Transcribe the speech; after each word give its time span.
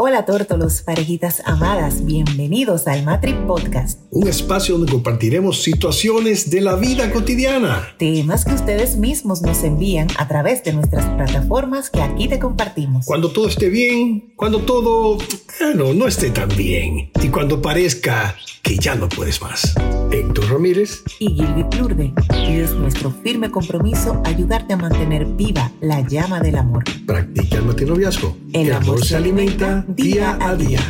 Hola 0.00 0.24
tórtolos, 0.24 0.82
parejitas 0.82 1.42
amadas, 1.44 2.04
bienvenidos 2.04 2.86
al 2.86 3.02
Matri 3.02 3.32
Podcast. 3.48 3.98
Un 4.12 4.28
espacio 4.28 4.78
donde 4.78 4.92
compartiremos 4.92 5.60
situaciones 5.60 6.50
de 6.50 6.60
la 6.60 6.76
vida 6.76 7.10
cotidiana. 7.10 7.84
Temas 7.98 8.44
que 8.44 8.54
ustedes 8.54 8.94
mismos 8.94 9.42
nos 9.42 9.64
envían 9.64 10.06
a 10.16 10.28
través 10.28 10.62
de 10.62 10.72
nuestras 10.72 11.04
plataformas 11.04 11.90
que 11.90 12.00
aquí 12.00 12.28
te 12.28 12.38
compartimos. 12.38 13.06
Cuando 13.06 13.32
todo 13.32 13.48
esté 13.48 13.70
bien, 13.70 14.34
cuando 14.36 14.60
todo, 14.60 15.18
bueno, 15.58 15.92
no 15.92 16.06
esté 16.06 16.30
tan 16.30 16.48
bien. 16.50 17.10
Y 17.20 17.28
cuando 17.30 17.60
parezca 17.60 18.36
que 18.62 18.76
ya 18.76 18.94
no 18.94 19.08
puedes 19.08 19.40
más. 19.40 19.74
Héctor 20.12 20.50
Ramírez 20.50 21.02
y 21.18 21.28
Gilby 21.28 21.64
Plurde. 21.64 22.12
Y 22.46 22.56
es 22.60 22.72
nuestro 22.74 23.10
firme 23.10 23.50
compromiso 23.50 24.22
ayudarte 24.24 24.74
a 24.74 24.76
mantener 24.76 25.24
viva 25.24 25.72
la 25.80 26.02
llama 26.06 26.40
del 26.40 26.56
amor. 26.56 26.84
Practica 27.06 27.56
el 27.56 27.64
matinoviazgo. 27.64 28.36
El, 28.52 28.72
amor 28.72 29.04
se 29.04 29.16
alimenta 29.16 29.86
día 29.88 30.36
a 30.40 30.54
día. 30.54 30.80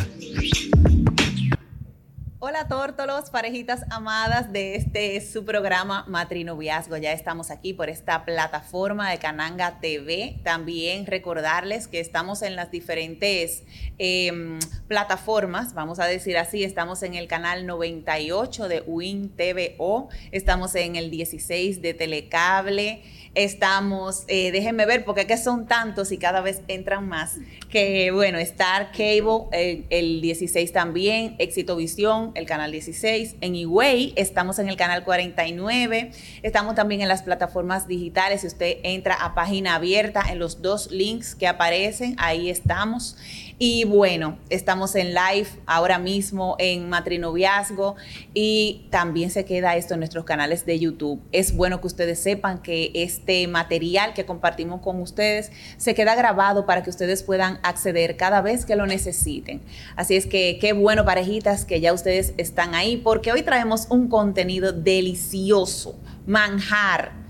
Hola 2.40 2.68
tórtolos, 2.68 3.30
parejitas 3.30 3.84
amadas 3.90 4.52
de 4.52 4.74
este 4.76 5.20
su 5.20 5.44
programa 5.44 6.04
Matrinoviazgo. 6.08 6.96
Ya 6.96 7.12
estamos 7.12 7.50
aquí 7.50 7.74
por 7.74 7.88
esta 7.88 8.24
plataforma 8.24 9.10
de 9.10 9.18
Cananga 9.18 9.80
TV. 9.80 10.40
También 10.44 11.06
recordarles 11.06 11.88
que 11.88 12.00
estamos 12.00 12.42
en 12.42 12.56
las 12.56 12.70
diferentes 12.70 13.64
em, 13.98 14.58
plataformas, 14.86 15.74
vamos 15.74 15.98
a 15.98 16.06
decir 16.06 16.38
así. 16.38 16.64
Estamos 16.64 17.02
en 17.02 17.14
el 17.14 17.28
canal 17.28 17.66
98 17.66 18.68
de 18.68 18.80
Win 18.80 19.30
TVO, 19.30 20.08
estamos 20.32 20.74
en 20.74 20.96
el 20.96 21.10
16 21.10 21.82
de 21.82 21.94
Telecable 21.94 23.02
Estamos, 23.38 24.24
eh, 24.26 24.50
déjenme 24.50 24.84
ver, 24.84 25.04
porque 25.04 25.28
que 25.28 25.36
son 25.36 25.68
tantos 25.68 26.10
y 26.10 26.18
cada 26.18 26.40
vez 26.40 26.62
entran 26.66 27.08
más. 27.08 27.36
Que 27.70 28.10
bueno, 28.10 28.36
Star 28.38 28.90
Cable, 28.90 29.84
el, 29.90 30.20
16 30.20 30.72
también, 30.72 31.36
Éxito 31.38 31.76
Visión, 31.76 32.32
el 32.34 32.46
canal 32.46 32.72
16. 32.72 33.36
En 33.40 33.54
eWay 33.54 34.12
estamos 34.16 34.58
en 34.58 34.68
el 34.68 34.76
canal 34.76 35.04
49. 35.04 36.10
Estamos 36.42 36.74
también 36.74 37.00
en 37.00 37.06
las 37.06 37.22
plataformas 37.22 37.86
digitales. 37.86 38.40
Si 38.40 38.48
usted 38.48 38.78
entra 38.82 39.14
a 39.14 39.36
página 39.36 39.76
abierta 39.76 40.24
en 40.28 40.40
los 40.40 40.60
dos 40.60 40.90
links 40.90 41.36
que 41.36 41.46
aparecen, 41.46 42.16
ahí 42.18 42.50
estamos. 42.50 43.16
Y 43.60 43.82
bueno, 43.82 44.38
estamos 44.50 44.94
en 44.94 45.08
live 45.14 45.48
ahora 45.66 45.98
mismo 45.98 46.54
en 46.60 46.88
Matrinoviazgo 46.88 47.96
y 48.32 48.86
también 48.90 49.32
se 49.32 49.44
queda 49.44 49.74
esto 49.74 49.94
en 49.94 50.00
nuestros 50.00 50.24
canales 50.24 50.64
de 50.64 50.78
YouTube. 50.78 51.20
Es 51.32 51.56
bueno 51.56 51.80
que 51.80 51.88
ustedes 51.88 52.20
sepan 52.20 52.62
que 52.62 52.92
este 52.94 53.48
material 53.48 54.14
que 54.14 54.24
compartimos 54.24 54.80
con 54.80 55.02
ustedes 55.02 55.50
se 55.76 55.96
queda 55.96 56.14
grabado 56.14 56.66
para 56.66 56.84
que 56.84 56.90
ustedes 56.90 57.24
puedan 57.24 57.58
acceder 57.64 58.16
cada 58.16 58.42
vez 58.42 58.64
que 58.64 58.76
lo 58.76 58.86
necesiten. 58.86 59.60
Así 59.96 60.14
es 60.14 60.26
que 60.26 60.58
qué 60.60 60.72
bueno 60.72 61.04
parejitas 61.04 61.64
que 61.64 61.80
ya 61.80 61.92
ustedes 61.92 62.34
están 62.36 62.76
ahí 62.76 62.96
porque 62.96 63.32
hoy 63.32 63.42
traemos 63.42 63.88
un 63.90 64.08
contenido 64.08 64.72
delicioso, 64.72 65.98
manjar 66.28 67.27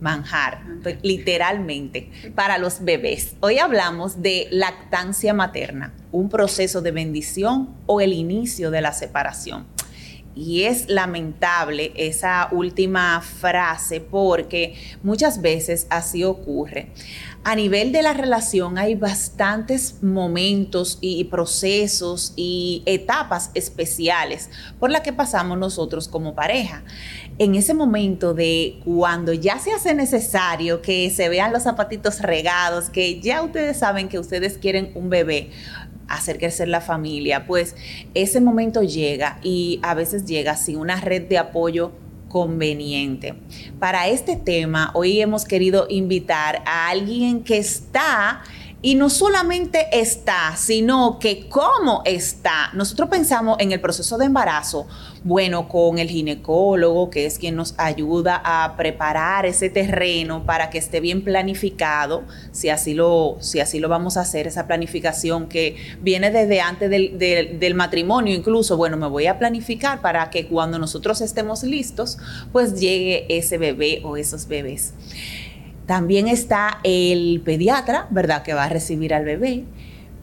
manjar, 0.00 0.62
literalmente, 1.02 2.10
para 2.34 2.58
los 2.58 2.84
bebés. 2.84 3.36
Hoy 3.40 3.58
hablamos 3.58 4.22
de 4.22 4.48
lactancia 4.50 5.34
materna, 5.34 5.94
un 6.12 6.28
proceso 6.28 6.82
de 6.82 6.90
bendición 6.90 7.74
o 7.86 8.00
el 8.00 8.12
inicio 8.12 8.70
de 8.70 8.80
la 8.80 8.92
separación. 8.92 9.66
Y 10.34 10.64
es 10.64 10.90
lamentable 10.90 11.94
esa 11.96 12.48
última 12.52 13.22
frase 13.22 14.02
porque 14.02 14.74
muchas 15.02 15.40
veces 15.40 15.86
así 15.88 16.24
ocurre 16.24 16.90
a 17.46 17.54
nivel 17.54 17.92
de 17.92 18.02
la 18.02 18.12
relación 18.12 18.76
hay 18.76 18.96
bastantes 18.96 20.02
momentos 20.02 20.98
y 21.00 21.22
procesos 21.26 22.32
y 22.34 22.82
etapas 22.86 23.52
especiales 23.54 24.50
por 24.80 24.90
las 24.90 25.02
que 25.02 25.12
pasamos 25.12 25.56
nosotros 25.56 26.08
como 26.08 26.34
pareja. 26.34 26.82
En 27.38 27.54
ese 27.54 27.72
momento 27.72 28.34
de 28.34 28.80
cuando 28.84 29.32
ya 29.32 29.60
se 29.60 29.70
hace 29.70 29.94
necesario 29.94 30.82
que 30.82 31.08
se 31.10 31.28
vean 31.28 31.52
los 31.52 31.62
zapatitos 31.62 32.20
regados, 32.20 32.90
que 32.90 33.20
ya 33.20 33.42
ustedes 33.42 33.76
saben 33.76 34.08
que 34.08 34.18
ustedes 34.18 34.58
quieren 34.58 34.90
un 34.96 35.08
bebé, 35.08 35.50
hacer 36.08 36.38
crecer 36.38 36.66
la 36.66 36.80
familia, 36.80 37.46
pues 37.46 37.76
ese 38.14 38.40
momento 38.40 38.82
llega 38.82 39.38
y 39.44 39.78
a 39.84 39.94
veces 39.94 40.24
llega 40.24 40.56
sin 40.56 40.78
una 40.78 41.00
red 41.00 41.28
de 41.28 41.38
apoyo 41.38 41.92
conveniente. 42.36 43.34
Para 43.78 44.08
este 44.08 44.36
tema, 44.36 44.90
hoy 44.92 45.22
hemos 45.22 45.46
querido 45.46 45.86
invitar 45.88 46.62
a 46.66 46.90
alguien 46.90 47.42
que 47.42 47.56
está 47.56 48.42
y 48.82 48.94
no 48.94 49.08
solamente 49.08 49.86
está, 49.90 50.54
sino 50.54 51.18
que 51.18 51.48
cómo 51.48 52.02
está. 52.04 52.68
Nosotros 52.74 53.08
pensamos 53.08 53.56
en 53.58 53.72
el 53.72 53.80
proceso 53.80 54.18
de 54.18 54.26
embarazo, 54.26 54.86
bueno, 55.26 55.68
con 55.68 55.98
el 55.98 56.08
ginecólogo, 56.08 57.10
que 57.10 57.26
es 57.26 57.40
quien 57.40 57.56
nos 57.56 57.74
ayuda 57.78 58.40
a 58.44 58.76
preparar 58.76 59.44
ese 59.44 59.68
terreno 59.68 60.46
para 60.46 60.70
que 60.70 60.78
esté 60.78 61.00
bien 61.00 61.24
planificado, 61.24 62.22
si 62.52 62.68
así 62.68 62.94
lo, 62.94 63.36
si 63.40 63.58
así 63.58 63.80
lo 63.80 63.88
vamos 63.88 64.16
a 64.16 64.20
hacer, 64.20 64.46
esa 64.46 64.68
planificación 64.68 65.48
que 65.48 65.74
viene 66.00 66.30
desde 66.30 66.60
antes 66.60 66.88
del, 66.88 67.18
del 67.18 67.74
matrimonio, 67.74 68.36
incluso, 68.36 68.76
bueno, 68.76 68.96
me 68.96 69.08
voy 69.08 69.26
a 69.26 69.36
planificar 69.36 70.00
para 70.00 70.30
que 70.30 70.46
cuando 70.46 70.78
nosotros 70.78 71.20
estemos 71.20 71.64
listos, 71.64 72.18
pues 72.52 72.78
llegue 72.78 73.26
ese 73.28 73.58
bebé 73.58 74.02
o 74.04 74.16
esos 74.16 74.46
bebés. 74.46 74.94
También 75.86 76.28
está 76.28 76.78
el 76.84 77.42
pediatra, 77.44 78.06
¿verdad? 78.10 78.44
Que 78.44 78.54
va 78.54 78.64
a 78.64 78.68
recibir 78.68 79.12
al 79.12 79.24
bebé. 79.24 79.64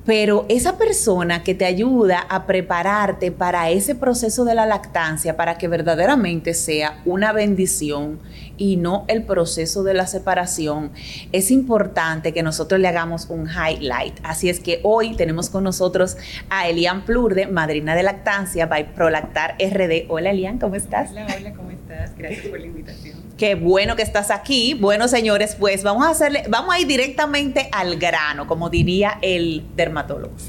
Pero 0.05 0.45
esa 0.49 0.77
persona 0.77 1.43
que 1.43 1.55
te 1.55 1.63
ayuda 1.63 2.19
a 2.19 2.45
prepararte 2.45 3.31
para 3.31 3.69
ese 3.69 3.95
proceso 3.95 4.43
de 4.43 4.53
la 4.53 4.65
lactancia, 4.65 5.37
para 5.37 5.57
que 5.57 5.69
verdaderamente 5.69 6.53
sea 6.53 7.01
una 7.05 7.31
bendición 7.31 8.19
y 8.57 8.75
no 8.75 9.05
el 9.07 9.23
proceso 9.23 9.83
de 9.83 9.93
la 9.93 10.05
separación, 10.05 10.91
es 11.31 11.51
importante 11.51 12.33
que 12.33 12.43
nosotros 12.43 12.81
le 12.81 12.89
hagamos 12.89 13.27
un 13.29 13.47
highlight. 13.47 14.19
Así 14.23 14.49
es 14.49 14.59
que 14.59 14.81
hoy 14.83 15.15
tenemos 15.15 15.49
con 15.49 15.63
nosotros 15.63 16.17
a 16.49 16.67
Elian 16.67 17.05
Plurde, 17.05 17.47
madrina 17.47 17.95
de 17.95 18.03
lactancia 18.03 18.65
by 18.65 18.93
Prolactar 18.95 19.55
RD. 19.57 20.07
Hola 20.09 20.31
Elian, 20.31 20.59
¿cómo 20.59 20.75
estás? 20.75 21.11
Hola, 21.11 21.27
hola, 21.37 21.53
¿cómo 21.53 21.71
estás? 21.71 22.11
Gracias 22.17 22.47
por 22.47 22.59
la 22.59 22.65
invitación. 22.65 23.22
Qué 23.37 23.55
bueno 23.55 23.95
que 23.95 24.03
estás 24.03 24.29
aquí. 24.29 24.75
Bueno, 24.75 25.07
señores, 25.07 25.55
pues 25.59 25.81
vamos 25.81 26.05
a 26.05 26.11
hacerle, 26.11 26.43
vamos 26.49 26.75
a 26.75 26.79
ir 26.79 26.87
directamente 26.87 27.67
al 27.71 27.97
grano, 27.97 28.45
como 28.45 28.69
diría 28.69 29.17
el 29.21 29.63
dermatólogo. 29.75 30.35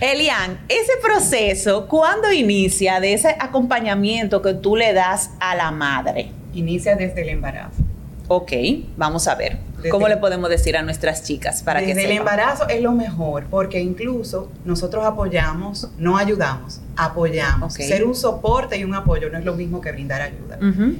Elian, 0.00 0.60
ese 0.68 0.92
proceso, 1.02 1.88
¿cuándo 1.88 2.32
inicia 2.32 3.00
de 3.00 3.12
ese 3.12 3.36
acompañamiento 3.38 4.40
que 4.40 4.54
tú 4.54 4.76
le 4.76 4.94
das 4.94 5.30
a 5.40 5.54
la 5.54 5.70
madre? 5.70 6.30
Inicia 6.54 6.96
desde 6.96 7.22
el 7.22 7.30
embarazo. 7.30 7.82
Ok, 8.28 8.52
vamos 8.96 9.28
a 9.28 9.34
ver. 9.34 9.67
¿Cómo 9.90 10.08
le 10.08 10.16
podemos 10.16 10.50
decir 10.50 10.76
a 10.76 10.82
nuestras 10.82 11.22
chicas 11.22 11.62
para 11.62 11.80
desde 11.80 11.94
que 11.94 12.04
el 12.04 12.18
embarazo 12.18 12.68
es 12.68 12.82
lo 12.82 12.92
mejor, 12.92 13.44
porque 13.50 13.80
incluso 13.80 14.50
nosotros 14.64 15.04
apoyamos, 15.04 15.88
no 15.98 16.16
ayudamos, 16.16 16.80
apoyamos. 16.96 17.74
Ser 17.74 18.04
un 18.04 18.14
soporte 18.14 18.76
y 18.76 18.84
un 18.84 18.94
apoyo 18.94 19.30
no 19.30 19.38
es 19.38 19.44
lo 19.44 19.54
mismo 19.54 19.80
que 19.80 19.92
brindar 19.92 20.22
ayuda. 20.22 20.58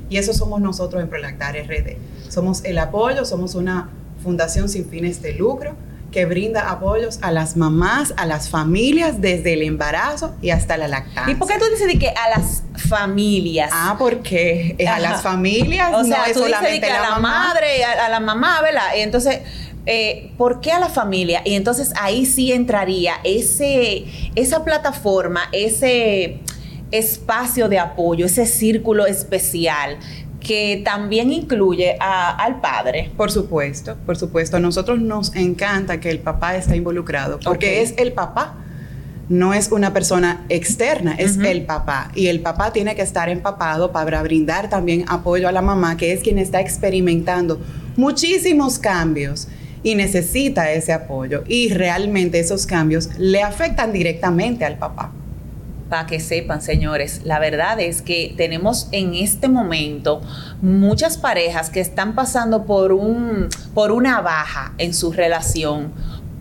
Y 0.08 0.16
eso 0.16 0.32
somos 0.32 0.60
nosotros 0.60 1.02
en 1.02 1.08
Prolactar 1.08 1.56
RD. 1.56 1.96
Somos 2.28 2.64
el 2.64 2.78
apoyo, 2.78 3.24
somos 3.24 3.54
una 3.54 3.90
fundación 4.22 4.68
sin 4.68 4.84
fines 4.86 5.22
de 5.22 5.32
lucro 5.32 5.74
que 6.10 6.24
brinda 6.24 6.70
apoyos 6.70 7.18
a 7.22 7.32
las 7.32 7.56
mamás, 7.56 8.14
a 8.16 8.24
las 8.24 8.48
familias 8.48 9.20
desde 9.20 9.52
el 9.52 9.62
embarazo 9.62 10.34
y 10.40 10.50
hasta 10.50 10.76
la 10.76 10.88
lactancia. 10.88 11.32
¿Y 11.32 11.36
por 11.36 11.48
qué 11.48 11.58
tú 11.58 11.64
dices 11.70 11.98
que 11.98 12.08
a 12.08 12.38
las 12.38 12.62
familias? 12.88 13.70
Ah, 13.72 13.96
porque 13.98 14.76
a 14.88 14.98
las 14.98 15.22
familias 15.22 15.92
o 15.94 16.04
sea, 16.04 16.18
no 16.18 16.24
es 16.24 16.36
solamente 16.36 16.86
que 16.86 16.92
a 16.92 17.10
la, 17.10 17.18
madre, 17.18 17.84
a, 17.84 18.06
a, 18.06 18.08
la 18.08 18.20
mamá, 18.20 18.62
¿verdad? 18.62 18.94
Y 18.96 19.00
entonces 19.00 19.40
eh, 19.90 20.32
¿por 20.36 20.60
qué 20.60 20.72
a 20.72 20.78
la 20.78 20.90
familia? 20.90 21.40
Y 21.46 21.54
entonces 21.54 21.94
ahí 21.98 22.26
sí 22.26 22.52
entraría 22.52 23.14
ese, 23.24 24.04
esa 24.34 24.62
plataforma, 24.62 25.48
ese 25.52 26.40
espacio 26.90 27.70
de 27.70 27.78
apoyo, 27.78 28.26
ese 28.26 28.44
círculo 28.44 29.06
especial 29.06 29.96
que 30.48 30.80
también 30.82 31.30
incluye 31.30 31.98
al 32.00 32.62
padre. 32.62 33.10
Por 33.18 33.30
supuesto, 33.30 33.98
por 34.06 34.16
supuesto. 34.16 34.56
A 34.56 34.60
nosotros 34.60 34.98
nos 34.98 35.36
encanta 35.36 36.00
que 36.00 36.08
el 36.08 36.20
papá 36.20 36.56
esté 36.56 36.74
involucrado, 36.74 37.38
porque 37.44 37.82
es 37.82 37.92
el 37.98 38.14
papá. 38.14 38.54
No 39.28 39.52
es 39.52 39.70
una 39.70 39.92
persona 39.92 40.46
externa, 40.48 41.14
es 41.18 41.36
el 41.36 41.66
papá. 41.66 42.10
Y 42.14 42.28
el 42.28 42.40
papá 42.40 42.72
tiene 42.72 42.96
que 42.96 43.02
estar 43.02 43.28
empapado 43.28 43.92
para 43.92 44.22
brindar 44.22 44.70
también 44.70 45.04
apoyo 45.06 45.48
a 45.48 45.52
la 45.52 45.60
mamá, 45.60 45.98
que 45.98 46.14
es 46.14 46.22
quien 46.22 46.38
está 46.38 46.62
experimentando 46.62 47.60
muchísimos 47.96 48.78
cambios 48.78 49.48
y 49.82 49.96
necesita 49.96 50.72
ese 50.72 50.94
apoyo. 50.94 51.44
Y 51.46 51.74
realmente 51.74 52.38
esos 52.38 52.64
cambios 52.64 53.10
le 53.18 53.42
afectan 53.42 53.92
directamente 53.92 54.64
al 54.64 54.78
papá 54.78 55.12
para 55.88 56.06
que 56.06 56.20
sepan, 56.20 56.60
señores, 56.62 57.22
la 57.24 57.38
verdad 57.38 57.80
es 57.80 58.02
que 58.02 58.34
tenemos 58.36 58.88
en 58.92 59.14
este 59.14 59.48
momento 59.48 60.20
muchas 60.60 61.16
parejas 61.18 61.70
que 61.70 61.80
están 61.80 62.14
pasando 62.14 62.64
por 62.64 62.92
un 62.92 63.48
por 63.74 63.92
una 63.92 64.20
baja 64.20 64.74
en 64.78 64.94
su 64.94 65.12
relación 65.12 65.92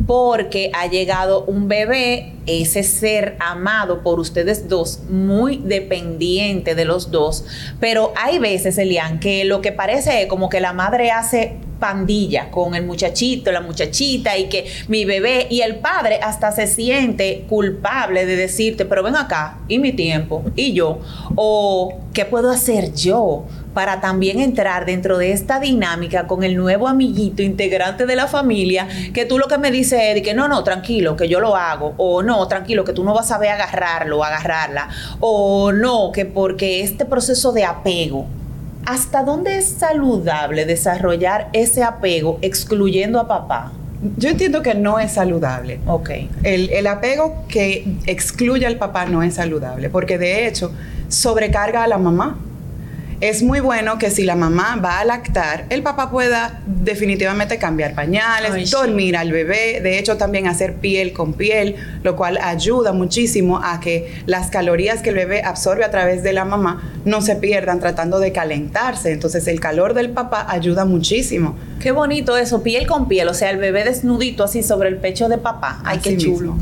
porque 0.06 0.72
ha 0.74 0.88
llegado 0.88 1.44
un 1.46 1.68
bebé, 1.68 2.34
ese 2.46 2.84
ser 2.84 3.36
amado 3.40 4.04
por 4.04 4.20
ustedes 4.20 4.70
dos, 4.70 5.02
muy 5.10 5.58
dependiente 5.58 6.76
de 6.76 6.86
los 6.86 7.12
dos, 7.12 7.46
pero 7.80 8.14
hay 8.16 8.40
veces, 8.40 8.78
Elian, 8.78 9.20
que 9.20 9.44
lo 9.44 9.62
que 9.62 9.72
parece 9.74 10.24
es 10.24 10.28
como 10.28 10.50
que 10.50 10.62
la 10.62 10.72
madre 10.72 11.12
hace 11.12 11.58
pandilla 11.80 12.50
con 12.52 12.76
el 12.76 12.86
muchachito, 12.86 13.52
la 13.52 13.62
muchachita 13.62 14.38
y 14.38 14.50
que 14.50 14.66
mi 14.88 15.06
bebé 15.06 15.48
y 15.50 15.62
el 15.62 15.78
padre 15.78 16.20
hasta 16.22 16.52
se 16.52 16.68
siente 16.68 17.46
culpable 17.48 18.26
de 18.26 18.36
decirte, 18.36 18.86
pero 18.86 19.04
ven 19.04 19.16
acá, 19.16 19.60
y 19.68 19.80
mi 19.80 19.94
tiempo, 19.94 20.44
y 20.56 20.74
yo, 20.74 21.00
o 21.36 22.00
qué 22.14 22.26
puedo 22.26 22.50
hacer 22.50 22.94
yo 22.94 23.46
para 23.74 24.02
también 24.02 24.40
entrar 24.40 24.88
dentro 24.88 25.20
de 25.20 25.32
esta 25.32 25.60
dinámica 25.60 26.26
con 26.26 26.44
el 26.44 26.56
nuevo 26.56 26.88
amiguito 26.88 27.44
integrante 27.44 28.08
de 28.08 28.16
la 28.16 28.26
familia, 28.26 28.88
que 29.14 29.26
tú 29.26 29.38
lo 29.38 29.48
que 29.48 29.60
me 29.60 29.70
dices 29.70 30.00
es 30.02 30.24
que 30.24 30.34
no, 30.34 30.48
no, 30.48 30.64
tranquilo, 30.64 31.16
que 31.16 31.30
yo 31.30 31.40
lo 31.40 31.56
hago, 31.56 31.94
o 31.98 32.24
no, 32.24 32.48
tranquilo, 32.48 32.84
que 32.84 32.94
tú 32.94 33.04
no 33.04 33.14
vas 33.14 33.32
a 33.32 33.38
ver 33.38 33.52
agarrarlo, 33.52 34.24
agarrarla, 34.24 34.90
o 35.20 35.72
no, 35.72 36.12
que 36.12 36.26
porque 36.26 36.82
este 36.82 37.06
proceso 37.06 37.52
de 37.52 37.66
apego, 37.66 38.26
¿hasta 38.88 39.22
dónde 39.24 39.58
es 39.58 39.66
saludable 39.66 40.66
desarrollar 40.66 41.50
ese 41.52 41.84
apego 41.84 42.40
excluyendo 42.42 43.20
a 43.20 43.28
papá? 43.28 43.74
Yo 44.16 44.30
entiendo 44.30 44.62
que 44.62 44.76
no 44.76 44.98
es 44.98 45.12
saludable. 45.12 45.82
Ok. 45.88 46.10
El, 46.44 46.70
el, 46.70 46.88
apego 46.88 47.44
que 47.50 47.86
excluye 48.06 48.66
al 48.66 48.78
papá 48.78 49.06
no 49.06 49.24
es 49.24 49.34
saludable, 49.34 49.90
porque 49.90 50.18
de 50.18 50.48
hecho 50.48 50.72
sobrecarga 51.10 51.84
a 51.84 51.88
la 51.88 51.98
mamá 51.98 52.38
es 53.20 53.42
muy 53.42 53.60
bueno 53.60 53.98
que 53.98 54.12
si 54.12 54.24
la 54.24 54.36
mamá 54.36 54.76
va 54.84 55.00
a 55.00 55.06
lactar, 55.06 55.66
el 55.70 55.82
papá 55.82 56.12
pueda 56.12 56.62
definitivamente 56.68 57.58
cambiar 57.58 57.96
pañales, 57.96 58.70
dormir 58.70 59.18
al 59.18 59.32
bebé, 59.32 59.82
de 59.82 59.98
hecho 59.98 60.18
también 60.18 60.48
hacer 60.48 60.76
piel 60.76 61.14
con 61.14 61.34
piel, 61.34 61.76
lo 62.04 62.16
cual 62.16 62.38
ayuda 62.42 62.94
muchísimo 62.94 63.60
a 63.64 63.80
que 63.80 64.22
las 64.28 64.52
calorías 64.52 65.02
que 65.02 65.10
el 65.10 65.16
bebé 65.16 65.42
absorbe 65.44 65.84
a 65.84 65.90
través 65.90 66.22
de 66.22 66.34
la 66.34 66.46
mamá 66.46 66.92
no 67.06 67.22
se 67.22 67.36
pierdan 67.36 67.80
tratando 67.80 68.20
de 68.20 68.32
calentarse. 68.32 69.12
Entonces 69.12 69.48
el 69.48 69.60
calor 69.60 69.96
del 69.96 70.12
papá 70.12 70.46
ayuda 70.50 70.86
muchísimo. 70.86 71.56
Qué 71.80 71.92
bonito 71.92 72.38
eso, 72.38 72.64
piel 72.64 72.88
con 72.88 73.08
piel, 73.08 73.28
o 73.28 73.34
sea, 73.34 73.52
el 73.52 73.58
bebé 73.58 73.84
desnudito 73.84 74.44
así 74.44 74.64
sobre 74.64 74.90
el 74.90 74.98
pecho 74.98 75.30
de 75.30 75.38
papá. 75.38 75.80
Ay, 75.84 76.00
qué 76.00 76.18
chulo. 76.18 76.58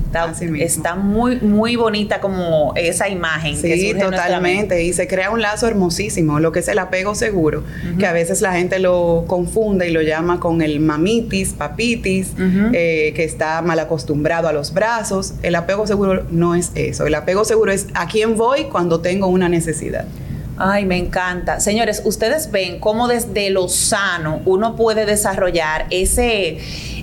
Está, 0.59 0.95
muy, 0.95 1.37
muy 1.41 1.75
bonita 1.75 2.19
como 2.19 2.73
esa 2.75 3.09
imagen. 3.09 3.55
Sí, 3.55 3.93
totalmente. 3.93 4.83
Y 4.83 4.93
se 4.93 5.07
crea 5.07 5.31
un 5.31 5.41
lazo 5.41 5.67
hermosísimo 5.67 6.39
lo 6.39 6.51
que 6.51 6.59
es 6.59 6.67
el 6.67 6.79
apego 6.79 7.15
seguro, 7.15 7.63
que 7.99 8.05
a 8.05 8.13
veces 8.13 8.41
la 8.41 8.53
gente 8.53 8.79
lo 8.79 9.25
confunde 9.27 9.89
y 9.89 9.91
lo 9.91 10.01
llama 10.01 10.39
con 10.39 10.61
el 10.61 10.79
mamitis, 10.79 11.53
papitis, 11.53 12.33
eh, 12.73 13.13
que 13.15 13.23
está 13.23 13.61
mal 13.61 13.79
acostumbrado 13.79 14.47
a 14.47 14.53
los 14.53 14.73
brazos. 14.73 15.33
El 15.43 15.55
apego 15.55 15.87
seguro 15.87 16.25
no 16.31 16.55
es 16.55 16.71
eso. 16.75 17.05
El 17.05 17.15
apego 17.15 17.45
seguro 17.45 17.71
es 17.71 17.87
a 17.93 18.07
quién 18.07 18.35
voy 18.35 18.65
cuando 18.65 18.99
tengo 18.99 19.27
una 19.27 19.49
necesidad. 19.49 20.05
Ay, 20.57 20.85
me 20.85 20.97
encanta. 20.97 21.59
Señores, 21.59 22.01
ustedes 22.05 22.51
ven 22.51 22.79
cómo 22.79 23.07
desde 23.07 23.49
lo 23.49 23.67
sano 23.67 24.41
uno 24.45 24.75
puede 24.75 25.05
desarrollar 25.05 25.85
ese, 25.89 26.59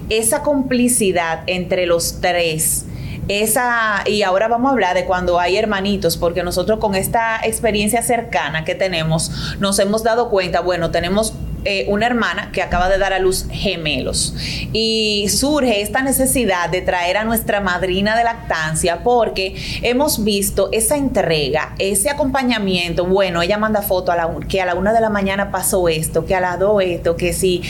esa 0.08 0.42
complicidad 0.42 1.42
entre 1.46 1.86
los 1.86 2.20
tres 2.20 2.86
esa, 3.28 4.02
y 4.06 4.22
ahora 4.22 4.48
vamos 4.48 4.70
a 4.70 4.72
hablar 4.72 4.94
de 4.94 5.04
cuando 5.04 5.38
hay 5.38 5.56
hermanitos, 5.56 6.16
porque 6.16 6.42
nosotros 6.42 6.78
con 6.80 6.94
esta 6.94 7.40
experiencia 7.44 8.02
cercana 8.02 8.64
que 8.64 8.74
tenemos, 8.74 9.30
nos 9.60 9.78
hemos 9.78 10.02
dado 10.02 10.28
cuenta, 10.28 10.60
bueno, 10.60 10.90
tenemos 10.90 11.34
eh, 11.64 11.86
una 11.88 12.06
hermana 12.06 12.50
que 12.52 12.62
acaba 12.62 12.88
de 12.88 12.98
dar 12.98 13.12
a 13.12 13.18
luz 13.18 13.46
gemelos. 13.50 14.34
Y 14.72 15.26
surge 15.28 15.80
esta 15.80 16.02
necesidad 16.02 16.70
de 16.70 16.82
traer 16.82 17.16
a 17.16 17.24
nuestra 17.24 17.60
madrina 17.60 18.16
de 18.16 18.24
lactancia 18.24 19.02
porque 19.02 19.54
hemos 19.82 20.24
visto 20.24 20.68
esa 20.72 20.96
entrega, 20.96 21.74
ese 21.78 22.10
acompañamiento. 22.10 23.06
Bueno, 23.06 23.42
ella 23.42 23.58
manda 23.58 23.82
foto 23.82 24.12
a 24.12 24.16
la, 24.16 24.30
que 24.48 24.60
a 24.60 24.66
la 24.66 24.74
una 24.74 24.92
de 24.92 25.00
la 25.00 25.10
mañana 25.10 25.50
pasó 25.50 25.88
esto, 25.88 26.24
que 26.24 26.34
a 26.34 26.40
las 26.40 26.58
dos 26.58 26.82
esto, 26.82 27.16
que 27.16 27.32
si 27.32 27.62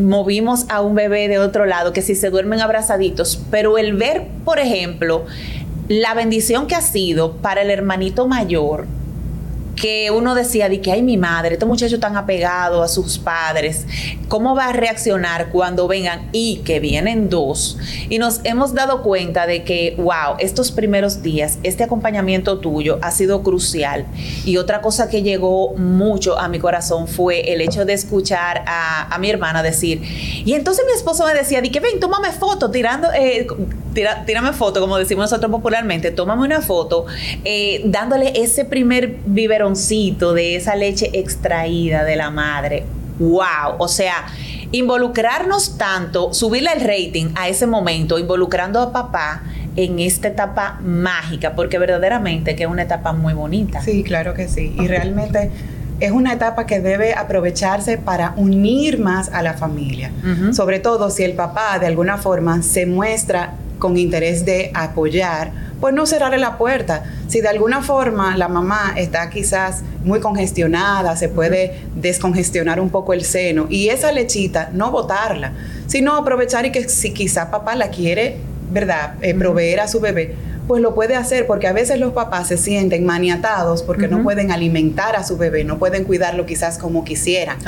movimos 0.00 0.66
a 0.68 0.80
un 0.80 0.94
bebé 0.94 1.28
de 1.28 1.38
otro 1.38 1.66
lado, 1.66 1.92
que 1.92 2.02
si 2.02 2.14
se 2.14 2.30
duermen 2.30 2.60
abrazaditos, 2.60 3.40
pero 3.50 3.78
el 3.78 3.94
ver, 3.94 4.26
por 4.44 4.58
ejemplo, 4.58 5.26
la 5.88 6.14
bendición 6.14 6.66
que 6.66 6.76
ha 6.76 6.82
sido 6.82 7.36
para 7.38 7.62
el 7.62 7.70
hermanito 7.70 8.28
mayor, 8.28 8.86
que 9.80 10.10
uno 10.10 10.34
decía 10.34 10.68
de 10.68 10.80
que, 10.80 10.92
ay, 10.92 11.02
mi 11.02 11.16
madre, 11.16 11.54
este 11.54 11.64
muchacho 11.64 11.98
tan 11.98 12.16
apegado 12.16 12.82
a 12.82 12.88
sus 12.88 13.18
padres, 13.18 13.86
¿cómo 14.28 14.54
va 14.54 14.66
a 14.66 14.72
reaccionar 14.72 15.48
cuando 15.50 15.88
vengan? 15.88 16.28
Y 16.32 16.58
que 16.58 16.80
vienen 16.80 17.30
dos. 17.30 17.78
Y 18.10 18.18
nos 18.18 18.40
hemos 18.44 18.74
dado 18.74 19.02
cuenta 19.02 19.46
de 19.46 19.64
que, 19.64 19.94
wow, 19.96 20.36
estos 20.38 20.70
primeros 20.70 21.22
días, 21.22 21.58
este 21.62 21.82
acompañamiento 21.82 22.58
tuyo 22.58 22.98
ha 23.00 23.10
sido 23.10 23.42
crucial. 23.42 24.06
Y 24.44 24.58
otra 24.58 24.82
cosa 24.82 25.08
que 25.08 25.22
llegó 25.22 25.74
mucho 25.74 26.38
a 26.38 26.48
mi 26.48 26.58
corazón 26.58 27.08
fue 27.08 27.52
el 27.52 27.62
hecho 27.62 27.86
de 27.86 27.94
escuchar 27.94 28.62
a, 28.66 29.16
mi 29.20 29.28
hermana 29.28 29.62
decir, 29.62 30.02
y 30.02 30.54
entonces 30.54 30.84
mi 30.86 30.92
esposo 30.92 31.26
me 31.26 31.34
decía, 31.34 31.60
de 31.60 31.70
que 31.70 31.80
ven, 31.80 32.00
tómame 32.00 32.32
foto, 32.32 32.70
tirando, 32.70 33.08
eh, 33.12 33.46
tírame 33.92 34.52
foto, 34.52 34.80
como 34.80 34.96
decimos 34.96 35.24
nosotros 35.30 35.50
popularmente, 35.50 36.10
tómame 36.10 36.42
una 36.44 36.60
foto, 36.60 37.06
eh, 37.44 37.82
dándole 37.84 38.32
ese 38.40 38.64
primer 38.64 39.16
biberoncito 39.26 40.32
de 40.34 40.56
esa 40.56 40.76
leche 40.76 41.10
extraída 41.14 42.04
de 42.04 42.16
la 42.16 42.30
madre. 42.30 42.84
¡Wow! 43.18 43.76
O 43.78 43.88
sea, 43.88 44.26
involucrarnos 44.72 45.76
tanto, 45.76 46.32
subirle 46.32 46.70
el 46.72 46.80
rating 46.80 47.32
a 47.34 47.48
ese 47.48 47.66
momento, 47.66 48.18
involucrando 48.18 48.80
a 48.80 48.92
papá 48.92 49.42
en 49.76 49.98
esta 49.98 50.28
etapa 50.28 50.78
mágica, 50.82 51.54
porque 51.54 51.78
verdaderamente 51.78 52.56
que 52.56 52.64
es 52.64 52.68
una 52.68 52.82
etapa 52.82 53.12
muy 53.12 53.34
bonita. 53.34 53.82
Sí, 53.82 54.02
claro 54.02 54.34
que 54.34 54.48
sí. 54.48 54.74
Y 54.78 54.86
realmente 54.86 55.50
es 56.00 56.12
una 56.12 56.32
etapa 56.32 56.66
que 56.66 56.80
debe 56.80 57.14
aprovecharse 57.14 57.98
para 57.98 58.32
unir 58.36 58.98
más 58.98 59.28
a 59.28 59.42
la 59.42 59.54
familia. 59.54 60.10
Sobre 60.52 60.80
todo 60.80 61.10
si 61.10 61.24
el 61.24 61.34
papá 61.34 61.78
de 61.78 61.86
alguna 61.86 62.16
forma 62.16 62.62
se 62.62 62.86
muestra 62.86 63.54
con 63.80 63.96
interés 63.96 64.44
de 64.44 64.70
apoyar, 64.74 65.50
pues 65.80 65.92
no 65.92 66.06
cerrarle 66.06 66.38
la 66.38 66.56
puerta. 66.58 67.02
Si 67.26 67.40
de 67.40 67.48
alguna 67.48 67.82
forma 67.82 68.36
la 68.36 68.46
mamá 68.46 68.92
está 68.96 69.28
quizás 69.30 69.82
muy 70.04 70.20
congestionada, 70.20 71.16
se 71.16 71.28
puede 71.28 71.80
descongestionar 71.96 72.78
un 72.78 72.90
poco 72.90 73.12
el 73.12 73.24
seno 73.24 73.66
y 73.68 73.88
esa 73.88 74.12
lechita 74.12 74.70
no 74.72 74.92
botarla, 74.92 75.52
sino 75.88 76.14
aprovechar 76.14 76.66
y 76.66 76.70
que 76.70 76.88
si 76.88 77.12
quizá 77.12 77.50
papá 77.50 77.74
la 77.74 77.88
quiere, 77.88 78.36
¿verdad?, 78.70 79.14
eh, 79.22 79.34
proveer 79.34 79.80
a 79.80 79.88
su 79.88 79.98
bebé, 79.98 80.36
pues 80.70 80.82
lo 80.82 80.94
puede 80.94 81.16
hacer 81.16 81.48
porque 81.48 81.66
a 81.66 81.72
veces 81.72 81.98
los 81.98 82.12
papás 82.12 82.46
se 82.46 82.56
sienten 82.56 83.04
maniatados 83.04 83.82
porque 83.82 84.06
no 84.06 84.22
pueden 84.22 84.52
alimentar 84.52 85.16
a 85.16 85.24
su 85.24 85.36
bebé, 85.36 85.64
no 85.64 85.80
pueden 85.80 86.04
cuidarlo 86.04 86.46
quizás 86.46 86.78
como 86.78 87.02
quisieran. 87.02 87.58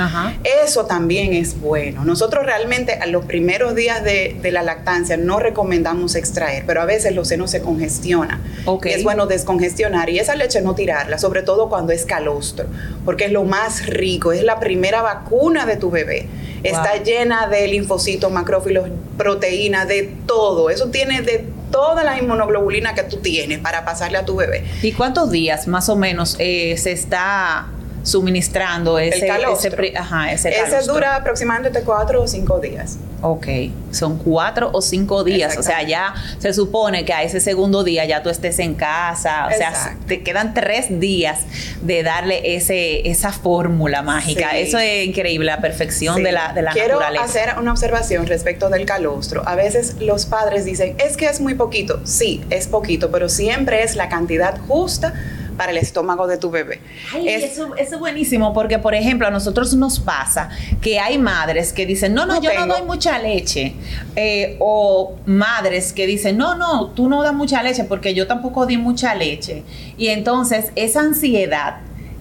Eso 0.64 0.86
también 0.86 1.32
es 1.32 1.60
bueno. 1.60 2.04
Nosotros 2.04 2.46
realmente 2.46 2.92
a 2.92 3.06
los 3.06 3.24
primeros 3.24 3.74
días 3.74 4.04
de, 4.04 4.38
la 4.52 4.62
lactancia 4.62 5.16
no 5.16 5.40
recomendamos 5.40 6.14
extraer, 6.14 6.62
pero 6.64 6.80
a 6.80 6.84
veces 6.84 7.12
los 7.12 7.26
senos 7.26 7.50
se 7.50 7.60
congestionan. 7.60 8.40
es 8.84 9.02
bueno 9.02 9.26
descongestionar 9.26 10.08
y 10.08 10.20
esa 10.20 10.36
leche 10.36 10.62
no 10.62 10.76
tirarla, 10.76 11.18
sobre 11.18 11.42
todo 11.42 11.68
cuando 11.68 11.92
es 11.92 12.04
calostro, 12.04 12.66
porque 13.04 13.24
es 13.24 13.32
lo 13.32 13.42
más 13.42 13.84
rico, 13.84 14.30
es 14.30 14.44
la 14.44 14.60
primera 14.60 15.02
vacuna 15.02 15.66
de 15.66 15.76
tu 15.76 15.90
bebé. 15.90 16.28
Está 16.62 17.02
llena 17.02 17.48
de 17.48 17.66
linfocitos, 17.66 18.30
macrófilos, 18.30 18.88
proteínas, 19.18 19.88
de 19.88 20.14
todo. 20.24 20.70
Eso 20.70 20.90
tiene 20.90 21.22
de 21.22 21.44
toda 21.72 22.04
la 22.04 22.16
inmunoglobulina 22.16 22.94
que 22.94 23.02
tú 23.02 23.16
tienes 23.16 23.58
para 23.58 23.84
pasarle 23.84 24.18
a 24.18 24.24
tu 24.24 24.36
bebé. 24.36 24.64
¿Y 24.82 24.92
cuántos 24.92 25.32
días 25.32 25.66
más 25.66 25.88
o 25.88 25.96
menos 25.96 26.36
eh, 26.38 26.76
se 26.78 26.92
está 26.92 27.66
suministrando 28.02 28.98
ese, 28.98 29.28
ese, 29.28 29.96
ajá, 29.96 30.32
ese, 30.32 30.50
ese 30.50 30.82
dura 30.86 31.16
aproximadamente 31.16 31.82
cuatro 31.82 32.22
o 32.22 32.28
cinco 32.28 32.58
días. 32.58 32.98
Ok, 33.22 33.46
son 33.92 34.18
cuatro 34.18 34.70
o 34.72 34.82
cinco 34.82 35.22
días, 35.22 35.56
o 35.56 35.62
sea, 35.62 35.82
ya 35.82 36.12
se 36.38 36.52
supone 36.52 37.04
que 37.04 37.12
a 37.12 37.22
ese 37.22 37.40
segundo 37.40 37.84
día 37.84 38.04
ya 38.04 38.22
tú 38.22 38.30
estés 38.30 38.58
en 38.58 38.74
casa, 38.74 39.46
o 39.46 39.56
sea, 39.56 39.96
te 40.08 40.22
quedan 40.22 40.54
tres 40.54 40.98
días 41.00 41.42
de 41.82 42.02
darle 42.02 42.56
ese, 42.56 43.08
esa 43.08 43.32
fórmula 43.32 44.02
mágica. 44.02 44.58
Eso 44.58 44.78
es 44.78 45.06
increíble, 45.06 45.46
la 45.46 45.60
perfección 45.60 46.22
de 46.22 46.32
la, 46.32 46.52
de 46.52 46.62
la 46.62 46.72
Quiero 46.72 47.00
hacer 47.00 47.54
una 47.58 47.70
observación 47.70 48.26
respecto 48.26 48.68
del 48.70 48.86
calostro. 48.86 49.46
A 49.46 49.54
veces 49.54 49.96
los 50.00 50.26
padres 50.26 50.64
dicen, 50.64 50.96
es 50.98 51.16
que 51.16 51.26
es 51.26 51.40
muy 51.40 51.54
poquito. 51.54 52.00
Sí, 52.04 52.42
es 52.50 52.66
poquito, 52.66 53.12
pero 53.12 53.28
siempre 53.28 53.84
es 53.84 53.94
la 53.94 54.08
cantidad 54.08 54.58
justa 54.66 55.14
para 55.56 55.72
el 55.72 55.78
estómago 55.78 56.26
de 56.26 56.38
tu 56.38 56.50
bebé. 56.50 56.80
eso, 57.24 57.74
es 57.76 57.98
buenísimo 57.98 58.52
porque, 58.52 58.78
por 58.78 58.94
ejemplo, 58.94 59.26
a 59.26 59.30
nosotros 59.30 59.74
nos 59.74 60.00
pasa 60.00 60.48
que 60.80 60.98
hay 60.98 61.18
madres 61.18 61.72
que 61.72 61.86
dicen, 61.86 62.14
no, 62.14 62.26
no, 62.26 62.40
yo 62.40 62.50
no 62.54 62.66
doy 62.66 62.82
mucha 62.82 63.18
leche. 63.18 63.74
Eh, 64.16 64.56
o 64.58 65.14
madres 65.26 65.92
que 65.92 66.06
dicen, 66.06 66.36
no, 66.36 66.54
no, 66.54 66.88
tú 66.88 67.08
no 67.08 67.22
das 67.22 67.34
mucha 67.34 67.62
leche 67.62 67.84
porque 67.84 68.14
yo 68.14 68.26
tampoco 68.26 68.66
di 68.66 68.76
mucha 68.76 69.14
leche. 69.14 69.62
Y 69.96 70.08
entonces 70.08 70.72
esa 70.74 71.00
ansiedad 71.00 71.80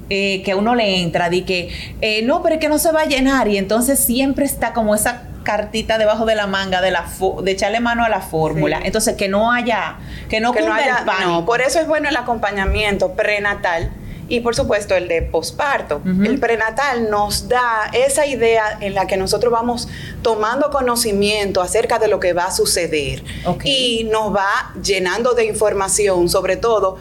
eh, 0.10 0.42
que 0.44 0.56
uno 0.56 0.76
le 0.76 1.00
entra 1.00 1.30
de 1.30 1.46
que, 1.46 1.70
eh, 2.02 2.22
no, 2.24 2.44
pero 2.44 2.56
es 2.56 2.62
que 2.62 2.68
no 2.68 2.78
se 2.78 2.92
va 2.92 3.02
a 3.02 3.06
llenar 3.06 3.48
y 3.48 3.58
entonces 3.58 3.98
siempre 3.98 4.46
está 4.46 4.74
como 4.74 4.94
esa 4.94 5.31
cartita 5.44 5.98
debajo 5.98 6.26
de 6.26 6.36
la 6.36 6.48
manga 6.48 6.82
de 6.82 6.92
la 6.92 7.06
de 7.44 7.52
echarle 7.52 7.80
mano 7.80 8.04
a 8.04 8.10
la 8.10 8.22
fórmula. 8.22 8.80
Entonces, 8.84 9.16
que 9.16 9.28
no 9.28 9.52
haya, 9.52 9.98
que 10.30 10.40
no, 10.40 10.52
que 10.52 10.62
no 10.62 10.74
haya, 10.74 11.06
No, 11.22 11.46
por 11.46 11.62
eso 11.62 11.80
es 11.80 11.88
bueno 11.88 12.10
el 12.10 12.16
acompañamiento 12.16 13.14
prenatal 13.14 13.92
y 14.32 14.40
por 14.40 14.56
supuesto 14.56 14.96
el 14.96 15.10
de 15.10 15.22
posparto. 15.24 16.02
El 16.06 16.40
prenatal 16.40 17.10
nos 17.10 17.50
da 17.50 17.90
esa 17.92 18.26
idea 18.26 18.78
en 18.80 18.94
la 18.94 19.06
que 19.06 19.18
nosotros 19.18 19.52
vamos 19.52 19.90
tomando 20.22 20.70
conocimiento 20.70 21.62
acerca 21.62 22.00
de 22.00 22.08
lo 22.08 22.22
que 22.22 22.32
va 22.32 22.46
a 22.46 22.52
suceder 22.52 23.24
y 23.66 24.08
nos 24.10 24.34
va 24.34 24.74
llenando 24.82 25.34
de 25.34 25.44
información, 25.44 26.30
sobre 26.30 26.56
todo 26.56 26.98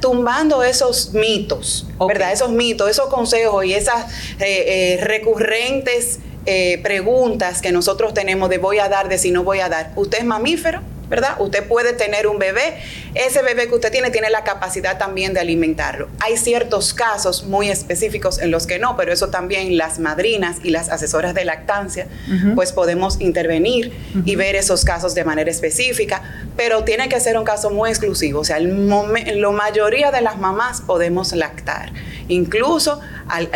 tumbando 0.00 0.62
esos 0.62 1.12
mitos, 1.14 1.86
¿verdad? 2.06 2.32
Esos 2.32 2.50
mitos, 2.50 2.90
esos 2.90 3.08
consejos 3.08 3.64
y 3.64 3.74
esas 3.74 4.10
eh, 4.38 4.98
eh, 4.98 4.98
recurrentes 5.02 6.20
eh, 6.46 6.78
preguntas 6.82 7.60
que 7.60 7.72
nosotros 7.72 8.14
tenemos 8.14 8.48
de 8.48 8.58
voy 8.58 8.78
a 8.78 8.88
dar, 8.88 9.08
de 9.08 9.18
si 9.18 9.30
no 9.30 9.44
voy 9.44 9.60
a 9.60 9.68
dar. 9.68 9.92
¿Usted 9.96 10.18
es 10.18 10.24
mamífero? 10.24 10.80
¿verdad? 11.10 11.34
Usted 11.40 11.66
puede 11.66 11.92
tener 11.92 12.28
un 12.28 12.38
bebé, 12.38 12.78
ese 13.14 13.42
bebé 13.42 13.66
que 13.66 13.74
usted 13.74 13.90
tiene 13.90 14.10
tiene 14.10 14.30
la 14.30 14.44
capacidad 14.44 14.96
también 14.96 15.34
de 15.34 15.40
alimentarlo. 15.40 16.08
Hay 16.20 16.36
ciertos 16.36 16.94
casos 16.94 17.44
muy 17.44 17.68
específicos 17.68 18.38
en 18.38 18.52
los 18.52 18.66
que 18.66 18.78
no, 18.78 18.96
pero 18.96 19.12
eso 19.12 19.28
también 19.28 19.76
las 19.76 19.98
madrinas 19.98 20.58
y 20.62 20.70
las 20.70 20.88
asesoras 20.88 21.34
de 21.34 21.44
lactancia, 21.44 22.06
pues 22.54 22.72
podemos 22.72 23.20
intervenir 23.20 23.92
y 24.24 24.36
ver 24.36 24.54
esos 24.54 24.84
casos 24.84 25.14
de 25.16 25.24
manera 25.24 25.50
específica, 25.50 26.22
pero 26.56 26.84
tiene 26.84 27.08
que 27.08 27.18
ser 27.18 27.36
un 27.36 27.44
caso 27.44 27.70
muy 27.70 27.90
exclusivo, 27.90 28.40
o 28.40 28.44
sea, 28.44 28.60
la 28.60 29.50
mayoría 29.50 30.12
de 30.12 30.20
las 30.20 30.38
mamás 30.38 30.80
podemos 30.80 31.32
lactar. 31.32 31.92
Incluso 32.30 33.00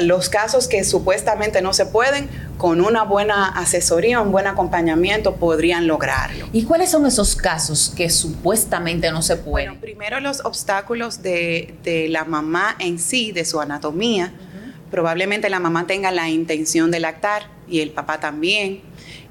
los 0.00 0.28
casos 0.28 0.66
que 0.66 0.82
supuestamente 0.82 1.62
no 1.62 1.72
se 1.72 1.86
pueden, 1.86 2.28
con 2.58 2.80
una 2.80 3.04
buena 3.04 3.48
asesoría, 3.48 4.20
un 4.20 4.32
buen 4.32 4.46
acompañamiento, 4.46 5.36
podrían 5.36 5.86
lograrlo. 5.86 6.48
¿Y 6.52 6.64
cuáles 6.64 6.90
son 6.90 7.06
esos 7.06 7.36
casos 7.36 7.92
que 7.96 8.10
supuestamente 8.10 9.10
no 9.12 9.22
se 9.22 9.36
pueden? 9.36 9.68
Bueno, 9.68 9.80
primero 9.80 10.20
los 10.20 10.44
obstáculos 10.44 11.22
de, 11.22 12.08
la 12.10 12.24
mamá 12.24 12.74
en 12.80 12.98
sí, 12.98 13.32
de 13.32 13.44
su 13.44 13.60
anatomía. 13.60 14.32
Probablemente 14.90 15.48
la 15.50 15.60
mamá 15.60 15.86
tenga 15.86 16.10
la 16.10 16.28
intención 16.28 16.90
de 16.90 17.00
lactar 17.00 17.48
y 17.68 17.80
el 17.80 17.90
papá 17.90 18.20
también 18.20 18.82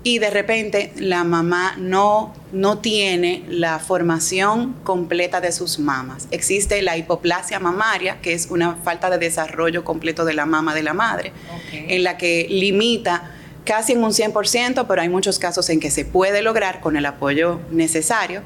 y 0.03 0.19
de 0.19 0.29
repente 0.29 0.91
la 0.97 1.23
mamá 1.23 1.75
no, 1.77 2.33
no 2.51 2.79
tiene 2.79 3.43
la 3.47 3.79
formación 3.79 4.73
completa 4.83 5.39
de 5.39 5.51
sus 5.51 5.79
mamas. 5.79 6.27
Existe 6.31 6.81
la 6.81 6.97
hipoplasia 6.97 7.59
mamaria, 7.59 8.19
que 8.21 8.33
es 8.33 8.47
una 8.49 8.75
falta 8.75 9.09
de 9.09 9.17
desarrollo 9.17 9.85
completo 9.85 10.25
de 10.25 10.33
la 10.33 10.45
mama 10.45 10.75
de 10.75 10.83
la 10.83 10.93
madre, 10.93 11.31
en 11.71 12.03
la 12.03 12.17
que 12.17 12.47
limita 12.49 13.31
casi 13.63 13.93
en 13.93 14.03
un 14.03 14.11
100%, 14.11 14.85
pero 14.87 15.01
hay 15.01 15.09
muchos 15.09 15.39
casos 15.39 15.69
en 15.69 15.79
que 15.79 15.89
se 15.89 16.03
puede 16.03 16.41
lograr 16.41 16.81
con 16.81 16.97
el 16.97 17.05
apoyo 17.05 17.61
necesario 17.71 18.41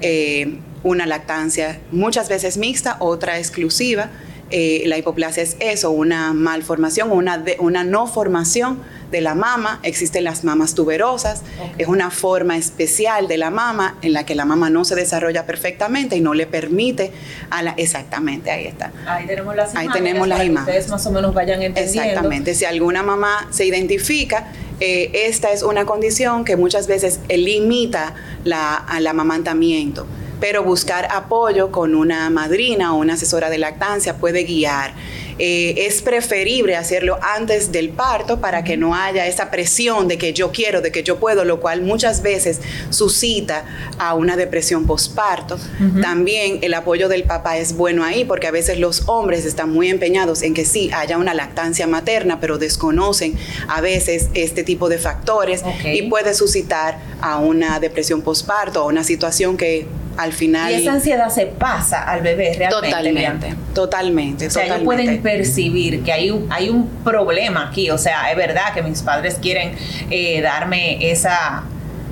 eh, 0.00 0.58
una 0.82 1.06
lactancia 1.06 1.80
muchas 1.90 2.28
veces 2.28 2.56
mixta, 2.58 2.96
otra 3.00 3.38
exclusiva. 3.38 4.10
Eh, 4.50 4.84
la 4.86 4.96
hipoplasia 4.96 5.42
es 5.42 5.56
eso, 5.60 5.90
una 5.90 6.32
malformación, 6.32 7.12
una, 7.12 7.44
una 7.58 7.84
no 7.84 8.06
formación 8.06 8.80
de 9.10 9.20
la 9.20 9.34
mama, 9.34 9.80
existen 9.82 10.24
las 10.24 10.44
mamas 10.44 10.74
tuberosas, 10.74 11.42
es 11.78 11.86
una 11.88 12.10
forma 12.10 12.56
especial 12.56 13.26
de 13.26 13.38
la 13.38 13.50
mama 13.50 13.96
en 14.02 14.12
la 14.12 14.24
que 14.24 14.34
la 14.34 14.44
mama 14.44 14.70
no 14.70 14.84
se 14.84 14.94
desarrolla 14.94 15.46
perfectamente 15.46 16.16
y 16.16 16.20
no 16.20 16.34
le 16.34 16.46
permite 16.46 17.12
a 17.50 17.62
la... 17.62 17.74
Exactamente, 17.76 18.50
ahí 18.50 18.66
está. 18.66 18.92
Ahí 19.06 19.26
tenemos 19.26 19.56
las 19.56 19.72
imágenes. 19.72 19.94
Ahí 19.94 20.02
tenemos 20.02 20.28
las 20.28 20.44
imágenes. 20.44 20.76
ustedes 20.76 20.90
más 20.90 21.06
o 21.06 21.10
menos 21.10 21.34
vayan 21.34 21.62
entendiendo. 21.62 22.02
Exactamente, 22.02 22.54
si 22.54 22.64
alguna 22.64 23.02
mamá 23.02 23.48
se 23.50 23.64
identifica, 23.64 24.48
eh, 24.80 25.10
esta 25.26 25.52
es 25.52 25.62
una 25.62 25.86
condición 25.86 26.44
que 26.44 26.56
muchas 26.56 26.86
veces 26.86 27.20
limita 27.28 28.14
la, 28.44 28.74
al 28.74 29.06
amamantamiento 29.06 30.06
pero 30.40 30.62
buscar 30.62 31.08
apoyo 31.10 31.70
con 31.70 31.94
una 31.94 32.30
madrina 32.30 32.94
o 32.94 32.98
una 32.98 33.14
asesora 33.14 33.50
de 33.50 33.58
lactancia 33.58 34.16
puede 34.16 34.44
guiar. 34.44 34.94
Eh, 35.40 35.86
es 35.86 36.02
preferible 36.02 36.74
hacerlo 36.74 37.18
antes 37.22 37.70
del 37.70 37.90
parto 37.90 38.40
para 38.40 38.64
que 38.64 38.76
no 38.76 38.96
haya 38.96 39.26
esa 39.26 39.50
presión 39.50 40.08
de 40.08 40.18
que 40.18 40.32
yo 40.32 40.50
quiero, 40.50 40.80
de 40.80 40.90
que 40.90 41.04
yo 41.04 41.20
puedo, 41.20 41.44
lo 41.44 41.60
cual 41.60 41.82
muchas 41.82 42.22
veces 42.22 42.60
suscita 42.90 43.64
a 43.98 44.14
una 44.14 44.36
depresión 44.36 44.86
postparto. 44.86 45.58
También 46.02 46.58
el 46.62 46.74
apoyo 46.74 47.08
del 47.08 47.22
papá 47.22 47.58
es 47.58 47.76
bueno 47.76 48.02
ahí 48.02 48.24
porque 48.24 48.48
a 48.48 48.50
veces 48.50 48.80
los 48.80 49.04
hombres 49.06 49.44
están 49.44 49.70
muy 49.70 49.88
empeñados 49.88 50.42
en 50.42 50.54
que 50.54 50.64
sí 50.64 50.90
haya 50.92 51.18
una 51.18 51.34
lactancia 51.34 51.86
materna, 51.86 52.40
pero 52.40 52.58
desconocen 52.58 53.38
a 53.68 53.80
veces 53.80 54.30
este 54.34 54.64
tipo 54.64 54.88
de 54.88 54.98
factores 54.98 55.62
y 55.84 56.02
puede 56.02 56.34
suscitar 56.34 56.98
a 57.20 57.38
una 57.38 57.78
depresión 57.78 58.22
postparto, 58.22 58.80
a 58.80 58.86
una 58.86 59.04
situación 59.04 59.56
que 59.56 59.86
al 60.18 60.32
final... 60.32 60.72
Y 60.72 60.74
esa 60.74 60.92
ansiedad 60.92 61.30
se 61.30 61.46
pasa 61.46 62.02
al 62.02 62.22
bebé 62.22 62.52
realmente. 62.58 62.88
Totalmente, 62.90 63.54
totalmente. 63.72 64.46
O 64.48 64.50
sea, 64.50 64.66
ellos 64.66 64.80
pueden 64.82 65.22
percibir 65.22 66.02
que 66.02 66.12
hay 66.12 66.30
un, 66.30 66.48
hay 66.50 66.68
un 66.68 66.88
problema 67.04 67.68
aquí. 67.68 67.88
O 67.90 67.98
sea, 67.98 68.28
es 68.30 68.36
verdad 68.36 68.74
que 68.74 68.82
mis 68.82 69.00
padres 69.02 69.36
quieren 69.40 69.72
eh, 70.10 70.40
darme 70.42 71.10
esa 71.10 71.62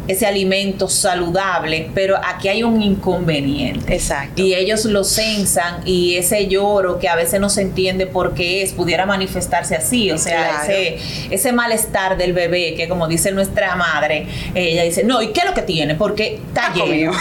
ese 0.09 0.27
alimento 0.27 0.89
saludable, 0.89 1.91
pero 1.95 2.17
aquí 2.25 2.49
hay 2.49 2.63
un 2.63 2.83
inconveniente. 2.83 3.95
Exacto. 3.95 4.41
Y 4.41 4.55
ellos 4.55 4.85
lo 4.85 5.05
sensan 5.05 5.81
y 5.85 6.17
ese 6.17 6.47
lloro 6.47 6.99
que 6.99 7.09
a 7.09 7.17
veces 7.17 7.41
no 7.41 7.49
se 7.49 7.63
entiende 7.63 8.07
por 8.07 8.35
qué 8.35 8.63
es, 8.63 8.73
pudiera 8.73 9.07
manifestarse 9.07 9.75
así, 9.75 10.11
o 10.11 10.19
sea, 10.19 10.63
ese, 10.65 10.99
ese 11.31 11.53
malestar 11.53 12.17
del 12.17 12.33
bebé, 12.33 12.75
que 12.75 12.89
como 12.89 13.09
dice 13.09 13.33
nuestra 13.33 13.75
madre, 13.77 14.27
ella 14.55 14.83
dice, 14.85 15.05
no, 15.05 15.23
¿y 15.23 15.29
qué 15.29 15.41
es 15.41 15.47
lo 15.47 15.55
que 15.55 15.63
tiene? 15.63 15.95
Porque 15.95 16.41
está 16.47 16.73
lleno, 16.73 17.13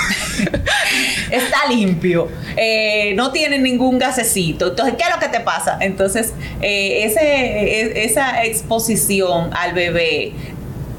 está 1.31 1.67
limpio, 1.69 2.29
eh, 2.55 3.13
no 3.15 3.31
tiene 3.31 3.57
ningún 3.59 3.97
gasecito, 3.97 4.69
entonces, 4.69 4.95
¿qué 4.97 5.03
es 5.03 5.09
lo 5.09 5.19
que 5.19 5.29
te 5.29 5.39
pasa? 5.39 5.77
Entonces, 5.81 6.33
eh, 6.61 7.03
ese, 7.05 7.21
e, 7.21 8.05
esa 8.05 8.43
exposición 8.43 9.49
al 9.53 9.73
bebé 9.73 10.33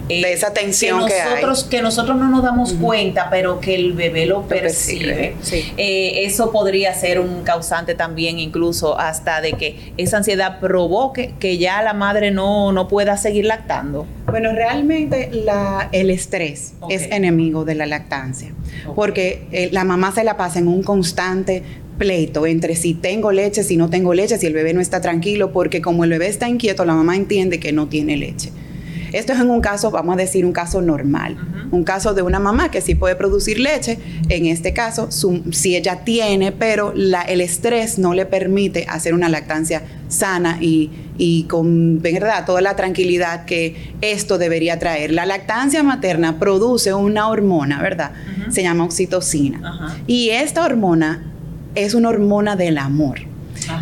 de 0.09 0.21
eh, 0.21 0.33
esa 0.33 0.53
tensión 0.53 1.07
que, 1.07 1.15
nosotros, 1.23 1.65
hay. 1.65 1.71
Que 1.71 1.83
nosotros 1.83 2.17
no 2.17 2.29
nos 2.29 2.43
damos 2.43 2.73
cuenta, 2.75 3.29
pero 3.31 3.61
que 3.61 3.75
el 3.75 3.93
bebé 3.93 4.27
lo, 4.27 4.43
percibe. 4.43 5.35
Eh, 5.77 6.25
eso 6.25 6.53
podría 6.53 6.95
ser 6.95 7.21
un 7.21 7.43
causante 7.43 7.95
también, 7.95 8.39
incluso 8.39 8.99
hasta 8.99 9.41
de 9.41 9.53
que 9.55 9.93
esa 9.97 10.19
ansiedad 10.19 10.61
provoque 10.61 11.35
que 11.39 11.59
ya 11.59 11.83
la 11.83 11.93
madre 11.93 12.31
no, 12.31 12.73
no 12.73 12.89
pueda 12.89 13.17
seguir 13.17 13.47
lactando. 13.47 14.07
Bueno, 14.27 14.53
realmente 14.53 15.31
la, 15.33 15.89
el 15.93 16.11
estrés 16.11 16.75
es 16.89 17.03
enemigo 17.11 17.65
de 17.65 17.75
la 17.75 17.87
lactancia, 17.87 18.53
porque 18.95 19.47
eh, 19.53 19.69
la 19.73 19.85
mamá 19.85 20.13
se 20.13 20.25
la 20.25 20.37
pasa 20.37 20.59
en 20.59 20.69
un 20.69 20.83
constante 20.83 21.63
pleito 21.99 22.47
entre 22.47 22.77
si 22.77 22.95
tengo 22.95 23.33
leche, 23.33 23.63
si 23.63 23.77
no 23.77 23.89
tengo 23.89 24.15
leche, 24.15 24.39
si 24.39 24.47
el 24.47 24.53
bebé 24.53 24.75
no 24.75 24.81
está 24.81 25.01
tranquilo, 25.01 25.53
porque 25.53 25.81
como 25.81 26.05
el 26.05 26.11
bebé 26.11 26.29
está 26.29 26.49
inquieto, 26.49 26.85
la 26.85 26.95
mamá 26.95 27.17
entiende 27.17 27.59
que 27.59 27.73
no 27.73 27.89
tiene 27.89 28.17
leche. 28.17 28.51
Esto 29.17 29.33
es 29.33 29.41
en 29.41 29.51
un 29.51 29.61
caso, 29.61 29.91
vamos 29.91 30.15
a 30.15 30.17
decir, 30.17 30.45
un 30.45 30.53
caso 30.53 30.83
normal. 30.83 31.37
Un 31.71 31.85
caso 31.85 32.13
de 32.13 32.23
una 32.23 32.39
mamá 32.39 32.71
que 32.71 32.81
sí 32.81 32.95
puede 32.95 33.17
producir 33.17 33.59
leche. 33.59 33.99
En 34.29 34.47
este 34.47 34.73
caso, 34.73 35.09
si 35.11 35.75
ella 35.75 36.01
tiene, 36.05 36.53
pero 36.53 36.93
el 36.93 37.41
estrés 37.41 37.99
no 37.99 38.13
le 38.13 38.27
permite 38.27 38.87
hacer 38.89 39.15
una 39.15 39.29
lactancia 39.29 39.83
sana 40.09 40.59
y, 40.61 41.47
con 41.49 42.03
verdad 42.03 42.45
toda 42.45 42.61
la 42.61 42.77
tranquilidad 42.77 43.47
que 43.47 43.95
esto 44.03 44.37
debería 44.37 44.79
traer. 44.79 45.13
La 45.13 45.25
lactancia 45.25 45.83
materna 45.83 46.39
produce 46.39 46.93
una 46.93 47.29
hormona, 47.29 47.81
¿verdad? 47.81 48.13
Se 48.51 48.63
llama 48.63 48.85
oxitocina. 48.85 49.97
Y 50.07 50.29
esta 50.29 50.65
hormona 50.65 51.23
es 51.75 51.95
una 51.95 52.11
hormona 52.11 52.55
del 52.55 52.77
amor. 52.77 53.21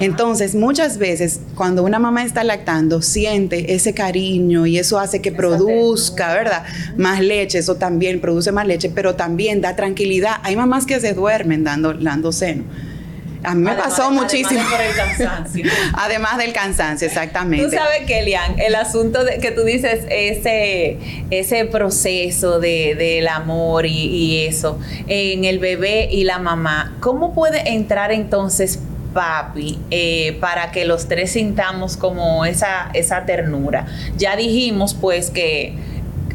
Entonces, 0.01 0.55
muchas 0.55 0.99
veces 0.99 1.41
cuando 1.55 1.83
una 1.83 1.99
mamá 1.99 2.25
está 2.25 2.45
lactando, 2.45 3.03
siente 3.03 3.75
ese 3.75 3.95
cariño 3.95 4.67
y 4.67 4.79
eso 4.79 4.99
hace 4.99 5.21
que 5.21 5.33
produzca, 5.33 6.35
¿verdad? 6.35 6.65
Más 6.97 7.21
leche, 7.21 7.59
eso 7.59 7.77
también 7.77 8.21
produce 8.21 8.53
más 8.53 8.67
leche, 8.67 8.91
pero 8.95 9.15
también 9.15 9.61
da 9.61 9.77
tranquilidad. 9.77 10.37
Hay 10.43 10.57
mamás 10.57 10.87
que 10.87 11.01
se 11.01 11.15
duermen 11.15 11.65
dando, 11.65 11.95
dando 11.95 12.33
seno. 12.33 12.65
A 13.45 13.55
mí 13.55 13.63
me 13.63 13.75
pasó 13.75 14.11
muchísimo. 14.11 14.59
Además 14.59 14.73
por 14.73 14.81
el 14.81 14.97
cansancio. 14.97 15.65
además 15.93 16.39
del 16.39 16.53
cansancio, 16.53 17.07
exactamente. 17.07 17.67
Tú 17.67 17.71
sabes, 17.71 18.07
Kelian, 18.07 18.59
el 18.59 18.75
asunto 18.75 19.23
de 19.23 19.39
que 19.39 19.51
tú 19.51 19.63
dices, 19.63 20.05
ese, 20.09 20.99
ese 21.31 21.67
proceso 21.67 22.59
de, 22.59 22.95
del 22.95 23.29
amor 23.29 23.87
y, 23.87 23.91
y, 23.91 24.47
eso 24.47 24.79
en 25.07 25.45
el 25.45 25.59
bebé 25.59 26.09
y 26.11 26.25
la 26.25 26.39
mamá, 26.39 26.97
¿cómo 27.01 27.35
puede 27.35 27.71
entrar 27.71 28.13
entonces 28.13 28.79
papi 29.15 29.79
eh, 29.91 30.37
para 30.41 30.71
que 30.71 30.85
los 30.85 31.09
tres 31.09 31.33
sintamos 31.33 31.97
como 31.97 32.45
esa, 32.45 32.91
esa 32.93 33.25
ternura. 33.25 33.87
Ya 34.19 34.37
dijimos 34.37 34.93
pues 34.93 35.31
que 35.31 35.75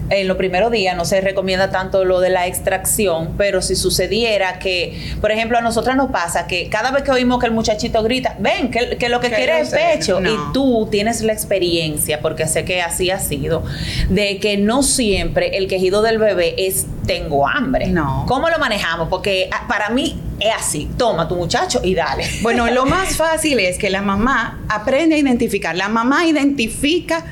en 0.09 0.27
los 0.27 0.37
primeros 0.37 0.71
días 0.71 0.95
no 0.95 1.05
se 1.05 1.21
recomienda 1.21 1.69
tanto 1.69 2.03
lo 2.03 2.19
de 2.19 2.29
la 2.29 2.47
extracción, 2.47 3.35
pero 3.37 3.61
si 3.61 3.75
sucediera 3.75 4.59
que, 4.59 5.15
por 5.21 5.31
ejemplo, 5.31 5.57
a 5.57 5.61
nosotras 5.61 5.95
nos 5.95 6.11
pasa 6.11 6.47
que 6.47 6.69
cada 6.69 6.91
vez 6.91 7.03
que 7.03 7.11
oímos 7.11 7.39
que 7.39 7.45
el 7.45 7.51
muchachito 7.51 8.01
grita, 8.03 8.35
ven, 8.39 8.71
que, 8.71 9.09
lo 9.09 9.19
que, 9.19 9.29
quiere 9.29 9.61
es 9.61 9.69
pecho, 9.69 10.19
y 10.21 10.35
tú 10.53 10.87
tienes 10.89 11.21
la 11.21 11.33
experiencia, 11.33 12.21
porque 12.21 12.47
sé 12.47 12.65
que 12.65 12.81
así 12.81 13.11
ha 13.11 13.19
sido, 13.19 13.63
de 14.09 14.39
que 14.39 14.57
no 14.57 14.83
siempre 14.83 15.57
el 15.57 15.67
quejido 15.67 16.01
del 16.01 16.17
bebé 16.17 16.55
es 16.57 16.87
tengo 17.05 17.47
hambre. 17.47 17.87
No. 17.87 18.25
¿Cómo 18.27 18.49
lo 18.49 18.59
manejamos? 18.59 19.09
Porque 19.09 19.49
ah, 19.51 19.65
para 19.67 19.89
mí 19.89 20.19
es 20.39 20.53
así, 20.55 20.89
toma 20.97 21.27
tu 21.27 21.35
muchacho 21.35 21.81
y 21.83 21.95
dale. 21.95 22.25
Bueno, 22.41 22.69
lo 22.71 22.85
más 22.85 23.15
fácil 23.15 23.59
es 23.59 23.77
que 23.77 23.89
la 23.89 24.01
mamá 24.01 24.59
aprende 24.69 25.15
a 25.15 25.17
identificar. 25.17 25.75
La 25.75 25.89
mamá 25.89 26.25
identifica 26.25 27.23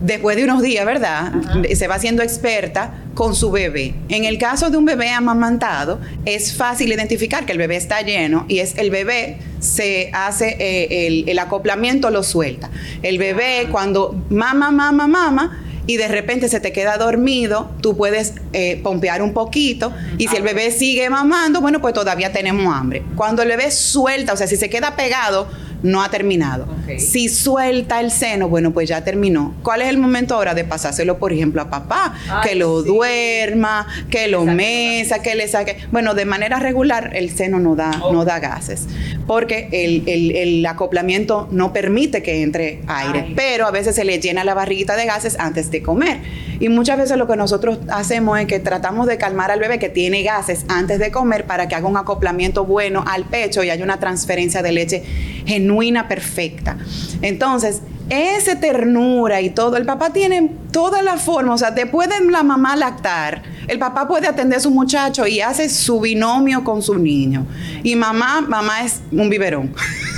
después 0.00 0.36
de 0.36 0.44
unos 0.44 0.62
días, 0.62 0.84
¿verdad? 0.84 1.32
Se 1.74 1.86
va 1.86 1.96
haciendo 1.96 2.22
experta 2.22 2.94
con 3.14 3.34
su 3.34 3.50
bebé. 3.50 3.94
En 4.08 4.24
el 4.24 4.38
caso 4.38 4.70
de 4.70 4.76
un 4.76 4.84
bebé 4.84 5.10
amamantado, 5.10 6.00
es 6.24 6.54
fácil 6.54 6.92
identificar 6.92 7.44
que 7.46 7.52
el 7.52 7.58
bebé 7.58 7.76
está 7.76 8.02
lleno 8.02 8.44
y 8.48 8.58
es 8.58 8.76
el 8.78 8.90
bebé 8.90 9.38
se 9.60 10.10
hace 10.12 10.56
eh, 10.58 11.24
el, 11.26 11.38
acoplamiento, 11.38 12.10
lo 12.10 12.22
suelta. 12.22 12.70
El 13.02 13.18
bebé 13.18 13.68
cuando 13.70 14.24
mama, 14.30 14.70
mama, 14.70 15.06
mama, 15.06 15.62
y 15.86 15.96
de 15.96 16.08
repente 16.08 16.48
se 16.48 16.60
te 16.60 16.72
queda 16.72 16.96
dormido, 16.96 17.70
tú 17.80 17.96
puedes 17.96 18.34
eh, 18.52 18.80
pompear 18.82 19.22
un 19.22 19.32
poquito 19.32 19.92
y 20.18 20.28
si 20.28 20.36
el 20.36 20.42
bebé 20.42 20.70
sigue 20.70 21.10
mamando, 21.10 21.60
bueno, 21.60 21.80
pues 21.80 21.94
todavía 21.94 22.32
tenemos 22.32 22.72
hambre. 22.74 23.02
Cuando 23.16 23.42
el 23.42 23.48
bebé 23.48 23.70
suelta, 23.70 24.32
o 24.32 24.36
sea, 24.36 24.46
si 24.46 24.56
se 24.56 24.70
queda 24.70 24.96
pegado, 24.96 25.48
no 25.82 26.02
ha 26.02 26.10
terminado. 26.10 26.66
Si 26.98 27.28
suelta 27.28 28.00
el 28.00 28.10
seno, 28.10 28.48
bueno, 28.48 28.72
pues 28.72 28.88
ya 28.88 29.04
terminó. 29.04 29.54
¿Cuál 29.62 29.82
es 29.82 29.88
el 29.88 29.98
momento 29.98 30.34
ahora 30.34 30.54
de 30.54 30.64
pasárselo, 30.64 31.18
por 31.18 31.32
ejemplo, 31.32 31.62
a 31.62 31.70
papá? 31.70 32.14
que 32.42 32.54
lo 32.54 32.82
duerma, 32.82 33.86
que 34.10 34.28
lo 34.28 34.44
mesa, 34.44 35.22
que 35.22 35.34
le 35.34 35.48
saque. 35.48 35.76
Bueno, 35.90 36.14
de 36.14 36.24
manera 36.24 36.58
regular 36.58 37.10
el 37.14 37.30
seno 37.30 37.58
no 37.58 37.76
da, 37.76 37.90
no 37.90 38.24
da 38.24 38.38
gases, 38.38 38.86
porque 39.26 39.68
el, 39.72 40.62
acoplamiento 40.66 41.48
no 41.50 41.72
permite 41.72 42.22
que 42.22 42.42
entre 42.42 42.80
aire, 42.86 43.32
pero 43.34 43.66
a 43.66 43.70
veces 43.70 43.96
se 43.96 44.04
le 44.04 44.20
llena 44.20 44.44
la 44.44 44.54
barriguita 44.54 44.96
de 44.96 45.06
gases 45.06 45.38
antes 45.38 45.70
de 45.70 45.82
comer. 45.82 46.20
Y 46.60 46.68
muchas 46.68 46.96
veces 46.96 47.18
lo 47.18 47.26
que 47.26 47.36
nosotros 47.36 47.80
hacemos 47.88 48.38
es 48.38 48.46
que 48.46 48.60
tratamos 48.60 49.08
de 49.08 49.18
calmar 49.18 49.50
al 49.50 49.58
bebé 49.58 49.80
que 49.80 49.88
tiene 49.88 50.22
gases 50.22 50.64
antes 50.68 51.00
de 51.00 51.10
comer 51.10 51.44
para 51.44 51.66
que 51.66 51.74
haga 51.74 51.88
un 51.88 51.96
acoplamiento 51.96 52.64
bueno 52.64 53.04
al 53.06 53.24
pecho 53.24 53.64
y 53.64 53.70
haya 53.70 53.82
una 53.82 53.98
transferencia 53.98 54.62
de 54.62 54.70
leche 54.70 55.02
genuina, 55.44 55.71
perfecta. 56.08 56.76
Entonces, 57.20 57.82
esa 58.10 58.60
ternura 58.60 59.40
y 59.40 59.50
todo, 59.50 59.76
el 59.76 59.86
papá 59.86 60.12
tiene 60.12 60.50
toda 60.70 61.02
la 61.02 61.16
forma, 61.16 61.54
o 61.54 61.58
sea, 61.58 61.74
te 61.74 61.86
puede 61.86 62.12
la 62.30 62.42
mamá 62.42 62.76
lactar, 62.76 63.42
el 63.68 63.78
papá 63.78 64.06
puede 64.06 64.26
atender 64.26 64.58
a 64.58 64.60
su 64.60 64.70
muchacho 64.70 65.26
y 65.26 65.40
hace 65.40 65.68
su 65.68 66.00
binomio 66.00 66.64
con 66.64 66.82
su 66.82 66.98
niño. 66.98 67.46
Y 67.82 67.96
mamá, 67.96 68.40
mamá 68.42 68.82
es 68.82 69.00
un 69.10 69.30
biberón. 69.30 69.74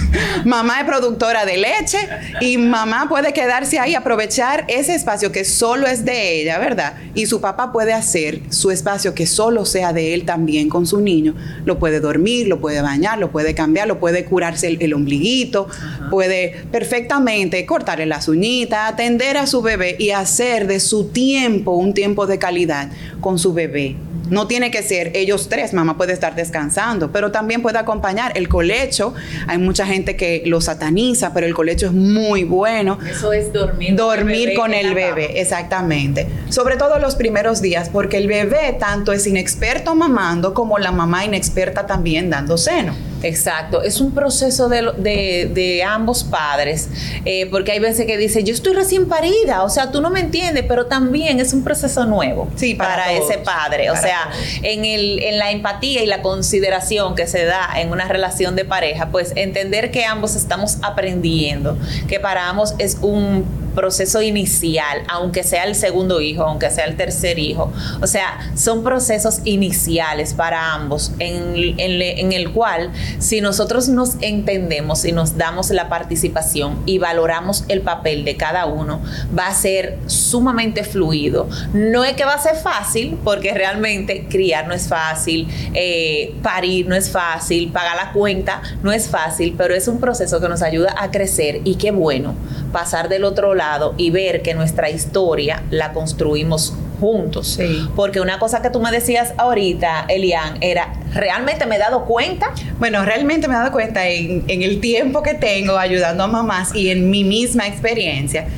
mamá 0.44 0.80
es 0.80 0.87
productora 0.87 1.44
de 1.44 1.56
leche 1.56 1.99
y 2.40 2.59
mamá 2.59 3.06
puede 3.09 3.33
quedarse 3.33 3.78
ahí, 3.78 3.94
aprovechar 3.94 4.64
ese 4.68 4.94
espacio 4.94 5.33
que 5.33 5.44
solo 5.44 5.87
es 5.87 6.04
de 6.04 6.40
ella, 6.40 6.59
¿verdad? 6.59 6.94
Y 7.14 7.26
su 7.26 7.40
papá 7.40 7.73
puede 7.73 7.92
hacer 7.92 8.40
su 8.50 8.71
espacio 8.71 9.14
que 9.14 9.26
solo 9.26 9.64
sea 9.64 9.92
de 9.92 10.14
él 10.14 10.25
también 10.25 10.68
con 10.68 10.87
su 10.87 11.00
niño. 11.00 11.35
Lo 11.64 11.78
puede 11.78 12.00
dormir, 12.00 12.49
lo 12.49 12.61
puede 12.61 12.80
bañar, 12.83 13.18
lo 13.18 13.30
puede 13.30 13.54
cambiar, 13.54 13.88
lo 13.88 14.00
puede 14.00 14.25
curarse 14.25 14.68
el, 14.68 14.94
ombliguito, 14.94 15.68
puede 16.11 16.64
perfectamente 16.71 17.64
cortarle 17.66 18.06
las 18.06 18.28
uñitas, 18.28 18.92
atender 18.92 19.37
a 19.37 19.47
su 19.47 19.62
bebé 19.62 19.97
y 19.99 20.11
hacer 20.11 20.66
de 20.66 20.80
su 20.80 21.09
tiempo 21.09 21.73
un 21.73 21.94
tiempo 21.94 22.26
de 22.26 22.38
calidad 22.38 22.90
con 23.21 23.38
su 23.38 23.52
bebé. 23.52 23.97
No 24.35 24.49
tiene 24.49 24.73
que 24.73 24.83
ser 24.83 25.12
ellos 25.14 25.49
tres, 25.49 25.73
mamá 25.73 25.97
puede 25.97 26.12
estar 26.12 26.35
descansando, 26.35 27.12
pero 27.12 27.31
también 27.31 27.62
puede 27.62 27.79
acompañar 27.79 28.33
el 28.35 28.49
colecho. 28.49 29.14
Hay 29.47 29.59
mucha 29.59 29.87
gente 29.87 30.17
que 30.17 30.43
lo 30.45 30.61
sataniza, 30.61 31.33
pero 31.33 31.47
el 31.47 31.55
colecho 31.55 31.87
es 31.87 31.93
muy 31.93 32.43
bueno. 32.43 32.99
Eso 33.09 33.33
es 33.33 33.53
dormir. 33.53 33.95
Dormir 33.95 34.55
con 34.57 34.75
el 34.75 34.93
bebé, 34.93 35.41
exactamente. 35.41 36.26
Sobre 36.49 36.76
todo 36.76 36.99
los 36.99 37.14
primeros 37.14 37.62
días, 37.62 37.88
porque 37.91 38.17
el 38.17 38.26
bebé 38.26 38.76
tanto 38.76 39.12
es 39.12 39.25
inexperto 39.29 39.95
mamando 39.95 40.53
como 40.53 40.81
la 40.81 40.91
mamá 40.91 41.25
inexperta 41.25 41.87
también 41.87 42.29
dando 42.29 42.59
seno. 42.59 43.13
Exacto, 43.24 43.82
es 43.82 44.02
un 44.02 44.12
proceso 44.12 44.68
de, 44.68 45.82
ambos 45.87 46.24
padres, 46.24 46.90
eh, 47.24 47.46
porque 47.50 47.72
hay 47.72 47.78
veces 47.78 48.06
que 48.06 48.18
dice, 48.18 48.44
yo 48.44 48.52
estoy 48.52 48.74
recién 48.74 49.08
parida, 49.08 49.62
o 49.62 49.70
sea, 49.70 49.90
tú 49.90 50.02
no 50.02 50.10
me 50.10 50.20
entiendes, 50.20 50.64
pero 50.68 50.87
también 50.87 51.40
es 51.40 51.54
un 51.54 51.64
proceso 51.64 52.04
nuevo 52.04 52.50
sí, 52.54 52.74
para, 52.74 53.12
ese 53.12 53.38
padre, 53.38 53.90
o 53.90 53.96
sea, 53.96 54.30
en, 54.62 54.84
el, 54.84 55.22
en 55.22 55.38
la 55.38 55.50
empatía 55.50 56.02
y 56.02 56.06
la 56.06 56.20
consideración 56.20 57.14
que 57.14 57.26
se 57.26 57.46
da 57.46 57.70
en 57.76 57.90
una 57.90 58.06
relación 58.06 58.56
de 58.56 58.66
pareja, 58.66 59.08
pues 59.08 59.32
entender 59.37 59.90
que 59.90 60.04
ambos 60.04 60.37
estamos 60.37 60.76
aprendiendo, 60.82 61.78
que 62.08 62.20
para 62.20 62.50
ambos 62.50 62.74
es 62.78 62.98
un 63.00 63.63
proceso 63.74 64.22
inicial, 64.22 65.02
aunque 65.08 65.42
sea 65.42 65.64
el 65.64 65.74
segundo 65.74 66.20
hijo, 66.20 66.42
aunque 66.44 66.70
sea 66.70 66.84
el 66.84 66.96
tercer 66.96 67.38
hijo. 67.38 67.72
O 68.00 68.06
sea, 68.06 68.38
son 68.54 68.82
procesos 68.82 69.40
iniciales 69.44 70.34
para 70.34 70.72
ambos, 70.72 71.12
en, 71.18 72.32
el 72.32 72.52
cual 72.52 72.90
si 73.18 73.40
nosotros 73.40 73.88
nos 73.88 74.16
entendemos 74.20 75.04
y 75.04 75.12
nos 75.12 75.37
damos 75.37 75.70
la 75.70 75.88
participación 75.88 76.82
y 76.87 76.98
valoramos 76.98 77.64
el 77.68 77.80
papel 77.82 78.24
de 78.24 78.37
cada 78.37 78.66
uno, 78.66 79.00
va 79.37 79.48
a 79.48 79.54
ser 79.54 79.98
sumamente 80.06 80.84
fluido. 80.84 81.48
No 81.72 82.04
es 82.04 82.14
que 82.14 82.24
va 82.24 82.34
a 82.34 82.38
ser 82.38 82.56
fácil, 82.56 83.18
porque 83.22 83.52
realmente 83.52 84.26
criar 84.28 84.66
no 84.66 84.74
es 84.74 84.88
fácil, 84.88 85.48
eh, 85.74 86.34
parir 86.42 86.87
no 86.87 86.94
es 86.94 87.10
fácil, 87.10 87.70
pagar 87.70 87.96
la 87.96 88.12
cuenta 88.12 88.62
no 88.82 88.92
es 88.92 89.08
fácil, 89.08 89.54
pero 89.56 89.74
es 89.74 89.88
un 89.88 89.98
proceso 89.98 90.40
que 90.40 90.48
nos 90.48 90.62
ayuda 90.62 90.94
a 90.98 91.10
crecer 91.10 91.60
y 91.64 91.76
qué 91.76 91.90
bueno 91.90 92.34
pasar 92.74 93.08
del 93.08 93.22
otro 93.22 93.54
lado 93.54 93.94
y 93.96 94.10
ver 94.10 94.42
que 94.42 94.52
nuestra 94.52 94.90
historia 94.90 95.62
la 95.70 95.92
construimos 95.92 96.74
juntos. 96.98 97.60
Porque 97.94 98.20
una 98.20 98.40
cosa 98.40 98.62
que 98.62 98.70
tú 98.70 98.80
me 98.80 98.90
decías 98.90 99.32
ahorita, 99.38 100.06
Elian, 100.08 100.58
era, 100.60 100.92
¿realmente 101.12 101.66
me 101.66 101.76
he 101.76 101.78
dado 101.78 102.04
cuenta? 102.04 102.52
Bueno, 102.80 103.04
realmente 103.04 103.46
me 103.46 103.54
he 103.54 103.58
dado 103.58 103.70
cuenta 103.70 104.08
en, 104.08 104.44
en 104.48 104.62
el 104.62 104.80
tiempo 104.80 105.22
que 105.22 105.34
tengo 105.34 105.78
ayudando 105.78 106.24
a 106.24 106.26
mamás 106.26 106.74
y 106.74 106.90
en 106.90 107.10
mi 107.10 107.22
misma 107.22 107.68
experiencia, 107.68 108.48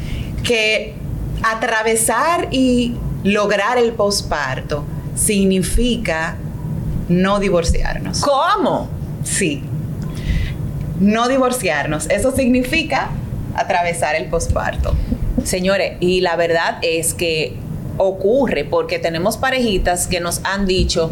que 0.43 0.95
atravesar 1.43 2.49
y 2.51 2.95
lograr 3.23 3.77
el 3.77 3.93
posparto 3.93 4.85
significa 5.15 6.37
no 7.11 7.39
divorciarnos. 7.39 8.23
¿Cómo? 8.23 8.89
Sí. 9.25 9.63
No 11.01 11.29
divorciarnos. 11.29 12.09
Eso 12.09 12.35
significa 12.35 13.11
atravesar 13.57 14.15
el 14.15 14.27
posparto. 14.27 14.95
Señores, 15.45 15.95
y 16.01 16.21
la 16.21 16.37
verdad 16.37 16.79
es 16.83 17.15
que 17.15 17.55
ocurre 17.99 18.65
porque 18.65 18.99
tenemos 18.99 19.37
parejitas 19.37 20.07
que 20.07 20.21
nos 20.21 20.41
han 20.45 20.67
dicho, 20.67 21.11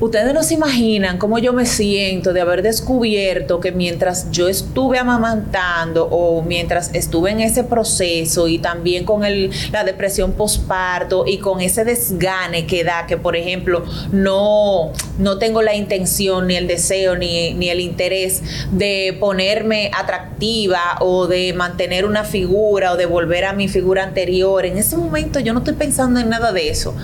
Ustedes 0.00 0.32
no 0.32 0.42
se 0.42 0.54
imaginan 0.54 1.18
cómo 1.18 1.38
yo 1.38 1.52
me 1.52 1.66
siento 1.66 2.32
de 2.32 2.40
haber 2.40 2.62
descubierto 2.62 3.60
que 3.60 3.70
mientras 3.70 4.30
yo 4.30 4.48
estuve 4.48 4.98
amamantando 4.98 6.08
o 6.10 6.40
mientras 6.40 6.90
estuve 6.94 7.32
en 7.32 7.40
ese 7.40 7.64
proceso 7.64 8.48
y 8.48 8.58
también 8.58 9.04
con 9.04 9.26
el, 9.26 9.50
la 9.72 9.84
depresión 9.84 10.32
postparto 10.32 11.26
y 11.26 11.36
con 11.36 11.60
ese 11.60 11.84
desgane 11.84 12.66
que 12.66 12.82
da, 12.82 13.06
que 13.06 13.18
por 13.18 13.36
ejemplo 13.36 13.84
no, 14.10 14.90
no 15.18 15.36
tengo 15.36 15.60
la 15.60 15.74
intención 15.74 16.46
ni 16.46 16.56
el 16.56 16.66
deseo 16.66 17.16
ni, 17.16 17.52
ni 17.52 17.68
el 17.68 17.80
interés 17.80 18.42
de 18.72 19.14
ponerme 19.20 19.90
atractiva 19.94 20.96
o 21.00 21.26
de 21.26 21.52
mantener 21.52 22.06
una 22.06 22.24
figura 22.24 22.92
o 22.92 22.96
de 22.96 23.04
volver 23.04 23.44
a 23.44 23.52
mi 23.52 23.68
figura 23.68 24.02
anterior. 24.02 24.64
En 24.64 24.78
ese 24.78 24.96
momento 24.96 25.40
yo 25.40 25.52
no 25.52 25.58
estoy 25.58 25.74
pensando 25.74 26.20
en 26.20 26.30
nada 26.30 26.52
de 26.52 26.70
eso 26.70 26.94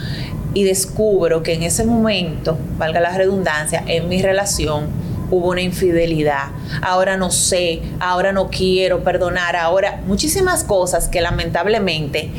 y 0.57 0.65
descubro 0.65 1.43
que 1.43 1.53
en 1.53 1.65
ese 1.65 1.85
momento, 1.85 2.57
valga 2.79 2.99
la 2.99 3.15
redundancia, 3.15 3.85
en 3.87 4.09
mi 4.09 4.23
relación 4.23 4.87
hubo 5.31 5.51
una 5.51 5.61
infidelidad, 5.61 6.47
ahora 6.81 7.19
no 7.19 7.31
sé, 7.31 7.83
ahora 8.01 8.33
no 8.33 8.49
quiero 8.49 9.05
perdonar, 9.05 9.55
ahora 9.55 10.01
muchísimas 10.07 10.65
cosas 10.65 11.09
que 11.09 11.21
lamentablemente 11.21 12.31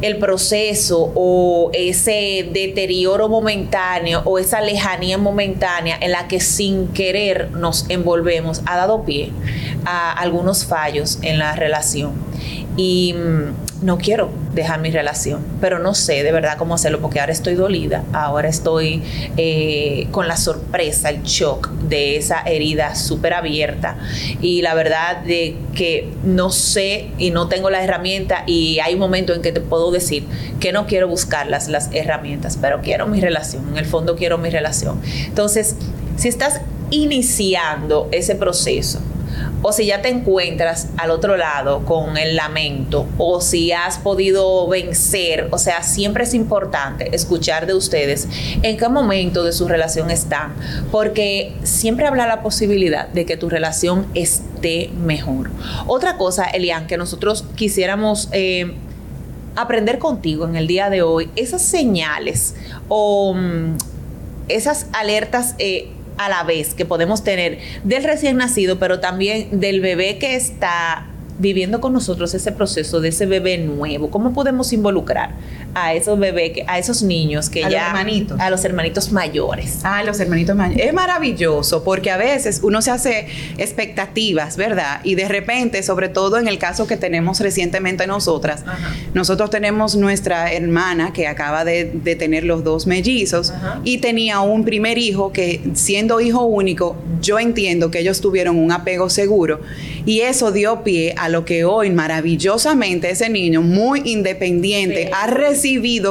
el 0.00 0.18
proceso 0.18 1.10
o 1.16 1.72
ese 1.72 2.50
deterioro 2.52 3.28
momentáneo 3.28 4.22
o 4.24 4.38
esa 4.38 4.60
lejanía 4.60 5.18
momentánea 5.18 5.98
en 6.00 6.12
la 6.12 6.28
que 6.28 6.38
sin 6.38 6.86
querer 6.86 7.50
nos 7.50 7.90
envolvemos 7.90 8.62
ha 8.64 8.76
dado 8.76 9.02
pie 9.02 9.32
a 9.84 10.12
algunos 10.12 10.66
fallos 10.66 11.18
en 11.22 11.40
la 11.40 11.56
relación. 11.56 12.12
y 12.76 13.12
mm, 13.12 13.67
no 13.82 13.98
quiero 13.98 14.30
dejar 14.54 14.80
mi 14.80 14.90
relación, 14.90 15.44
pero 15.60 15.78
no 15.78 15.94
sé 15.94 16.24
de 16.24 16.32
verdad 16.32 16.56
cómo 16.58 16.74
hacerlo 16.74 17.00
porque 17.00 17.20
ahora 17.20 17.32
estoy 17.32 17.54
dolida, 17.54 18.04
ahora 18.12 18.48
estoy 18.48 19.02
eh, 19.36 20.08
con 20.10 20.26
la 20.26 20.36
sorpresa, 20.36 21.10
el 21.10 21.22
shock 21.22 21.70
de 21.70 22.16
esa 22.16 22.40
herida 22.40 22.96
súper 22.96 23.34
abierta 23.34 23.96
y 24.40 24.62
la 24.62 24.74
verdad 24.74 25.22
de 25.22 25.56
que 25.74 26.10
no 26.24 26.50
sé 26.50 27.10
y 27.18 27.30
no 27.30 27.48
tengo 27.48 27.70
la 27.70 27.82
herramienta 27.82 28.42
y 28.46 28.80
hay 28.80 28.94
un 28.94 29.00
momento 29.00 29.32
en 29.32 29.42
que 29.42 29.52
te 29.52 29.60
puedo 29.60 29.92
decir 29.92 30.24
que 30.58 30.72
no 30.72 30.86
quiero 30.86 31.06
buscar 31.06 31.46
las, 31.46 31.68
las 31.68 31.90
herramientas, 31.92 32.58
pero 32.60 32.80
quiero 32.80 33.06
mi 33.06 33.20
relación, 33.20 33.68
en 33.68 33.76
el 33.76 33.86
fondo 33.86 34.16
quiero 34.16 34.38
mi 34.38 34.50
relación. 34.50 35.00
Entonces, 35.26 35.76
si 36.16 36.28
estás 36.28 36.60
iniciando 36.90 38.08
ese 38.10 38.34
proceso, 38.34 39.00
o 39.62 39.72
si 39.72 39.86
ya 39.86 40.02
te 40.02 40.08
encuentras 40.08 40.88
al 40.96 41.10
otro 41.10 41.36
lado 41.36 41.84
con 41.84 42.16
el 42.16 42.36
lamento, 42.36 43.06
o 43.18 43.40
si 43.40 43.72
has 43.72 43.98
podido 43.98 44.66
vencer, 44.68 45.48
o 45.50 45.58
sea, 45.58 45.82
siempre 45.82 46.24
es 46.24 46.34
importante 46.34 47.14
escuchar 47.14 47.66
de 47.66 47.74
ustedes 47.74 48.28
en 48.62 48.76
qué 48.76 48.88
momento 48.88 49.44
de 49.44 49.52
su 49.52 49.68
relación 49.68 50.10
están, 50.10 50.54
porque 50.90 51.54
siempre 51.62 52.06
habla 52.06 52.26
la 52.26 52.42
posibilidad 52.42 53.08
de 53.08 53.26
que 53.26 53.36
tu 53.36 53.48
relación 53.48 54.06
esté 54.14 54.90
mejor. 55.04 55.50
Otra 55.86 56.16
cosa, 56.16 56.44
Elian, 56.44 56.86
que 56.86 56.96
nosotros 56.96 57.44
quisiéramos... 57.56 58.28
Eh, 58.32 58.74
aprender 59.56 59.98
contigo 59.98 60.46
en 60.46 60.54
el 60.54 60.68
día 60.68 60.88
de 60.88 61.02
hoy 61.02 61.30
esas 61.34 61.62
señales 61.62 62.54
o 62.86 63.34
mm, 63.34 63.76
esas 64.46 64.86
alertas 64.92 65.56
eh, 65.58 65.90
a 66.18 66.28
la 66.28 66.42
vez 66.44 66.74
que 66.74 66.84
podemos 66.84 67.24
tener 67.24 67.58
del 67.84 68.04
recién 68.04 68.36
nacido, 68.36 68.78
pero 68.78 69.00
también 69.00 69.60
del 69.60 69.80
bebé 69.80 70.18
que 70.18 70.36
está 70.36 71.06
viviendo 71.38 71.80
con 71.80 71.92
nosotros 71.92 72.34
ese 72.34 72.52
proceso 72.52 73.00
de 73.00 73.08
ese 73.08 73.26
bebé 73.26 73.58
nuevo? 73.58 74.10
¿Cómo 74.10 74.32
podemos 74.32 74.72
involucrar 74.72 75.30
a 75.74 75.94
esos 75.94 76.18
bebés, 76.18 76.52
a 76.66 76.78
esos 76.78 77.02
niños 77.02 77.50
que 77.50 77.64
a 77.64 77.68
ya... 77.68 77.78
Los 77.78 77.88
hermanitos. 77.88 78.40
A 78.40 78.50
los 78.50 78.64
hermanitos 78.64 79.12
mayores. 79.12 79.80
Ah, 79.82 80.02
los 80.02 80.18
hermanitos 80.20 80.56
mayores. 80.56 80.86
Es 80.86 80.92
maravilloso 80.92 81.84
porque 81.84 82.10
a 82.10 82.16
veces 82.16 82.60
uno 82.62 82.82
se 82.82 82.90
hace 82.90 83.28
expectativas, 83.58 84.56
¿verdad? 84.56 85.00
Y 85.04 85.14
de 85.14 85.28
repente, 85.28 85.82
sobre 85.82 86.08
todo 86.08 86.38
en 86.38 86.48
el 86.48 86.58
caso 86.58 86.86
que 86.86 86.96
tenemos 86.96 87.40
recientemente 87.40 88.06
nosotras, 88.06 88.64
nosotros 89.14 89.50
tenemos 89.50 89.96
nuestra 89.96 90.52
hermana 90.52 91.12
que 91.12 91.26
acaba 91.26 91.64
de, 91.64 91.84
tener 92.18 92.44
los 92.44 92.64
dos 92.64 92.86
mellizos 92.86 93.52
y 93.84 93.98
tenía 93.98 94.40
un 94.40 94.64
primer 94.64 94.98
hijo 94.98 95.32
que 95.32 95.60
siendo 95.74 96.20
hijo 96.20 96.44
único, 96.44 96.96
yo 97.20 97.38
entiendo 97.38 97.90
que 97.90 98.00
ellos 98.00 98.20
tuvieron 98.20 98.56
un 98.56 98.72
apego 98.72 99.10
seguro 99.10 99.60
y 100.06 100.20
eso 100.20 100.50
dio 100.52 100.82
pie 100.82 101.14
a 101.16 101.28
lo 101.28 101.44
que 101.44 101.64
hoy 101.64 101.90
maravillosamente 101.90 103.10
ese 103.10 103.28
niño 103.28 103.62
muy 103.62 104.02
independiente 104.04 105.10
ha 105.12 105.26
recibido 105.26 105.57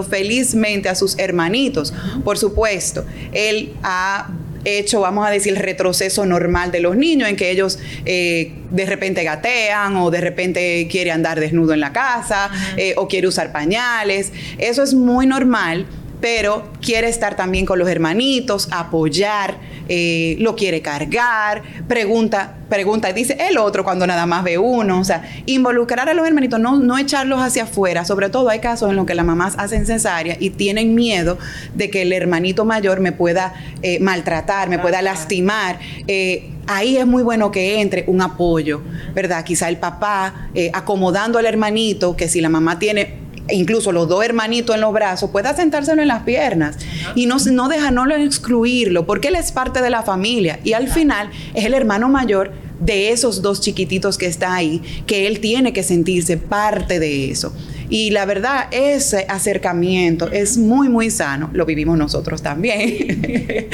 felizmente 0.03 0.89
a 0.89 0.95
sus 0.95 1.17
hermanitos. 1.17 1.93
Por 2.23 2.37
supuesto, 2.37 3.05
él 3.31 3.73
ha 3.83 4.29
hecho, 4.65 5.01
vamos 5.01 5.25
a 5.25 5.29
decir, 5.29 5.53
el 5.53 5.59
retroceso 5.59 6.25
normal 6.25 6.71
de 6.71 6.81
los 6.81 6.97
niños, 6.97 7.29
en 7.29 7.35
que 7.35 7.51
ellos 7.51 7.79
eh, 8.05 8.53
de 8.71 8.85
repente 8.85 9.23
gatean 9.23 9.95
o 9.97 10.11
de 10.11 10.21
repente 10.21 10.87
quiere 10.91 11.11
andar 11.11 11.39
desnudo 11.39 11.73
en 11.73 11.79
la 11.79 11.93
casa 11.93 12.49
eh, 12.75 12.93
o 12.97 13.07
quiere 13.07 13.27
usar 13.27 13.51
pañales. 13.51 14.31
Eso 14.57 14.83
es 14.83 14.93
muy 14.93 15.25
normal 15.25 15.85
pero 16.19 16.67
quiere 16.81 17.09
estar 17.09 17.35
también 17.35 17.65
con 17.65 17.77
los 17.77 17.87
hermanitos, 17.87 18.69
apoyar, 18.71 19.59
eh, 19.89 20.35
lo 20.39 20.55
quiere 20.55 20.81
cargar, 20.81 21.63
pregunta, 21.87 22.55
pregunta, 22.69 23.13
dice 23.13 23.37
el 23.39 23.57
otro 23.57 23.83
cuando 23.83 24.05
nada 24.05 24.25
más 24.25 24.43
ve 24.43 24.57
uno, 24.57 24.99
o 24.99 25.03
sea, 25.03 25.23
involucrar 25.45 26.09
a 26.09 26.13
los 26.13 26.27
hermanitos, 26.27 26.59
no, 26.59 26.77
no 26.77 26.97
echarlos 26.97 27.39
hacia 27.39 27.63
afuera, 27.63 28.05
sobre 28.05 28.29
todo 28.29 28.49
hay 28.49 28.59
casos 28.59 28.89
en 28.89 28.95
los 28.95 29.05
que 29.05 29.15
las 29.15 29.25
mamás 29.25 29.55
hacen 29.57 29.85
cesárea 29.85 30.37
y 30.39 30.49
tienen 30.51 30.95
miedo 30.95 31.37
de 31.73 31.89
que 31.89 32.03
el 32.03 32.13
hermanito 32.13 32.65
mayor 32.65 32.99
me 32.99 33.11
pueda 33.11 33.53
eh, 33.81 33.99
maltratar, 33.99 34.69
me 34.69 34.79
pueda 34.79 35.01
lastimar. 35.01 35.79
Eh, 36.07 36.49
ahí 36.67 36.97
es 36.97 37.05
muy 37.05 37.23
bueno 37.23 37.51
que 37.51 37.79
entre 37.81 38.03
un 38.07 38.21
apoyo, 38.21 38.81
¿verdad? 39.13 39.43
Quizá 39.43 39.69
el 39.69 39.77
papá 39.77 40.49
acomodando 40.73 41.39
al 41.39 41.45
hermanito, 41.45 42.15
que 42.15 42.27
si 42.27 42.41
la 42.41 42.49
mamá 42.49 42.79
tiene 42.79 43.26
incluso 43.49 43.91
los 43.91 44.07
dos 44.07 44.23
hermanitos 44.23 44.75
en 44.75 44.81
los 44.81 44.93
brazos, 44.93 45.29
pueda 45.29 45.55
sentárselo 45.55 46.01
en 46.01 46.07
las 46.07 46.23
piernas 46.23 46.77
y 47.15 47.25
no, 47.25 47.37
no 47.51 47.69
deja, 47.69 47.91
no 47.91 48.09
excluirlo, 48.15 49.05
porque 49.05 49.29
él 49.29 49.35
es 49.35 49.51
parte 49.51 49.81
de 49.81 49.89
la 49.89 50.03
familia 50.03 50.59
y 50.63 50.73
al 50.73 50.87
final 50.87 51.29
es 51.53 51.65
el 51.65 51.73
hermano 51.73 52.09
mayor 52.09 52.51
de 52.79 53.11
esos 53.11 53.41
dos 53.41 53.61
chiquititos 53.61 54.17
que 54.17 54.27
está 54.27 54.53
ahí, 54.53 54.81
que 55.05 55.27
él 55.27 55.39
tiene 55.39 55.73
que 55.73 55.83
sentirse 55.83 56.37
parte 56.37 56.99
de 56.99 57.31
eso. 57.31 57.53
Y 57.89 58.11
la 58.11 58.25
verdad, 58.25 58.67
ese 58.71 59.25
acercamiento 59.29 60.29
es 60.31 60.57
muy, 60.57 60.89
muy 60.89 61.09
sano. 61.09 61.49
Lo 61.53 61.65
vivimos 61.65 61.97
nosotros 61.97 62.41
también. 62.41 63.21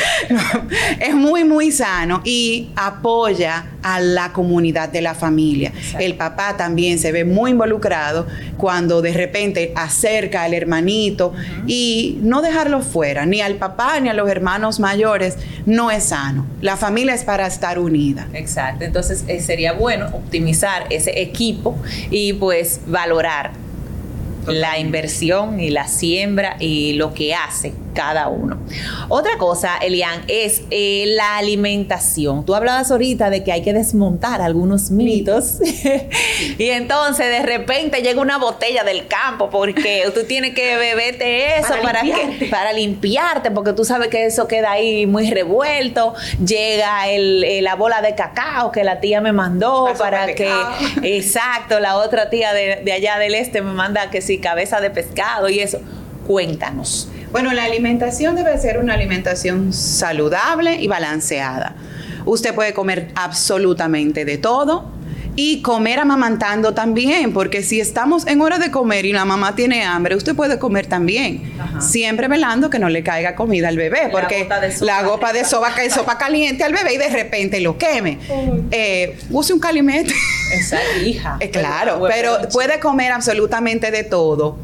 es 0.99 1.15
muy, 1.15 1.43
muy 1.43 1.71
sano 1.71 2.21
y 2.23 2.69
apoya 2.75 3.65
a 3.81 3.99
la 3.99 4.31
comunidad 4.31 4.89
de 4.89 5.01
la 5.01 5.13
familia. 5.13 5.71
El 5.99 6.15
papá 6.15 6.55
también 6.57 6.99
se 6.99 7.11
ve 7.11 7.25
muy 7.25 7.51
involucrado 7.51 8.27
cuando 8.57 9.01
de 9.01 9.13
repente 9.13 9.73
acerca 9.75 10.43
al 10.43 10.53
hermanito 10.53 11.33
y 11.67 12.19
no 12.21 12.41
dejarlo 12.41 12.81
fuera, 12.81 13.25
ni 13.25 13.41
al 13.41 13.55
papá 13.55 13.99
ni 13.99 14.09
a 14.09 14.13
los 14.13 14.29
hermanos 14.29 14.79
mayores, 14.79 15.37
no 15.65 15.91
es 15.91 16.05
sano. 16.05 16.45
La 16.61 16.77
familia 16.77 17.13
es 17.13 17.23
para 17.23 17.45
estar 17.47 17.79
unida. 17.79 18.27
Exacto. 18.33 18.85
Entonces 18.85 19.25
eh, 19.27 19.41
sería 19.41 19.73
bueno 19.73 20.07
optimizar 20.13 20.85
ese 20.89 21.21
equipo 21.21 21.77
y 22.09 22.33
pues 22.33 22.81
valorar 22.87 23.51
la 24.47 24.79
inversión 24.79 25.59
y 25.59 25.69
la 25.69 25.87
siembra 25.87 26.57
y 26.59 26.93
lo 26.93 27.13
que 27.13 27.33
hace 27.33 27.73
cada 27.93 28.27
uno. 28.27 28.57
Otra 29.09 29.37
cosa, 29.37 29.77
Elian, 29.77 30.23
es 30.27 30.63
eh, 30.71 31.05
la 31.07 31.37
alimentación. 31.37 32.45
Tú 32.45 32.55
hablabas 32.55 32.91
ahorita 32.91 33.29
de 33.29 33.43
que 33.43 33.51
hay 33.51 33.61
que 33.61 33.73
desmontar 33.73 34.41
algunos 34.41 34.91
mitos 34.91 35.59
y 36.57 36.69
entonces 36.69 37.29
de 37.29 37.43
repente 37.43 38.01
llega 38.01 38.21
una 38.21 38.37
botella 38.37 38.83
del 38.83 39.07
campo 39.07 39.49
porque 39.49 40.03
tú 40.13 40.23
tienes 40.23 40.53
que 40.53 40.75
beberte 40.77 41.57
eso 41.59 41.73
para, 41.81 42.03
limpiarte. 42.03 42.45
para 42.47 42.73
limpiarte 42.73 43.51
porque 43.51 43.73
tú 43.73 43.85
sabes 43.85 44.07
que 44.09 44.25
eso 44.25 44.47
queda 44.47 44.71
ahí 44.71 45.05
muy 45.05 45.29
revuelto. 45.29 46.13
Llega 46.45 47.09
el, 47.09 47.63
la 47.63 47.75
bola 47.75 48.01
de 48.01 48.15
cacao 48.15 48.71
que 48.71 48.83
la 48.83 48.99
tía 48.99 49.21
me 49.21 49.31
mandó 49.31 49.89
para 49.97 50.33
que... 50.33 50.51
Exacto, 51.03 51.79
la 51.79 51.97
otra 51.97 52.29
tía 52.29 52.53
de, 52.53 52.81
de 52.83 52.91
allá 52.91 53.17
del 53.17 53.35
este 53.35 53.61
me 53.61 53.73
manda 53.73 54.09
que 54.09 54.21
sí, 54.21 54.39
cabeza 54.39 54.81
de 54.81 54.89
pescado 54.89 55.49
y 55.49 55.59
eso. 55.59 55.79
Cuéntanos. 56.25 57.09
Bueno, 57.33 57.51
la 57.51 57.63
alimentación 57.63 58.35
debe 58.35 58.55
ser 58.59 58.77
una 58.77 58.93
alimentación 58.93 59.73
saludable 59.73 60.75
y 60.75 60.87
balanceada. 60.87 61.73
Usted 62.25 62.53
puede 62.53 62.73
comer 62.73 63.09
absolutamente 63.15 64.23
de 64.23 64.37
todo, 64.37 64.93
y 65.35 65.63
comer 65.63 65.99
amamantando 65.99 66.75
también, 66.75 67.33
porque 67.33 67.63
si 67.63 67.79
estamos 67.79 68.27
en 68.27 68.39
hora 68.41 68.59
de 68.59 68.69
comer 68.69 69.05
y 69.05 69.13
la 69.13 69.25
mamá 69.25 69.55
tiene 69.55 69.83
hambre, 69.83 70.15
usted 70.15 70.35
puede 70.35 70.59
comer 70.59 70.85
también. 70.85 71.51
Siempre 71.79 72.27
velando 72.27 72.69
que 72.69 72.77
no 72.77 72.87
le 72.87 73.01
caiga 73.01 73.33
comida 73.33 73.69
al 73.69 73.77
bebé, 73.77 74.09
porque 74.11 74.47
la 74.81 75.01
gota 75.01 75.33
de 75.33 75.43
sopa, 75.43 75.73
sopa 75.89 76.19
caliente 76.19 76.63
al 76.63 76.71
bebé 76.71 76.93
y 76.93 76.97
de 76.97 77.09
repente 77.09 77.59
lo 77.61 77.79
queme. 77.79 78.19
Eh, 78.69 79.17
use 79.31 79.53
un 79.53 79.59
calimete. 79.59 80.13
Esa 80.53 80.79
hija. 81.03 81.37
Eh, 81.39 81.49
claro, 81.49 82.03
pero 82.07 82.37
puede 82.51 82.79
comer 82.79 83.11
absolutamente 83.11 83.89
de 83.89 84.03
todo 84.03 84.57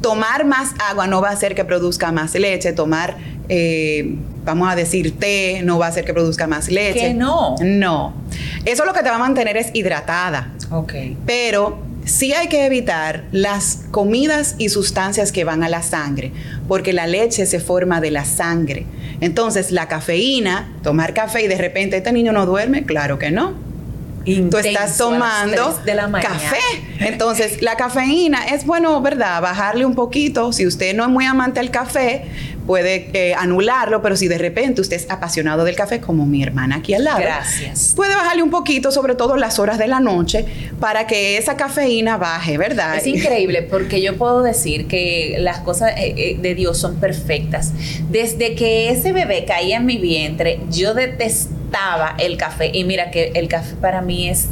tomar 0.00 0.44
más 0.44 0.70
agua 0.90 1.06
no 1.06 1.20
va 1.20 1.30
a 1.30 1.32
hacer 1.32 1.54
que 1.54 1.64
produzca 1.64 2.12
más 2.12 2.34
leche, 2.34 2.72
tomar, 2.72 3.16
eh, 3.48 4.16
vamos 4.44 4.70
a 4.70 4.76
decir, 4.76 5.18
té 5.18 5.62
no 5.64 5.78
va 5.78 5.86
a 5.86 5.88
hacer 5.88 6.04
que 6.04 6.14
produzca 6.14 6.46
más 6.46 6.68
leche. 6.68 7.00
¿Que 7.00 7.14
no? 7.14 7.56
No. 7.62 8.14
Eso 8.64 8.84
lo 8.84 8.92
que 8.92 9.02
te 9.02 9.10
va 9.10 9.16
a 9.16 9.18
mantener 9.18 9.56
es 9.56 9.70
hidratada. 9.72 10.52
Ok. 10.70 10.94
Pero 11.26 11.82
sí 12.04 12.32
hay 12.32 12.48
que 12.48 12.66
evitar 12.66 13.24
las 13.32 13.84
comidas 13.90 14.54
y 14.58 14.68
sustancias 14.68 15.32
que 15.32 15.44
van 15.44 15.62
a 15.62 15.68
la 15.68 15.82
sangre, 15.82 16.32
porque 16.68 16.92
la 16.92 17.06
leche 17.06 17.46
se 17.46 17.60
forma 17.60 18.00
de 18.00 18.10
la 18.10 18.24
sangre. 18.24 18.86
Entonces, 19.20 19.70
la 19.70 19.86
cafeína, 19.86 20.72
tomar 20.82 21.14
café 21.14 21.44
y 21.44 21.48
de 21.48 21.56
repente 21.56 21.96
este 21.96 22.12
niño 22.12 22.32
no 22.32 22.46
duerme, 22.46 22.84
claro 22.84 23.18
que 23.18 23.30
no 23.30 23.71
tú 24.24 24.58
estás 24.58 24.96
tomando 24.96 25.78
café. 26.20 26.58
Entonces, 27.00 27.62
la 27.62 27.76
cafeína 27.76 28.46
es 28.46 28.64
bueno, 28.64 29.00
¿verdad? 29.00 29.42
Bajarle 29.42 29.84
un 29.84 29.94
poquito. 29.94 30.52
Si 30.52 30.66
usted 30.66 30.94
no 30.94 31.04
es 31.04 31.10
muy 31.10 31.24
amante 31.24 31.60
del 31.60 31.70
café, 31.70 32.24
puede 32.66 33.10
eh, 33.12 33.34
anularlo, 33.34 34.02
pero 34.02 34.16
si 34.16 34.28
de 34.28 34.38
repente 34.38 34.80
usted 34.80 34.96
es 34.96 35.10
apasionado 35.10 35.64
del 35.64 35.74
café, 35.74 36.00
como 36.00 36.26
mi 36.26 36.42
hermana 36.42 36.76
aquí 36.76 36.94
al 36.94 37.04
lado, 37.04 37.20
Gracias. 37.20 37.92
puede 37.96 38.14
bajarle 38.14 38.42
un 38.42 38.50
poquito, 38.50 38.92
sobre 38.92 39.14
todo 39.14 39.36
las 39.36 39.58
horas 39.58 39.78
de 39.78 39.88
la 39.88 40.00
noche, 40.00 40.44
para 40.78 41.06
que 41.06 41.38
esa 41.38 41.56
cafeína 41.56 42.16
baje, 42.16 42.58
¿verdad? 42.58 42.96
Es 42.96 43.06
increíble 43.06 43.62
porque 43.62 44.00
yo 44.00 44.16
puedo 44.16 44.42
decir 44.42 44.86
que 44.86 45.36
las 45.40 45.58
cosas 45.58 45.92
eh, 45.96 46.14
eh, 46.16 46.38
de 46.40 46.54
Dios 46.54 46.78
son 46.78 46.96
perfectas. 46.96 47.72
Desde 48.10 48.54
que 48.54 48.90
ese 48.90 49.12
bebé 49.12 49.44
caía 49.44 49.78
en 49.78 49.86
mi 49.86 49.98
vientre, 49.98 50.60
yo 50.70 50.94
el 52.18 52.36
café 52.36 52.70
y 52.72 52.84
mira 52.84 53.10
que 53.10 53.32
el 53.34 53.48
café 53.48 53.74
para 53.76 54.02
mí 54.02 54.28
es 54.28 54.48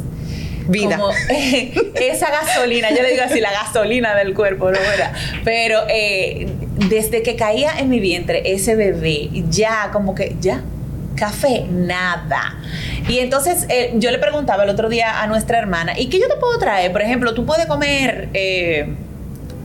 Vida. 0.67 0.97
como 0.97 1.11
eh, 1.29 1.73
esa 1.95 2.29
gasolina, 2.29 2.89
yo 2.91 3.01
le 3.01 3.11
digo 3.11 3.23
así, 3.23 3.39
la 3.39 3.51
gasolina 3.51 4.15
del 4.15 4.33
cuerpo, 4.33 4.71
¿no? 4.71 4.79
¿verdad? 4.79 5.13
Pero 5.43 5.81
eh, 5.89 6.47
desde 6.89 7.23
que 7.23 7.35
caía 7.35 7.79
en 7.79 7.89
mi 7.89 7.99
vientre 7.99 8.53
ese 8.53 8.75
bebé, 8.75 9.29
ya 9.49 9.89
como 9.91 10.15
que, 10.15 10.35
ya, 10.39 10.61
café, 11.15 11.65
nada. 11.69 12.57
Y 13.07 13.19
entonces 13.19 13.65
eh, 13.69 13.91
yo 13.95 14.11
le 14.11 14.19
preguntaba 14.19 14.63
el 14.63 14.69
otro 14.69 14.89
día 14.89 15.21
a 15.21 15.27
nuestra 15.27 15.57
hermana, 15.57 15.97
¿y 15.97 16.07
qué 16.07 16.19
yo 16.19 16.27
te 16.27 16.35
puedo 16.35 16.57
traer? 16.59 16.91
Por 16.91 17.01
ejemplo, 17.01 17.33
tú 17.33 17.45
puedes 17.45 17.65
comer... 17.65 18.29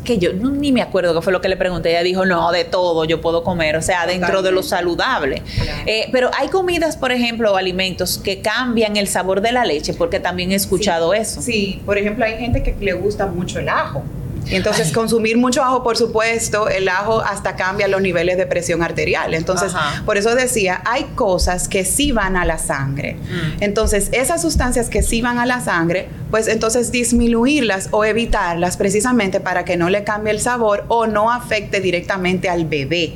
Que 0.06 0.18
yo 0.18 0.32
no, 0.32 0.50
ni 0.50 0.72
me 0.72 0.80
acuerdo 0.80 1.14
qué 1.14 1.20
fue 1.20 1.32
lo 1.32 1.40
que 1.40 1.48
le 1.48 1.56
pregunté. 1.56 1.90
Ella 1.90 2.02
dijo, 2.02 2.24
no, 2.24 2.50
de 2.52 2.64
todo 2.64 3.04
yo 3.04 3.20
puedo 3.20 3.42
comer, 3.42 3.76
o 3.76 3.82
sea, 3.82 4.06
dentro 4.06 4.40
de 4.40 4.52
lo 4.52 4.62
saludable. 4.62 5.42
Eh, 5.84 6.08
pero 6.12 6.30
hay 6.38 6.48
comidas, 6.48 6.96
por 6.96 7.12
ejemplo, 7.12 7.52
o 7.52 7.56
alimentos 7.56 8.18
que 8.18 8.40
cambian 8.40 8.96
el 8.96 9.08
sabor 9.08 9.40
de 9.40 9.52
la 9.52 9.64
leche, 9.64 9.92
porque 9.94 10.20
también 10.20 10.52
he 10.52 10.54
escuchado 10.54 11.12
eso. 11.12 11.42
Sí, 11.42 11.82
por 11.84 11.98
ejemplo, 11.98 12.24
hay 12.24 12.38
gente 12.38 12.62
que 12.62 12.74
le 12.80 12.92
gusta 12.94 13.26
mucho 13.26 13.58
el 13.58 13.68
ajo. 13.68 14.02
Entonces, 14.50 14.92
consumir 14.92 15.36
mucho 15.36 15.62
ajo, 15.62 15.82
por 15.82 15.96
supuesto, 15.96 16.68
el 16.68 16.88
ajo 16.88 17.20
hasta 17.20 17.56
cambia 17.56 17.88
los 17.88 18.00
niveles 18.00 18.36
de 18.36 18.46
presión 18.46 18.82
arterial. 18.82 19.34
Entonces, 19.34 19.74
Ajá. 19.74 20.02
por 20.04 20.16
eso 20.16 20.34
decía, 20.34 20.82
hay 20.84 21.04
cosas 21.14 21.68
que 21.68 21.84
sí 21.84 22.12
van 22.12 22.36
a 22.36 22.44
la 22.44 22.58
sangre. 22.58 23.14
Mm. 23.14 23.62
Entonces, 23.62 24.08
esas 24.12 24.42
sustancias 24.42 24.88
que 24.88 25.02
sí 25.02 25.22
van 25.22 25.38
a 25.38 25.46
la 25.46 25.60
sangre, 25.60 26.08
pues 26.30 26.48
entonces 26.48 26.92
disminuirlas 26.92 27.88
o 27.92 28.04
evitarlas 28.04 28.76
precisamente 28.76 29.40
para 29.40 29.64
que 29.64 29.76
no 29.76 29.90
le 29.90 30.04
cambie 30.04 30.32
el 30.32 30.40
sabor 30.40 30.84
o 30.88 31.06
no 31.06 31.30
afecte 31.30 31.80
directamente 31.80 32.48
al 32.48 32.64
bebé. 32.66 33.14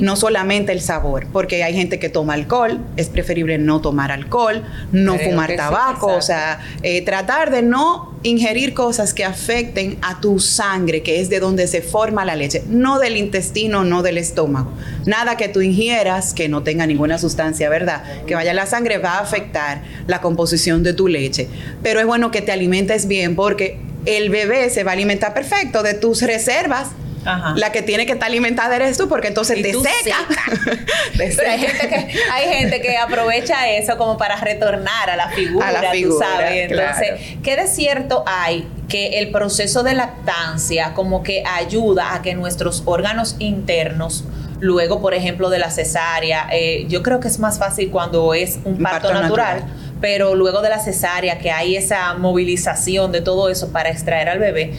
No 0.00 0.16
solamente 0.16 0.72
el 0.72 0.80
sabor, 0.80 1.26
porque 1.32 1.62
hay 1.62 1.74
gente 1.74 1.98
que 1.98 2.08
toma 2.08 2.34
alcohol, 2.34 2.80
es 2.96 3.08
preferible 3.08 3.58
no 3.58 3.80
tomar 3.80 4.12
alcohol, 4.12 4.62
no 4.92 5.16
Creo 5.16 5.30
fumar 5.30 5.50
sí, 5.50 5.56
tabaco, 5.56 6.06
o 6.06 6.22
sea, 6.22 6.60
eh, 6.82 7.02
tratar 7.02 7.50
de 7.50 7.62
no 7.62 8.18
ingerir 8.22 8.74
cosas 8.74 9.14
que 9.14 9.24
afecten 9.24 9.98
a 10.02 10.20
tu 10.20 10.38
sangre, 10.38 11.02
que 11.02 11.20
es 11.20 11.30
de 11.30 11.40
donde 11.40 11.66
se 11.66 11.80
forma 11.80 12.24
la 12.24 12.36
leche, 12.36 12.62
no 12.68 12.98
del 12.98 13.16
intestino, 13.16 13.84
no 13.84 14.02
del 14.02 14.18
estómago. 14.18 14.72
Nada 15.06 15.36
que 15.36 15.48
tú 15.48 15.60
ingieras 15.60 16.34
que 16.34 16.48
no 16.48 16.62
tenga 16.62 16.86
ninguna 16.86 17.18
sustancia, 17.18 17.68
¿verdad? 17.68 18.02
Que 18.26 18.34
vaya 18.34 18.50
a 18.50 18.54
la 18.54 18.66
sangre 18.66 18.98
va 18.98 19.14
a 19.14 19.20
afectar 19.20 19.82
la 20.06 20.20
composición 20.20 20.82
de 20.82 20.92
tu 20.92 21.08
leche. 21.08 21.48
Pero 21.82 22.00
es 22.00 22.06
bueno 22.06 22.30
que 22.30 22.42
te 22.42 22.52
alimentes 22.52 23.06
bien 23.06 23.36
porque 23.36 23.78
el 24.06 24.30
bebé 24.30 24.70
se 24.70 24.84
va 24.84 24.92
a 24.92 24.94
alimentar 24.94 25.34
perfecto 25.34 25.82
de 25.82 25.94
tus 25.94 26.22
reservas. 26.22 26.88
Ajá. 27.24 27.54
La 27.56 27.70
que 27.72 27.82
tiene 27.82 28.06
que 28.06 28.12
estar 28.12 28.28
alimentada 28.28 28.74
eres 28.76 28.96
tú 28.96 29.08
porque 29.08 29.28
entonces 29.28 29.58
Y 29.58 29.62
te 29.62 29.72
tú 29.72 29.82
seca. 29.82 30.16
Te 31.16 31.34
Pero 31.36 31.50
hay 31.50 31.58
gente, 31.58 31.88
que, 31.88 32.18
hay 32.32 32.48
gente 32.48 32.80
que 32.80 32.96
aprovecha 32.96 33.68
eso 33.70 33.98
como 33.98 34.16
para 34.16 34.36
retornar 34.36 35.10
a 35.10 35.16
la 35.16 35.28
figura, 35.28 35.68
A 35.68 35.72
la 35.72 35.80
tú 35.82 35.90
figura, 35.90 36.26
sabes. 36.26 36.70
Entonces, 36.70 37.08
claro. 37.08 37.40
¿qué 37.42 37.56
de 37.56 37.66
cierto 37.66 38.24
hay 38.26 38.66
que 38.88 39.18
el 39.18 39.30
proceso 39.30 39.82
de 39.82 39.94
lactancia 39.94 40.94
como 40.94 41.22
que 41.22 41.44
ayuda 41.46 42.14
a 42.14 42.22
que 42.22 42.34
nuestros 42.34 42.82
órganos 42.86 43.36
internos 43.38 44.24
Luego, 44.60 45.00
por 45.00 45.14
ejemplo, 45.14 45.48
de 45.48 45.58
la 45.58 45.70
cesárea, 45.70 46.46
eh, 46.52 46.84
yo 46.86 47.02
creo 47.02 47.18
que 47.18 47.28
es 47.28 47.38
más 47.38 47.58
fácil 47.58 47.90
cuando 47.90 48.34
es 48.34 48.58
un 48.64 48.74
Un 48.74 48.82
parto, 48.82 49.08
parto 49.08 49.22
natural, 49.22 49.60
natural. 49.60 49.96
pero 50.02 50.34
luego 50.34 50.60
de 50.60 50.68
la 50.68 50.78
cesárea, 50.78 51.38
que 51.38 51.50
hay 51.50 51.76
esa 51.76 52.12
movilización 52.14 53.10
de 53.10 53.22
todo 53.22 53.48
eso 53.48 53.72
para 53.72 53.88
extraer 53.88 54.28
al 54.28 54.38
bebé, 54.38 54.72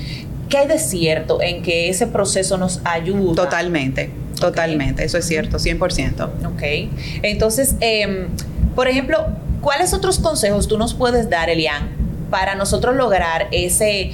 ¿qué 0.52 0.60
hay 0.60 0.68
de 0.68 0.78
cierto 0.78 1.42
en 1.42 1.64
que 1.64 1.90
ese 1.90 2.06
proceso 2.06 2.58
nos 2.58 2.82
ayuda? 2.84 3.46
Totalmente, 3.46 4.12
totalmente. 4.40 5.04
Eso 5.04 5.18
es 5.18 5.26
cierto, 5.26 5.58
100%. 5.58 6.30
Ok. 6.46 6.92
Entonces, 7.24 7.76
em, 7.80 8.28
por 8.76 8.88
ejemplo, 8.88 9.26
¿cuáles 9.62 9.94
otros 9.94 10.20
consejos 10.20 10.68
tú 10.68 10.78
nos 10.78 10.94
puedes 10.94 11.30
dar, 11.30 11.50
Elian, 11.50 11.90
para 12.30 12.54
nosotros 12.54 12.96
lograr 12.96 13.48
ese... 13.52 14.12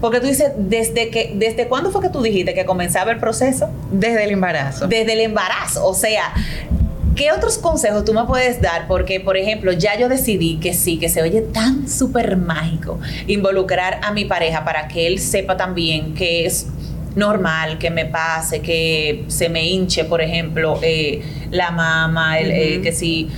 Porque 0.00 0.20
tú 0.20 0.26
dices, 0.26 0.52
¿desde, 0.58 1.08
que, 1.08 1.32
¿desde 1.34 1.66
cuándo 1.66 1.90
fue 1.90 2.02
que 2.02 2.10
tú 2.10 2.20
dijiste 2.20 2.52
que 2.52 2.66
comenzaba 2.66 3.10
el 3.10 3.18
proceso? 3.18 3.70
Desde 3.90 4.24
el 4.24 4.32
embarazo. 4.32 4.86
Desde 4.86 5.14
el 5.14 5.20
embarazo. 5.20 5.86
O 5.86 5.94
sea, 5.94 6.34
¿qué 7.16 7.32
otros 7.32 7.58
consejos 7.58 8.04
tú 8.04 8.12
me 8.12 8.24
puedes 8.24 8.60
dar? 8.60 8.86
Porque, 8.86 9.20
por 9.20 9.36
ejemplo, 9.36 9.72
ya 9.72 9.98
yo 9.98 10.08
decidí 10.08 10.56
que 10.56 10.74
sí, 10.74 10.98
que 10.98 11.08
se 11.08 11.22
oye 11.22 11.40
tan 11.42 11.88
súper 11.88 12.36
mágico 12.36 12.98
involucrar 13.26 14.00
a 14.02 14.12
mi 14.12 14.24
pareja 14.24 14.64
para 14.64 14.88
que 14.88 15.06
él 15.06 15.18
sepa 15.18 15.56
también 15.56 16.14
que 16.14 16.46
es 16.46 16.66
normal 17.16 17.78
que 17.78 17.90
me 17.90 18.06
pase, 18.06 18.60
que 18.60 19.24
se 19.28 19.48
me 19.48 19.64
hinche, 19.68 20.04
por 20.04 20.20
ejemplo, 20.20 20.78
eh, 20.82 21.22
la 21.50 21.70
mama, 21.70 22.38
el, 22.38 22.50
eh, 22.50 22.80
que 22.82 22.92
si... 22.92 23.28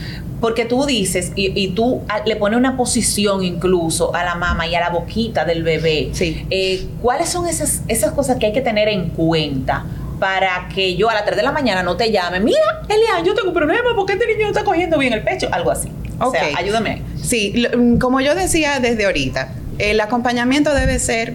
Porque 0.40 0.66
tú 0.66 0.84
dices, 0.84 1.32
y, 1.34 1.52
y 1.58 1.68
tú 1.68 2.02
a- 2.08 2.22
le 2.26 2.36
pones 2.36 2.58
una 2.58 2.76
posición 2.76 3.42
incluso 3.42 4.14
a 4.14 4.22
la 4.22 4.34
mama 4.34 4.66
y 4.66 4.74
a 4.74 4.80
la 4.80 4.90
boquita 4.90 5.46
del 5.46 5.62
bebé. 5.62 6.10
Sí. 6.12 6.44
Eh, 6.50 6.86
¿Cuáles 7.00 7.30
son 7.30 7.46
esas, 7.48 7.80
esas 7.88 8.12
cosas 8.12 8.36
que 8.38 8.46
hay 8.46 8.52
que 8.52 8.60
tener 8.60 8.86
en 8.88 9.08
cuenta 9.10 9.86
para 10.18 10.68
que 10.74 10.96
yo 10.96 11.10
a 11.10 11.14
las 11.14 11.24
3 11.24 11.36
de 11.36 11.42
la 11.42 11.52
mañana 11.52 11.82
no 11.82 11.96
te 11.96 12.10
llame? 12.10 12.40
Mira, 12.40 12.82
Elian, 12.88 13.24
yo 13.24 13.34
tengo 13.34 13.48
un 13.48 13.54
problema 13.54 13.90
porque 13.94 14.14
este 14.14 14.26
niño 14.26 14.42
no 14.42 14.48
está 14.48 14.64
cogiendo 14.64 14.98
bien 14.98 15.12
el 15.12 15.22
pecho. 15.22 15.48
Algo 15.52 15.70
así. 15.70 15.90
O 16.18 16.30
sea, 16.30 16.48
ayúdame. 16.56 17.02
Sí, 17.22 17.66
mm, 17.76 17.98
como 17.98 18.20
yo 18.20 18.34
decía 18.34 18.80
desde 18.80 19.04
ahorita, 19.04 19.52
el 19.78 20.00
acompañamiento 20.00 20.74
debe 20.74 20.98
ser 20.98 21.34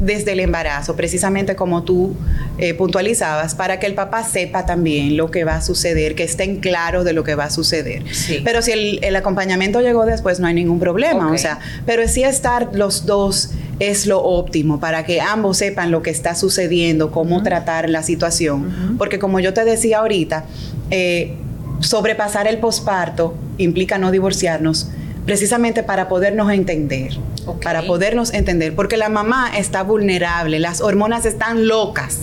desde 0.00 0.32
el 0.32 0.40
embarazo, 0.40 0.96
precisamente 0.96 1.56
como 1.56 1.82
tú 1.84 2.14
eh, 2.58 2.74
puntualizabas, 2.74 3.54
para 3.54 3.78
que 3.80 3.86
el 3.86 3.94
papá 3.94 4.24
sepa 4.24 4.66
también 4.66 5.16
lo 5.16 5.30
que 5.30 5.44
va 5.44 5.56
a 5.56 5.62
suceder, 5.62 6.14
que 6.14 6.24
estén 6.24 6.60
claros 6.60 7.04
de 7.04 7.12
lo 7.12 7.24
que 7.24 7.34
va 7.34 7.44
a 7.44 7.50
suceder. 7.50 8.02
Sí. 8.12 8.40
Pero 8.44 8.62
si 8.62 8.72
el, 8.72 8.98
el 9.02 9.16
acompañamiento 9.16 9.80
llegó 9.80 10.04
después, 10.04 10.40
no 10.40 10.46
hay 10.46 10.54
ningún 10.54 10.80
problema. 10.80 11.32
O 11.32 11.38
sea, 11.38 11.58
pero 11.86 12.06
sí 12.08 12.24
estar 12.24 12.70
los 12.74 13.06
dos 13.06 13.50
es 13.80 14.06
lo 14.06 14.22
óptimo 14.22 14.80
para 14.80 15.04
que 15.04 15.20
ambos 15.20 15.58
sepan 15.58 15.90
lo 15.90 16.02
que 16.02 16.10
está 16.10 16.34
sucediendo, 16.34 17.10
cómo 17.10 17.42
tratar 17.42 17.90
la 17.90 18.02
situación. 18.02 18.96
Porque 18.98 19.18
como 19.18 19.40
yo 19.40 19.52
te 19.52 19.64
decía 19.64 19.98
ahorita, 19.98 20.44
eh, 20.90 21.34
sobrepasar 21.80 22.46
el 22.46 22.58
posparto 22.58 23.34
implica 23.58 23.98
no 23.98 24.10
divorciarnos 24.10 24.88
precisamente 25.24 25.82
para 25.82 26.08
podernos 26.08 26.50
entender, 26.50 27.14
para 27.62 27.82
podernos 27.82 28.32
entender, 28.34 28.74
porque 28.74 28.96
la 28.96 29.08
mamá 29.08 29.50
está 29.56 29.82
vulnerable, 29.82 30.58
las 30.58 30.80
hormonas 30.80 31.24
están 31.24 31.66
locas. 31.66 32.20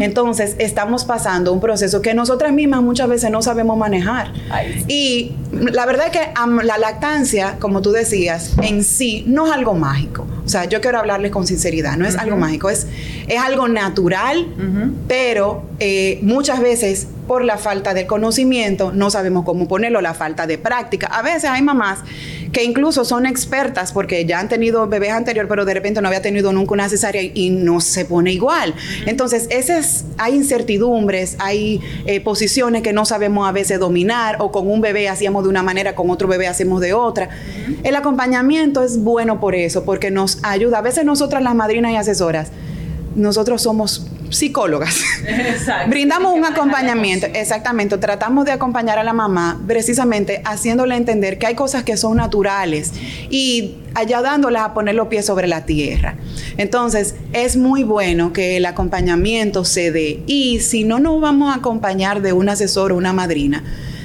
Entonces 0.00 0.56
estamos 0.58 1.04
pasando 1.04 1.52
un 1.52 1.60
proceso 1.60 2.02
que 2.02 2.12
nosotras 2.12 2.52
mismas 2.52 2.82
muchas 2.82 3.08
veces 3.08 3.30
no 3.30 3.40
sabemos 3.40 3.76
manejar. 3.78 4.32
Ay. 4.50 4.84
Y 4.86 5.32
la 5.52 5.86
verdad 5.86 6.06
es 6.06 6.12
que 6.12 6.64
la 6.64 6.78
lactancia, 6.78 7.56
como 7.58 7.80
tú 7.80 7.92
decías, 7.92 8.52
en 8.62 8.84
sí 8.84 9.24
no 9.26 9.46
es 9.46 9.52
algo 9.52 9.74
mágico. 9.74 10.26
O 10.44 10.48
sea, 10.48 10.66
yo 10.66 10.80
quiero 10.80 10.98
hablarles 10.98 11.30
con 11.30 11.46
sinceridad, 11.46 11.96
no 11.96 12.06
es 12.06 12.16
algo 12.16 12.36
mágico, 12.36 12.68
es, 12.68 12.86
es 13.28 13.38
algo 13.38 13.68
natural, 13.68 14.46
pero 15.08 15.62
eh, 15.78 16.18
muchas 16.22 16.60
veces 16.60 17.06
por 17.32 17.46
la 17.46 17.56
falta 17.56 17.94
de 17.94 18.06
conocimiento 18.06 18.92
no 18.92 19.08
sabemos 19.10 19.46
cómo 19.46 19.66
ponerlo, 19.66 20.02
la 20.02 20.12
falta 20.12 20.46
de 20.46 20.58
práctica. 20.58 21.06
A 21.06 21.22
veces 21.22 21.44
hay 21.46 21.62
mamás 21.62 22.00
que 22.52 22.62
incluso 22.62 23.06
son 23.06 23.24
expertas 23.24 23.90
porque 23.90 24.26
ya 24.26 24.38
han 24.38 24.50
tenido 24.50 24.86
bebés 24.86 25.12
anterior, 25.12 25.48
pero 25.48 25.64
de 25.64 25.72
repente 25.72 26.02
no 26.02 26.08
había 26.08 26.20
tenido 26.20 26.52
nunca 26.52 26.74
una 26.74 26.90
cesárea 26.90 27.22
y 27.22 27.48
no 27.48 27.80
se 27.80 28.04
pone 28.04 28.32
igual. 28.34 28.74
Entonces, 29.06 29.46
ese 29.48 29.78
es- 29.78 30.04
hay 30.18 30.34
incertidumbres, 30.34 31.36
hay 31.38 31.80
eh, 32.04 32.20
posiciones 32.20 32.82
que 32.82 32.92
no 32.92 33.06
sabemos 33.06 33.48
a 33.48 33.52
veces 33.52 33.80
dominar 33.80 34.36
o 34.40 34.52
con 34.52 34.70
un 34.70 34.82
bebé 34.82 35.08
hacíamos 35.08 35.44
de 35.44 35.48
una 35.48 35.62
manera, 35.62 35.94
con 35.94 36.10
otro 36.10 36.28
bebé 36.28 36.48
hacemos 36.48 36.82
de 36.82 36.92
otra. 36.92 37.30
El 37.82 37.94
acompañamiento 37.96 38.82
es 38.82 38.98
bueno 39.02 39.40
por 39.40 39.54
eso, 39.54 39.86
porque 39.86 40.10
nos 40.10 40.38
ayuda. 40.42 40.76
A 40.76 40.82
veces 40.82 41.06
nosotras 41.06 41.42
las 41.42 41.54
madrinas 41.54 41.92
y 41.92 41.96
asesoras, 41.96 42.50
nosotros 43.14 43.62
somos 43.62 44.06
psicólogas. 44.32 44.96
Exacto. 45.26 45.90
Brindamos 45.90 46.34
un 46.34 46.44
acompañamiento, 46.44 47.26
exactamente. 47.32 47.98
Tratamos 47.98 48.44
de 48.44 48.52
acompañar 48.52 48.98
a 48.98 49.04
la 49.04 49.12
mamá 49.12 49.60
precisamente 49.66 50.42
haciéndole 50.44 50.96
entender 50.96 51.38
que 51.38 51.46
hay 51.46 51.54
cosas 51.54 51.84
que 51.84 51.96
son 51.96 52.16
naturales 52.16 52.92
y 53.30 53.76
ayudándolas 53.94 54.62
a 54.62 54.74
poner 54.74 54.94
los 54.94 55.08
pies 55.08 55.26
sobre 55.26 55.46
la 55.46 55.64
tierra. 55.64 56.16
Entonces, 56.56 57.14
es 57.32 57.56
muy 57.56 57.84
bueno 57.84 58.32
que 58.32 58.56
el 58.56 58.66
acompañamiento 58.66 59.64
se 59.64 59.90
dé. 59.90 60.22
Y 60.26 60.60
si 60.60 60.84
no 60.84 60.98
nos 60.98 61.20
vamos 61.20 61.54
a 61.54 61.58
acompañar 61.58 62.22
de 62.22 62.32
un 62.32 62.48
asesor 62.48 62.92
o 62.92 62.96
una 62.96 63.12
madrina, 63.12 63.62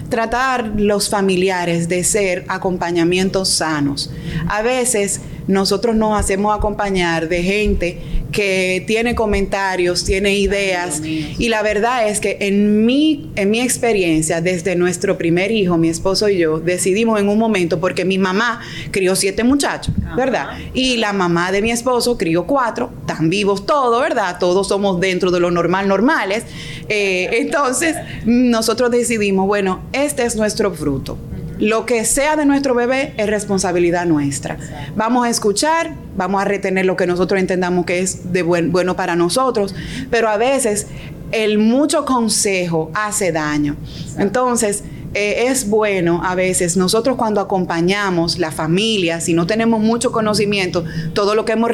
tratar 0.09 0.73
los 0.77 1.09
familiares 1.09 1.89
de 1.89 2.03
ser 2.03 2.45
acompañamientos 2.47 3.49
sanos. 3.49 4.11
A 4.47 4.61
veces 4.61 5.21
nosotros 5.47 5.95
nos 5.95 6.19
hacemos 6.19 6.55
acompañar 6.55 7.29
de 7.29 7.43
gente 7.43 8.01
que 8.31 8.83
tiene 8.85 9.15
comentarios, 9.15 10.03
tiene 10.03 10.37
ideas 10.37 11.01
y 11.03 11.49
la 11.49 11.61
verdad 11.61 12.07
es 12.07 12.19
que 12.19 12.37
en 12.41 12.85
mi, 12.85 13.31
en 13.35 13.49
mi 13.49 13.61
experiencia, 13.61 14.41
desde 14.41 14.75
nuestro 14.75 15.17
primer 15.17 15.51
hijo, 15.51 15.77
mi 15.77 15.89
esposo 15.89 16.29
y 16.29 16.37
yo, 16.37 16.59
decidimos 16.59 17.19
en 17.19 17.29
un 17.29 17.37
momento, 17.37 17.79
porque 17.79 18.05
mi 18.05 18.17
mamá 18.17 18.61
crió 18.91 19.15
siete 19.15 19.43
muchachos, 19.43 19.93
¿verdad? 20.15 20.57
Y 20.73 20.97
la 20.97 21.13
mamá 21.13 21.51
de 21.51 21.61
mi 21.61 21.71
esposo 21.71 22.17
crió 22.17 22.45
cuatro, 22.45 22.91
tan 23.05 23.29
vivos 23.29 23.65
todos, 23.65 24.01
¿verdad? 24.01 24.37
Todos 24.39 24.67
somos 24.67 24.99
dentro 24.99 25.31
de 25.31 25.39
lo 25.39 25.51
normal, 25.51 25.87
normales. 25.87 26.43
Eh, 26.89 27.29
entonces, 27.33 27.95
nosotros 28.25 28.91
decidimos, 28.91 29.47
bueno, 29.47 29.81
este 29.93 30.23
es 30.25 30.35
nuestro 30.35 30.73
fruto. 30.73 31.17
Lo 31.59 31.85
que 31.85 32.05
sea 32.05 32.35
de 32.35 32.45
nuestro 32.45 32.75
bebé 32.75 33.13
es 33.17 33.27
responsabilidad 33.27 34.05
nuestra. 34.05 34.57
Vamos 34.95 35.25
a 35.25 35.29
escuchar, 35.29 35.95
vamos 36.15 36.41
a 36.41 36.45
retener 36.45 36.85
lo 36.85 36.95
que 36.95 37.07
nosotros 37.07 37.39
entendamos 37.39 37.85
que 37.85 37.99
es 37.99 38.31
de 38.31 38.43
bueno 38.43 38.95
para 38.95 39.15
nosotros, 39.15 39.73
pero 40.09 40.29
a 40.29 40.37
veces 40.37 40.87
el 41.31 41.57
mucho 41.57 42.05
consejo 42.05 42.91
hace 42.93 43.31
daño. 43.31 43.75
Entonces, 44.17 44.83
eh, 45.13 45.47
es 45.47 45.69
bueno 45.69 46.21
a 46.23 46.35
veces 46.35 46.77
nosotros 46.77 47.15
cuando 47.15 47.41
acompañamos 47.41 48.37
la 48.37 48.51
familia, 48.51 49.19
si 49.19 49.33
no 49.33 49.47
tenemos 49.47 49.79
mucho 49.79 50.11
conocimiento, 50.11 50.83
todo 51.13 51.33
lo 51.33 51.45
que 51.45 51.53
hemos 51.53 51.71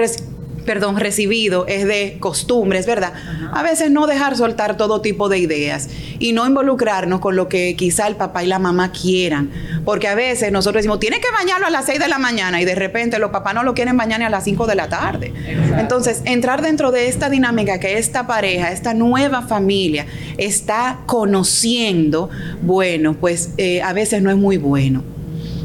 perdón, 0.66 0.98
recibido 0.98 1.66
es 1.68 1.86
de 1.86 2.18
costumbres, 2.20 2.86
¿verdad? 2.86 3.14
A 3.54 3.64
veces 3.64 3.92
no 3.92 4.08
dejar 4.08 4.38
soltar 4.38 4.78
todo 4.78 5.02
tipo 5.02 5.30
de 5.30 5.38
ideas 5.40 5.90
y 6.20 6.34
no 6.34 6.48
involucrarnos 6.48 7.20
con 7.20 7.36
lo 7.36 7.50
que 7.50 7.76
quizá 7.76 8.08
el 8.08 8.16
papá 8.16 8.44
y 8.44 8.48
la 8.48 8.60
mamá 8.60 8.92
quieran. 8.92 9.52
Porque 9.86 10.08
a 10.08 10.16
veces 10.16 10.52
nosotros 10.52 10.80
decimos, 10.80 11.00
tiene 11.00 11.20
que 11.20 11.28
bañarlo 11.32 11.68
a 11.68 11.70
las 11.70 11.86
6 11.86 12.00
de 12.00 12.08
la 12.08 12.18
mañana 12.18 12.62
y 12.62 12.66
de 12.66 12.76
repente 12.76 13.20
los 13.20 13.32
papás 13.32 13.54
no 13.54 13.64
lo 13.64 13.74
quieren 13.74 13.98
bañar 13.98 14.20
ni 14.20 14.26
a 14.26 14.30
las 14.30 14.44
5 14.44 14.66
de 14.68 14.76
la 14.76 14.90
tarde. 14.90 15.34
Entonces, 15.78 16.22
entrar 16.26 16.62
dentro 16.62 16.92
de 16.92 17.08
esta 17.08 17.30
dinámica 17.30 17.80
que 17.80 17.98
esta 17.98 18.28
pareja, 18.28 18.72
esta 18.72 18.94
nueva 18.94 19.42
familia 19.42 20.06
está 20.38 21.00
conociendo, 21.06 22.30
bueno, 22.62 23.14
pues 23.16 23.52
eh, 23.58 23.82
a 23.82 23.94
veces 23.94 24.22
no 24.22 24.30
es 24.30 24.38
muy 24.38 24.58
bueno. 24.58 25.04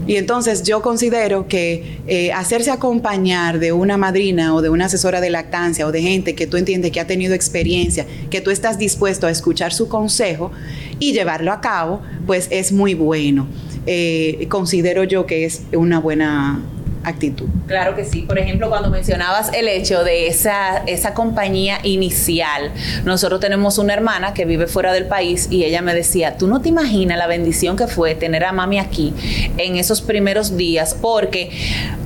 Y 0.09 0.17
entonces 0.17 0.63
yo 0.63 0.81
considero 0.81 1.49
que 1.49 1.99
eh, 2.07 2.33
hacerse 2.33 2.71
acompañar 2.71 3.59
de 3.59 3.73
una 3.73 3.99
madrina 3.99 4.55
o 4.55 4.63
de 4.63 4.71
una 4.71 4.87
asesora 4.87 5.21
de 5.21 5.29
lactancia 5.29 5.87
o 5.87 5.93
de 5.93 6.01
gente 6.01 6.35
que 6.35 6.47
tú 6.47 6.57
entiendes 6.57 6.93
que 6.93 6.99
ha 6.99 7.07
tenido 7.07 7.35
experiencia, 7.35 8.07
que 8.31 8.41
tú 8.41 8.51
estás 8.51 8.79
dispuesto 8.79 9.27
a 9.27 9.31
escuchar 9.31 9.75
su 9.75 9.87
consejo 9.87 10.51
y 10.99 11.13
llevarlo 11.13 11.53
a 11.53 11.61
cabo, 11.61 12.01
pues 12.27 12.49
es 12.51 12.73
muy 12.73 12.95
bueno. 12.95 13.47
Eh, 13.85 14.47
considero 14.49 15.05
yo 15.05 15.27
que 15.27 15.45
es 15.45 15.61
una 15.75 16.01
buena 16.01 16.63
actitud. 17.05 17.47
Claro 17.67 17.95
que 17.95 18.05
sí. 18.05 18.23
Por 18.23 18.39
ejemplo, 18.39 18.69
cuando 18.69 18.91
mencionabas 18.91 19.53
el 19.53 19.69
hecho 19.69 20.05
de 20.05 20.27
esa, 20.27 20.79
esa 20.87 21.15
compañía 21.15 21.79
inicial, 21.83 22.73
nosotros 23.05 23.41
tenemos 23.41 23.79
una 23.79 23.95
hermana 23.95 24.35
que 24.35 24.45
vive 24.45 24.67
fuera 24.67 24.93
del 24.93 25.07
país 25.07 25.49
y 25.51 25.65
ella 25.65 25.83
me 25.83 25.95
decía, 25.95 26.37
tú 26.37 26.47
no 26.49 26.61
te 26.61 26.69
imaginas 26.69 27.19
la 27.19 27.27
bendición 27.27 27.77
que 27.77 27.87
fue 27.87 28.15
tener 28.15 28.45
a 28.45 28.53
mami 28.53 28.79
aquí 28.79 29.15
en 29.57 29.77
esos 29.77 30.03
primeros 30.03 30.57
días, 30.57 30.97
porque 31.01 31.51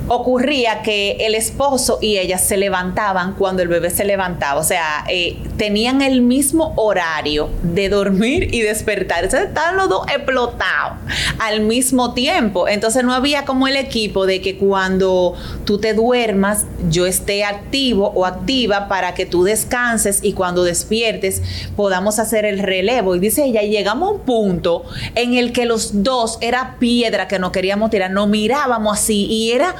ocurría 0.07 0.81
que 0.81 1.17
el 1.21 1.35
esposo 1.35 1.99
y 2.01 2.17
ella 2.17 2.37
se 2.37 2.57
levantaban 2.57 3.33
cuando 3.33 3.61
el 3.61 3.67
bebé 3.67 3.89
se 3.89 4.03
levantaba, 4.03 4.59
o 4.59 4.63
sea, 4.63 5.05
eh, 5.09 5.37
tenían 5.57 6.01
el 6.01 6.21
mismo 6.21 6.73
horario 6.75 7.49
de 7.61 7.89
dormir 7.89 8.53
y 8.53 8.61
despertar, 8.61 9.23
estaban 9.25 9.77
los 9.77 9.89
dos 9.89 10.05
explotados 10.07 10.99
al 11.39 11.61
mismo 11.61 12.13
tiempo, 12.13 12.67
entonces 12.67 13.03
no 13.03 13.13
había 13.13 13.45
como 13.45 13.67
el 13.67 13.75
equipo 13.75 14.25
de 14.25 14.41
que 14.41 14.57
cuando 14.57 15.35
tú 15.65 15.79
te 15.79 15.93
duermas 15.93 16.65
yo 16.89 17.05
esté 17.05 17.43
activo 17.43 18.11
o 18.15 18.25
activa 18.25 18.87
para 18.87 19.13
que 19.13 19.25
tú 19.25 19.43
descanses 19.43 20.19
y 20.23 20.33
cuando 20.33 20.63
despiertes 20.63 21.41
podamos 21.75 22.19
hacer 22.19 22.45
el 22.45 22.59
relevo. 22.59 23.15
Y 23.15 23.19
dice 23.19 23.45
ella, 23.45 23.61
llegamos 23.61 24.09
a 24.09 24.11
un 24.13 24.19
punto 24.21 24.83
en 25.15 25.35
el 25.35 25.51
que 25.51 25.65
los 25.65 26.03
dos 26.03 26.37
era 26.41 26.75
piedra 26.79 27.27
que 27.27 27.39
no 27.39 27.51
queríamos 27.51 27.89
tirar, 27.89 28.11
nos 28.11 28.27
mirábamos 28.27 28.99
así 28.99 29.25
y 29.25 29.51
era 29.51 29.75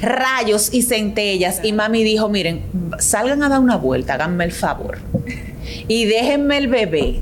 rayos 0.00 0.72
y 0.72 0.82
centellas. 0.82 1.60
Y 1.62 1.72
mami 1.72 2.04
dijo, 2.04 2.28
miren, 2.28 2.62
salgan 2.98 3.42
a 3.42 3.48
dar 3.48 3.60
una 3.60 3.76
vuelta, 3.76 4.14
háganme 4.14 4.44
el 4.44 4.52
favor. 4.52 4.98
Y 5.88 6.04
déjenme 6.04 6.58
el 6.58 6.68
bebé. 6.68 7.20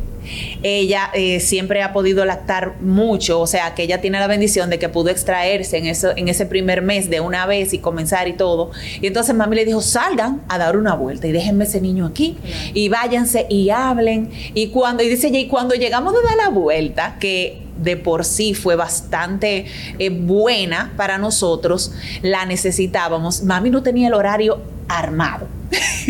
Ella 0.62 1.10
eh, 1.12 1.40
siempre 1.40 1.82
ha 1.82 1.92
podido 1.92 2.24
lactar 2.24 2.80
mucho, 2.80 3.40
o 3.40 3.46
sea 3.46 3.74
que 3.74 3.82
ella 3.82 4.00
tiene 4.00 4.18
la 4.18 4.26
bendición 4.26 4.70
de 4.70 4.78
que 4.78 4.88
pudo 4.88 5.10
extraerse 5.10 5.76
en, 5.76 5.86
eso, 5.86 6.16
en 6.16 6.28
ese 6.28 6.46
primer 6.46 6.80
mes 6.80 7.10
de 7.10 7.20
una 7.20 7.44
vez 7.44 7.74
y 7.74 7.78
comenzar 7.78 8.26
y 8.28 8.32
todo. 8.32 8.70
Y 9.00 9.06
entonces 9.06 9.34
mami 9.34 9.56
le 9.56 9.64
dijo, 9.66 9.82
salgan 9.82 10.42
a 10.48 10.56
dar 10.56 10.76
una 10.78 10.94
vuelta 10.94 11.26
y 11.26 11.32
déjenme 11.32 11.64
ese 11.64 11.80
niño 11.80 12.06
aquí 12.06 12.38
y 12.72 12.88
váyanse 12.88 13.46
y 13.50 13.70
hablen. 13.70 14.30
Y 14.54 14.68
cuando, 14.68 15.02
y 15.02 15.08
dice 15.08 15.28
ella, 15.28 15.40
y 15.40 15.48
cuando 15.48 15.74
llegamos 15.74 16.14
de 16.14 16.20
dar 16.22 16.36
la 16.36 16.48
vuelta, 16.48 17.16
que 17.20 17.63
de 17.76 17.96
por 17.96 18.24
sí 18.24 18.54
fue 18.54 18.76
bastante 18.76 19.66
eh, 19.98 20.10
buena 20.10 20.92
para 20.96 21.18
nosotros, 21.18 21.92
la 22.22 22.46
necesitábamos. 22.46 23.42
Mami 23.42 23.70
no 23.70 23.82
tenía 23.82 24.08
el 24.08 24.14
horario 24.14 24.60
armado. 24.88 25.48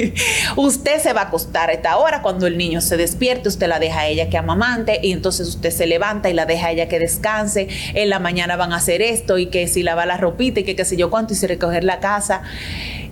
usted 0.57 1.01
se 1.01 1.13
va 1.13 1.23
a 1.23 1.25
acostar 1.25 1.71
a 1.71 1.73
esta 1.73 1.97
hora, 1.97 2.23
cuando 2.23 2.47
el 2.47 2.59
niño 2.59 2.81
se 2.81 2.97
despierte, 2.97 3.49
usted 3.49 3.69
la 3.69 3.79
deja 3.79 4.01
a 4.01 4.07
ella 4.07 4.29
que 4.29 4.37
amamante 4.37 5.01
y 5.03 5.13
entonces 5.13 5.49
usted 5.49 5.71
se 5.71 5.87
levanta 5.87 6.29
y 6.31 6.35
la 6.35 6.47
deja 6.47 6.69
a 6.69 6.73
ella 6.73 6.89
que 6.89 6.99
descanse. 6.99 7.69
En 7.95 8.11
la 8.11 8.19
mañana 8.19 8.57
van 8.57 8.73
a 8.73 8.77
hacer 8.77 9.03
esto 9.03 9.39
y 9.39 9.47
que 9.47 9.69
si 9.69 9.83
lava 9.83 10.07
la 10.07 10.17
ropita 10.17 10.61
y 10.61 10.65
que 10.65 10.77
qué 10.77 10.85
sé 10.85 10.97
yo 10.97 11.11
cuánto 11.11 11.35
y 11.35 11.47
recoger 11.47 11.85
la 11.85 12.01
casa. 12.01 12.43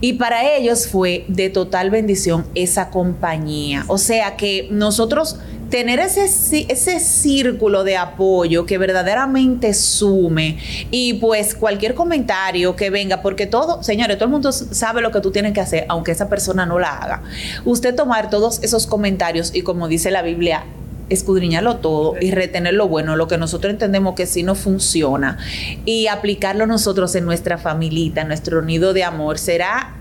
Y 0.00 0.14
para 0.14 0.56
ellos 0.56 0.88
fue 0.88 1.24
de 1.28 1.48
total 1.48 1.90
bendición 1.90 2.46
esa 2.54 2.90
compañía. 2.90 3.84
O 3.86 3.98
sea 3.98 4.36
que 4.36 4.68
nosotros 4.70 5.38
tener 5.72 6.00
ese, 6.00 6.26
ese 6.68 7.00
círculo 7.00 7.82
de 7.82 7.96
apoyo 7.96 8.66
que 8.66 8.76
verdaderamente 8.76 9.72
sume 9.72 10.58
y 10.90 11.14
pues 11.14 11.54
cualquier 11.54 11.94
comentario 11.94 12.76
que 12.76 12.90
venga, 12.90 13.22
porque 13.22 13.46
todo, 13.46 13.82
señores, 13.82 14.18
todo 14.18 14.26
el 14.26 14.32
mundo 14.32 14.52
sabe 14.52 15.00
lo 15.00 15.10
que 15.10 15.22
tú 15.22 15.30
tienes 15.30 15.54
que 15.54 15.62
hacer, 15.62 15.86
aunque 15.88 16.12
esa 16.12 16.28
persona 16.28 16.66
no 16.66 16.78
la 16.78 16.98
haga. 16.98 17.22
Usted 17.64 17.94
tomar 17.94 18.28
todos 18.28 18.62
esos 18.62 18.86
comentarios 18.86 19.54
y 19.54 19.62
como 19.62 19.88
dice 19.88 20.10
la 20.10 20.20
Biblia, 20.20 20.64
escudriñarlo 21.08 21.78
todo 21.78 22.16
y 22.20 22.32
retener 22.32 22.74
lo 22.74 22.86
bueno, 22.86 23.16
lo 23.16 23.26
que 23.26 23.38
nosotros 23.38 23.72
entendemos 23.72 24.14
que 24.14 24.26
sí 24.26 24.42
no 24.42 24.54
funciona 24.54 25.38
y 25.86 26.06
aplicarlo 26.08 26.66
nosotros 26.66 27.14
en 27.14 27.24
nuestra 27.24 27.56
familita, 27.56 28.20
en 28.20 28.28
nuestro 28.28 28.60
nido 28.60 28.92
de 28.92 29.04
amor, 29.04 29.38
será 29.38 29.94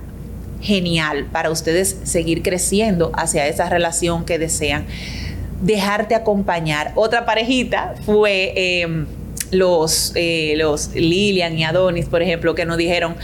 genial 0.59 1.27
para 1.31 1.49
ustedes 1.49 1.95
seguir 2.03 2.43
creciendo 2.43 3.13
hacia 3.15 3.47
esa 3.47 3.69
relación 3.69 4.25
que 4.25 4.37
desean 4.37 4.85
dejarte 5.61 6.15
acompañar. 6.15 6.91
Otra 6.95 7.25
parejita 7.25 7.95
fue 8.05 8.53
em, 8.55 9.05
los, 9.51 10.11
eh, 10.15 10.55
los 10.57 10.93
Lilian 10.93 11.57
y 11.57 11.63
Adonis, 11.63 12.07
por 12.07 12.21
ejemplo, 12.21 12.55
que 12.55 12.65
nos 12.65 12.77
dijeron, 12.77 13.15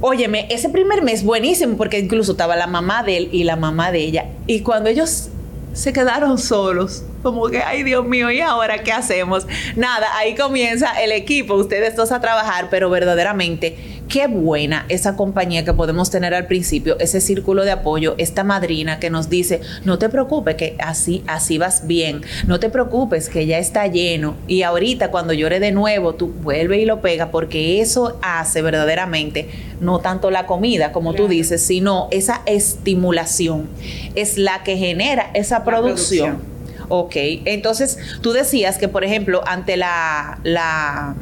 óyeme, 0.00 0.46
ese 0.50 0.68
primer 0.68 1.02
mes 1.02 1.22
buenísimo, 1.22 1.76
porque 1.76 1.98
incluso 1.98 2.32
estaba 2.32 2.56
la 2.56 2.66
mamá 2.66 3.02
de 3.02 3.16
él 3.16 3.28
y 3.32 3.44
la 3.44 3.56
mamá 3.56 3.92
de 3.92 4.00
ella. 4.00 4.26
Y 4.46 4.60
cuando 4.60 4.90
ellos 4.90 5.28
se 5.72 5.92
quedaron 5.92 6.38
solos, 6.38 7.04
como 7.26 7.48
que, 7.48 7.60
ay 7.60 7.82
Dios 7.82 8.06
mío, 8.06 8.30
¿y 8.30 8.40
ahora 8.40 8.84
qué 8.84 8.92
hacemos? 8.92 9.48
Nada, 9.74 10.06
ahí 10.16 10.36
comienza 10.36 11.02
el 11.02 11.10
equipo, 11.10 11.54
ustedes 11.54 11.96
dos 11.96 12.12
a 12.12 12.20
trabajar, 12.20 12.68
pero 12.70 12.88
verdaderamente 12.88 13.76
qué 14.08 14.28
buena 14.28 14.86
esa 14.88 15.16
compañía 15.16 15.64
que 15.64 15.72
podemos 15.72 16.08
tener 16.08 16.34
al 16.34 16.46
principio, 16.46 16.96
ese 17.00 17.20
círculo 17.20 17.64
de 17.64 17.72
apoyo, 17.72 18.14
esta 18.18 18.44
madrina 18.44 19.00
que 19.00 19.10
nos 19.10 19.28
dice, 19.28 19.60
no 19.84 19.98
te 19.98 20.08
preocupes 20.08 20.54
que 20.54 20.76
así, 20.78 21.24
así 21.26 21.58
vas 21.58 21.88
bien, 21.88 22.22
no 22.46 22.60
te 22.60 22.70
preocupes 22.70 23.28
que 23.28 23.44
ya 23.44 23.58
está 23.58 23.88
lleno 23.88 24.36
y 24.46 24.62
ahorita 24.62 25.10
cuando 25.10 25.32
llore 25.32 25.58
de 25.58 25.72
nuevo, 25.72 26.14
tú 26.14 26.28
vuelve 26.28 26.78
y 26.78 26.84
lo 26.84 27.00
pega 27.00 27.32
porque 27.32 27.80
eso 27.80 28.18
hace 28.22 28.62
verdaderamente 28.62 29.48
no 29.80 29.98
tanto 29.98 30.30
la 30.30 30.46
comida 30.46 30.92
como 30.92 31.12
tú 31.14 31.26
dices, 31.26 31.60
sino 31.60 32.06
esa 32.12 32.42
estimulación 32.46 33.68
es 34.14 34.38
la 34.38 34.62
que 34.62 34.76
genera 34.76 35.30
esa 35.34 35.64
producción. 35.64 36.36
producción. 36.36 36.55
Ok, 36.88 37.16
entonces 37.16 37.98
tú 38.20 38.32
decías 38.32 38.78
que 38.78 38.88
por 38.88 39.04
ejemplo 39.04 39.42
ante 39.46 39.76
la, 39.76 40.38
la 40.44 41.16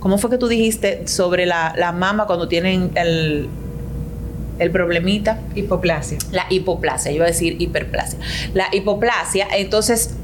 ¿Cómo 0.00 0.18
fue 0.18 0.30
que 0.30 0.38
tú 0.38 0.48
dijiste 0.48 1.06
sobre 1.08 1.46
la, 1.46 1.74
la 1.76 1.92
mama 1.92 2.26
cuando 2.26 2.46
tienen 2.46 2.92
el, 2.94 3.48
el 4.58 4.70
problemita? 4.70 5.40
Hipoplasia. 5.54 6.18
La 6.30 6.46
hipoplasia, 6.50 7.10
yo 7.10 7.16
iba 7.16 7.24
a 7.24 7.28
decir 7.28 7.60
hiperplasia. 7.60 8.18
La 8.54 8.68
hipoplasia, 8.72 9.48
entonces 9.56 10.14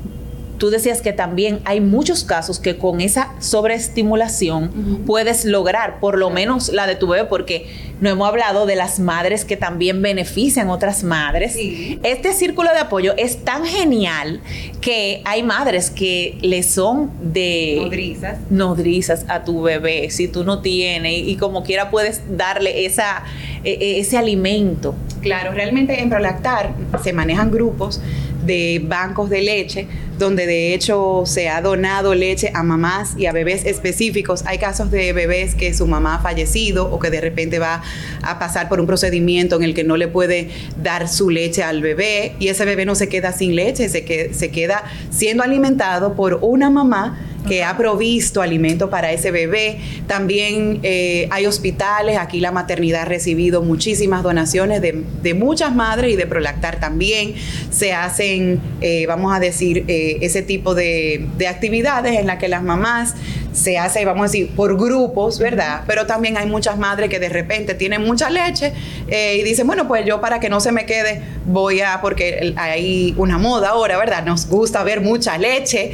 tú 0.58 0.70
decías 0.70 1.02
que 1.02 1.12
también 1.12 1.60
hay 1.64 1.80
muchos 1.80 2.24
casos 2.24 2.58
que 2.58 2.76
con 2.76 3.00
esa 3.00 3.32
sobreestimulación 3.40 5.02
puedes 5.06 5.44
lograr 5.44 6.00
por 6.00 6.18
lo 6.18 6.30
menos 6.30 6.68
la 6.70 6.86
de 6.86 6.96
tu 6.96 7.08
bebé, 7.08 7.24
porque 7.24 7.66
no 8.00 8.10
hemos 8.10 8.28
hablado 8.28 8.66
de 8.66 8.76
las 8.76 8.98
madres 8.98 9.44
que 9.44 9.56
también 9.56 10.02
benefician 10.02 10.68
otras 10.68 11.04
madres. 11.04 11.56
Este 12.02 12.32
círculo 12.32 12.70
de 12.72 12.78
apoyo 12.78 13.14
es 13.16 13.44
tan 13.44 13.64
genial 13.64 14.40
que 14.80 15.22
hay 15.24 15.42
madres 15.42 15.90
que 15.90 16.38
le 16.42 16.62
son 16.62 17.10
de 17.22 17.78
nodrizas, 17.80 18.38
nodrizas 18.50 19.24
a 19.28 19.44
tu 19.44 19.62
bebé 19.62 20.10
si 20.10 20.28
tú 20.28 20.44
no 20.44 20.60
tienes 20.60 21.26
y, 21.26 21.36
como 21.36 21.62
quiera 21.62 21.90
puedes 21.90 22.22
darle 22.36 22.84
esa, 22.84 23.24
e, 23.64 23.70
e, 23.72 24.00
ese 24.00 24.18
alimento. 24.18 24.94
Claro, 25.20 25.52
realmente 25.52 26.00
en 26.00 26.10
Prolactar 26.10 26.74
se 27.02 27.12
manejan 27.12 27.50
grupos 27.50 28.00
de 28.44 28.80
bancos 28.84 29.30
de 29.30 29.42
leche, 29.42 29.86
donde 30.18 30.46
de 30.46 30.74
hecho 30.74 31.24
se 31.26 31.48
ha 31.48 31.60
donado 31.60 32.14
leche 32.14 32.50
a 32.54 32.62
mamás 32.62 33.14
y 33.16 33.26
a 33.26 33.32
bebés 33.32 33.64
específicos. 33.64 34.44
Hay 34.46 34.58
casos 34.58 34.90
de 34.90 35.12
bebés 35.12 35.54
que 35.54 35.74
su 35.74 35.86
mamá 35.86 36.16
ha 36.16 36.18
fallecido 36.20 36.90
o 36.90 36.98
que 36.98 37.10
de 37.10 37.20
repente 37.20 37.58
va 37.58 37.82
a 38.22 38.38
pasar 38.38 38.68
por 38.68 38.80
un 38.80 38.86
procedimiento 38.86 39.56
en 39.56 39.62
el 39.62 39.74
que 39.74 39.84
no 39.84 39.96
le 39.96 40.08
puede 40.08 40.50
dar 40.82 41.08
su 41.08 41.30
leche 41.30 41.62
al 41.62 41.82
bebé 41.82 42.34
y 42.38 42.48
ese 42.48 42.64
bebé 42.64 42.86
no 42.86 42.94
se 42.94 43.08
queda 43.08 43.32
sin 43.32 43.56
leche, 43.56 43.88
se, 43.88 44.32
se 44.32 44.50
queda 44.50 44.84
siendo 45.10 45.42
alimentado 45.42 46.14
por 46.14 46.38
una 46.42 46.70
mamá 46.70 47.18
que 47.46 47.64
ha 47.64 47.76
provisto 47.76 48.42
alimento 48.42 48.90
para 48.90 49.12
ese 49.12 49.30
bebé. 49.30 49.78
También 50.06 50.80
eh, 50.82 51.28
hay 51.30 51.46
hospitales, 51.46 52.18
aquí 52.18 52.40
la 52.40 52.52
maternidad 52.52 53.02
ha 53.02 53.04
recibido 53.04 53.62
muchísimas 53.62 54.22
donaciones 54.22 54.80
de, 54.80 55.34
muchas 55.34 55.74
madres 55.74 56.12
y 56.12 56.16
de 56.16 56.26
Prolactar 56.26 56.80
también. 56.80 57.34
Se 57.70 57.92
hacen, 57.92 58.60
eh, 58.80 59.06
vamos 59.06 59.34
a 59.34 59.40
decir, 59.40 59.84
eh, 59.88 60.18
ese 60.20 60.42
tipo 60.42 60.74
de, 60.74 61.26
de 61.36 61.48
actividades 61.48 62.18
en 62.18 62.26
las 62.26 62.38
que 62.38 62.48
las 62.48 62.62
mamás 62.62 63.14
se 63.54 63.78
hace, 63.78 64.04
vamos 64.04 64.20
a 64.20 64.24
decir, 64.24 64.50
por 64.54 64.76
grupos, 64.76 65.38
¿verdad? 65.38 65.84
Pero 65.86 66.06
también 66.06 66.36
hay 66.36 66.46
muchas 66.46 66.76
madres 66.76 67.08
que 67.08 67.18
de 67.18 67.28
repente 67.28 67.74
tienen 67.74 68.02
mucha 68.02 68.28
leche 68.28 68.72
y 69.08 69.42
dicen, 69.42 69.66
bueno, 69.66 69.88
pues 69.88 70.04
yo 70.04 70.20
para 70.20 70.40
que 70.40 70.48
no 70.48 70.60
se 70.60 70.72
me 70.72 70.84
quede, 70.84 71.22
voy 71.46 71.80
a, 71.80 72.00
porque 72.02 72.52
hay 72.56 73.14
una 73.16 73.38
moda 73.38 73.70
ahora, 73.70 73.96
¿verdad? 73.96 74.24
Nos 74.24 74.48
gusta 74.48 74.82
ver 74.82 75.00
mucha 75.00 75.38
leche, 75.38 75.92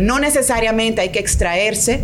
no 0.00 0.18
necesariamente 0.18 1.02
hay 1.02 1.10
que 1.10 1.20
extraerse 1.20 2.02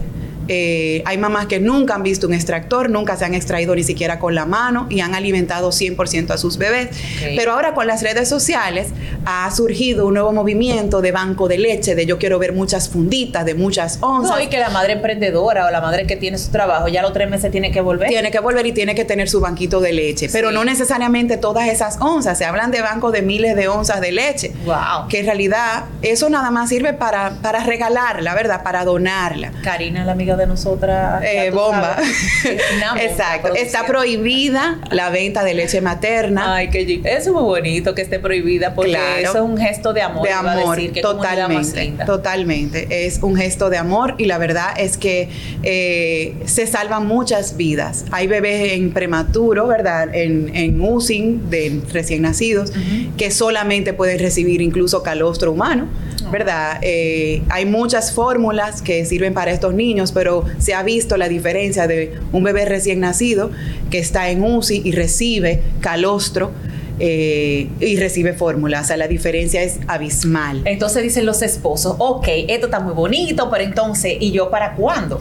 eh, 0.48 1.02
hay 1.06 1.18
mamás 1.18 1.46
que 1.46 1.60
nunca 1.60 1.94
han 1.94 2.02
visto 2.02 2.26
un 2.26 2.34
extractor, 2.34 2.90
nunca 2.90 3.16
se 3.16 3.24
han 3.24 3.34
extraído 3.34 3.74
ni 3.74 3.82
siquiera 3.82 4.18
con 4.18 4.34
la 4.34 4.46
mano 4.46 4.86
y 4.90 5.00
han 5.00 5.14
alimentado 5.14 5.70
100% 5.70 6.30
a 6.30 6.38
sus 6.38 6.58
bebés. 6.58 6.90
Pero 7.36 7.52
ahora 7.52 7.74
con 7.74 7.86
las 7.86 8.02
redes 8.02 8.28
sociales 8.28 8.88
ha 9.24 9.50
surgido 9.50 10.06
un 10.06 10.14
nuevo 10.14 10.32
movimiento 10.32 11.00
de 11.00 11.12
banco 11.12 11.48
de 11.48 11.58
leche, 11.58 11.94
de 11.94 12.06
yo 12.06 12.18
quiero 12.18 12.38
ver 12.38 12.52
muchas 12.52 12.88
funditas, 12.88 13.44
de 13.44 13.54
muchas 13.54 13.98
onzas. 14.00 14.36
No, 14.36 14.42
y 14.42 14.48
que 14.48 14.58
la 14.58 14.70
madre 14.70 14.94
emprendedora 14.94 15.66
o 15.66 15.70
la 15.70 15.80
madre 15.80 16.06
que 16.06 16.16
tiene 16.16 16.38
su 16.38 16.50
trabajo 16.50 16.88
ya 16.88 17.02
los 17.02 17.12
tres 17.12 17.28
meses 17.28 17.50
tiene 17.50 17.70
que 17.70 17.80
volver. 17.80 18.08
Tiene 18.08 18.30
que 18.30 18.40
volver 18.40 18.66
y 18.66 18.72
tiene 18.72 18.94
que 18.94 19.04
tener 19.04 19.28
su 19.28 19.40
banquito 19.40 19.80
de 19.80 19.92
leche. 19.92 20.28
Pero 20.32 20.50
no 20.50 20.64
necesariamente 20.64 21.36
todas 21.36 21.68
esas 21.68 21.98
onzas. 22.00 22.38
Se 22.38 22.44
hablan 22.44 22.70
de 22.70 22.82
bancos 22.82 23.12
de 23.12 23.22
miles 23.22 23.56
de 23.56 23.68
onzas 23.68 24.00
de 24.00 24.12
leche. 24.12 24.52
Wow. 24.64 25.08
Que 25.08 25.20
en 25.20 25.26
realidad 25.26 25.84
eso 26.02 26.28
nada 26.28 26.50
más 26.50 26.68
sirve 26.68 26.92
para, 26.92 27.38
para 27.42 27.64
regalarla, 27.64 28.34
¿verdad? 28.34 28.62
Para 28.62 28.84
donarla. 28.84 29.52
Karina, 29.62 30.04
la 30.04 30.12
amiga 30.12 30.33
de 30.36 30.46
nosotras. 30.46 31.22
Eh, 31.24 31.50
bomba. 31.50 31.96
Exacto. 33.00 33.54
Está 33.54 33.86
prohibida 33.86 34.80
la 34.90 35.10
venta 35.10 35.44
de 35.44 35.54
leche 35.54 35.80
materna. 35.80 36.56
Ay, 36.56 36.70
que 36.70 37.00
eso 37.04 37.04
es 37.04 37.28
muy 37.28 37.42
bonito 37.42 37.94
que 37.94 38.02
esté 38.02 38.18
prohibida 38.18 38.74
porque 38.74 38.96
eso 39.20 39.38
es 39.38 39.42
un 39.42 39.56
gesto 39.56 39.92
de 39.92 40.02
amor. 40.02 40.26
De 40.26 40.32
amor, 40.32 40.78
totalmente. 41.00 41.96
Totalmente. 42.06 43.06
Es 43.06 43.22
un 43.22 43.36
gesto 43.36 43.70
de 43.70 43.78
amor 43.78 44.14
y 44.18 44.24
la 44.26 44.38
verdad 44.38 44.74
es 44.76 44.96
que 44.96 45.28
eh, 45.62 46.34
se 46.46 46.66
salvan 46.66 47.06
muchas 47.06 47.56
vidas. 47.56 48.04
Hay 48.10 48.26
bebés 48.26 48.72
en 48.72 48.92
prematuro, 48.92 49.66
¿verdad? 49.66 50.14
En, 50.14 50.54
en 50.54 50.80
UCI 50.80 51.40
de 51.48 51.80
recién 51.92 52.22
nacidos 52.22 52.72
que 53.16 53.30
solamente 53.30 53.92
pueden 53.92 54.18
recibir 54.18 54.60
incluso 54.60 55.02
calostro 55.02 55.52
humano. 55.52 55.88
¿Verdad? 56.34 56.78
Eh, 56.82 57.44
hay 57.48 57.64
muchas 57.64 58.12
fórmulas 58.12 58.82
que 58.82 59.04
sirven 59.04 59.34
para 59.34 59.52
estos 59.52 59.72
niños, 59.72 60.10
pero 60.10 60.44
se 60.58 60.74
ha 60.74 60.82
visto 60.82 61.16
la 61.16 61.28
diferencia 61.28 61.86
de 61.86 62.18
un 62.32 62.42
bebé 62.42 62.64
recién 62.64 62.98
nacido 62.98 63.52
que 63.88 64.00
está 64.00 64.28
en 64.30 64.42
UCI 64.42 64.82
y 64.84 64.90
recibe 64.90 65.62
calostro. 65.80 66.50
Eh, 66.98 67.68
y 67.80 67.96
recibe 67.96 68.34
fórmula. 68.34 68.80
O 68.80 68.84
sea, 68.84 68.96
la 68.96 69.08
diferencia 69.08 69.62
es 69.62 69.80
abismal. 69.88 70.62
Entonces 70.64 71.02
dicen 71.02 71.26
los 71.26 71.42
esposos, 71.42 71.96
ok, 71.98 72.26
esto 72.48 72.66
está 72.66 72.78
muy 72.78 72.94
bonito, 72.94 73.48
pero 73.50 73.64
entonces, 73.64 74.16
¿y 74.20 74.30
yo 74.30 74.48
para 74.48 74.74
cuándo? 74.74 75.20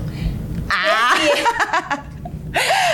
Ah. 0.70 2.06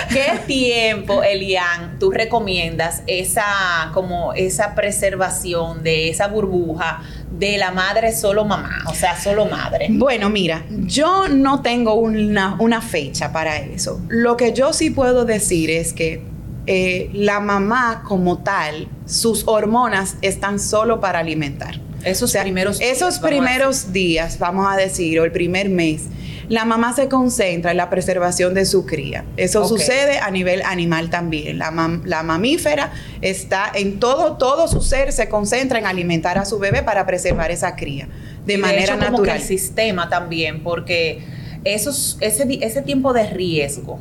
¿Qué 0.08 0.40
tiempo, 0.46 1.22
Elian, 1.22 1.98
tú 1.98 2.10
recomiendas 2.10 3.02
esa, 3.06 3.90
como 3.92 4.32
esa 4.32 4.74
preservación 4.74 5.82
de 5.82 6.08
esa 6.08 6.26
burbuja 6.28 7.02
de 7.30 7.58
la 7.58 7.70
madre 7.70 8.12
solo 8.12 8.44
mamá, 8.44 8.84
o 8.88 8.94
sea, 8.94 9.18
solo 9.18 9.46
madre? 9.46 9.86
Bueno, 9.90 10.30
mira, 10.30 10.64
yo 10.68 11.28
no 11.28 11.62
tengo 11.62 11.94
una, 11.94 12.56
una 12.58 12.80
fecha 12.80 13.32
para 13.32 13.56
eso. 13.58 14.00
Lo 14.08 14.36
que 14.36 14.52
yo 14.52 14.72
sí 14.72 14.90
puedo 14.90 15.24
decir 15.24 15.70
es 15.70 15.92
que 15.92 16.22
eh, 16.66 17.10
la 17.14 17.40
mamá 17.40 18.02
como 18.06 18.38
tal, 18.38 18.88
sus 19.06 19.44
hormonas 19.46 20.16
están 20.22 20.58
solo 20.58 21.00
para 21.00 21.20
alimentar. 21.20 21.80
Esos 22.04 22.34
primeros 22.34 22.80
Esos 22.80 23.18
primeros 23.18 23.92
días, 23.92 24.38
vamos 24.38 24.66
a 24.70 24.76
decir, 24.76 25.20
o 25.20 25.24
el 25.24 25.32
primer 25.32 25.68
mes 25.68 26.02
la 26.50 26.64
mamá 26.64 26.92
se 26.92 27.08
concentra 27.08 27.70
en 27.70 27.76
la 27.76 27.88
preservación 27.88 28.54
de 28.54 28.64
su 28.64 28.84
cría. 28.84 29.24
Eso 29.36 29.68
sucede 29.68 30.18
a 30.18 30.32
nivel 30.32 30.62
animal 30.62 31.08
también. 31.08 31.58
La, 31.58 31.70
mamífera 31.70 32.92
está 33.20 33.70
en 33.72 34.00
todo, 34.00 34.36
todo 34.36 34.66
su 34.66 34.80
ser 34.80 35.12
se 35.12 35.28
concentra 35.28 35.78
en 35.78 35.86
alimentar 35.86 36.38
a 36.38 36.44
su 36.44 36.58
bebé 36.58 36.82
para 36.82 37.06
preservar 37.06 37.52
esa 37.52 37.76
cría 37.76 38.08
de 38.46 38.58
manera 38.58 38.96
natural. 38.96 39.12
Como 39.12 39.22
que 39.22 39.30
el 39.30 39.42
sistema 39.42 40.08
también, 40.08 40.64
porque 40.64 41.22
esos, 41.62 42.18
ese, 42.20 42.58
ese 42.62 42.82
tiempo 42.82 43.12
de 43.12 43.28
riesgo 43.30 44.00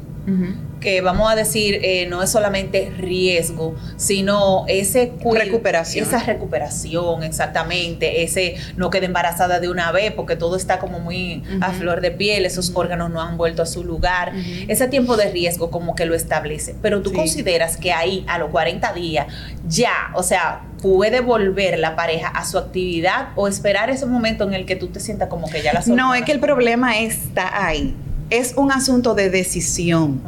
que 0.79 1.01
vamos 1.01 1.31
a 1.31 1.35
decir, 1.35 1.79
eh, 1.83 2.07
no 2.07 2.23
es 2.23 2.29
solamente 2.29 2.91
riesgo, 2.97 3.75
sino 3.97 4.65
ese 4.67 5.13
recuperación. 5.31 6.07
Esa 6.07 6.19
recuperación, 6.19 7.23
exactamente, 7.23 8.23
ese 8.23 8.55
no 8.77 8.89
quede 8.89 9.05
embarazada 9.05 9.59
de 9.59 9.69
una 9.69 9.91
vez 9.91 10.11
porque 10.13 10.35
todo 10.35 10.55
está 10.55 10.79
como 10.79 10.99
muy 10.99 11.43
a 11.61 11.71
flor 11.71 12.01
de 12.01 12.11
piel, 12.11 12.45
esos 12.45 12.71
órganos 12.75 13.09
no 13.11 13.21
han 13.21 13.37
vuelto 13.37 13.61
a 13.61 13.65
su 13.65 13.83
lugar. 13.83 14.33
Ese 14.67 14.87
tiempo 14.87 15.17
de 15.17 15.29
riesgo 15.31 15.69
como 15.69 15.95
que 15.95 16.05
lo 16.05 16.15
establece. 16.15 16.75
Pero 16.81 17.01
tú 17.01 17.13
consideras 17.13 17.77
que 17.77 17.91
ahí, 17.91 18.23
a 18.27 18.37
los 18.37 18.49
40 18.49 18.93
días, 18.93 19.27
ya, 19.67 20.11
o 20.15 20.23
sea, 20.23 20.61
puede 20.81 21.19
volver 21.19 21.77
la 21.79 21.95
pareja 21.95 22.29
a 22.29 22.45
su 22.45 22.57
actividad 22.57 23.29
o 23.35 23.47
esperar 23.47 23.89
ese 23.89 24.05
momento 24.05 24.45
en 24.45 24.53
el 24.53 24.65
que 24.65 24.75
tú 24.75 24.87
te 24.87 24.99
sientas 24.99 25.27
como 25.27 25.49
que 25.49 25.61
ya 25.61 25.73
la 25.73 25.83
No, 25.87 26.15
es 26.15 26.23
que 26.23 26.31
el 26.31 26.39
problema 26.39 26.99
está 26.99 27.65
ahí 27.65 27.95
es 28.29 28.53
un 28.55 28.71
asunto 28.71 29.15
de 29.15 29.29
decisión. 29.29 30.21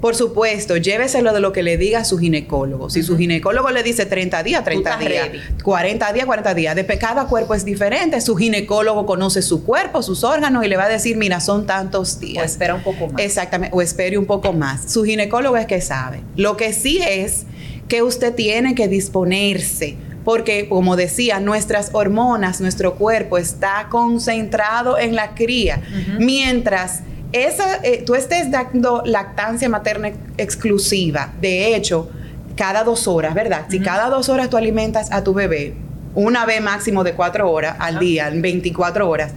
Por 0.00 0.14
supuesto, 0.14 0.76
lléveselo 0.76 1.32
de 1.32 1.40
lo 1.40 1.52
que 1.52 1.62
le 1.62 1.78
diga 1.78 2.04
su 2.04 2.18
ginecólogo. 2.18 2.90
Si 2.90 3.02
su 3.02 3.16
ginecólogo 3.16 3.70
le 3.70 3.82
dice 3.82 4.06
30 4.06 4.42
días, 4.42 4.64
30 4.64 4.96
días. 4.98 5.28
40 5.62 6.12
días, 6.12 6.26
40 6.26 6.54
días. 6.54 6.76
De 6.76 6.86
cada 6.98 7.26
cuerpo 7.26 7.54
es 7.54 7.64
diferente. 7.64 8.20
Su 8.20 8.36
ginecólogo 8.36 9.06
conoce 9.06 9.42
su 9.42 9.64
cuerpo, 9.64 10.02
sus 10.02 10.22
órganos 10.22 10.64
y 10.64 10.68
le 10.68 10.76
va 10.76 10.84
a 10.84 10.88
decir, 10.88 11.16
mira, 11.16 11.40
son 11.40 11.66
tantos 11.66 12.20
días. 12.20 12.42
O 12.42 12.46
espera 12.46 12.74
un 12.74 12.82
poco 12.82 13.08
más. 13.08 13.20
Exactamente, 13.20 13.74
o 13.76 13.82
espere 13.82 14.18
un 14.18 14.26
poco 14.26 14.52
más. 14.52 14.92
Su 14.92 15.04
ginecólogo 15.04 15.56
es 15.56 15.66
que 15.66 15.80
sabe. 15.80 16.20
Lo 16.36 16.56
que 16.56 16.72
sí 16.72 17.00
es 17.06 17.44
que 17.88 18.02
usted 18.02 18.34
tiene 18.34 18.74
que 18.74 18.88
disponerse 18.88 19.96
porque 20.24 20.68
como 20.68 20.96
decía, 20.96 21.38
nuestras 21.38 21.90
hormonas, 21.92 22.60
nuestro 22.60 22.96
cuerpo 22.96 23.38
está 23.38 23.86
concentrado 23.90 24.98
en 24.98 25.14
la 25.14 25.36
cría, 25.36 25.80
mientras 26.18 27.02
esa, 27.44 27.76
eh, 27.82 28.02
tú 28.04 28.14
estés 28.14 28.50
dando 28.50 29.02
lactancia 29.04 29.68
materna 29.68 30.12
exclusiva, 30.38 31.32
de 31.40 31.74
hecho, 31.74 32.08
cada 32.56 32.84
dos 32.84 33.06
horas, 33.06 33.34
¿verdad? 33.34 33.66
Si 33.68 33.80
cada 33.80 34.08
dos 34.08 34.28
horas 34.28 34.48
tú 34.48 34.56
alimentas 34.56 35.12
a 35.12 35.22
tu 35.22 35.34
bebé, 35.34 35.74
una 36.14 36.46
vez 36.46 36.62
máximo 36.62 37.04
de 37.04 37.12
cuatro 37.12 37.50
horas 37.50 37.76
al 37.78 37.98
día, 37.98 38.28
en 38.28 38.40
24 38.40 39.08
horas, 39.08 39.32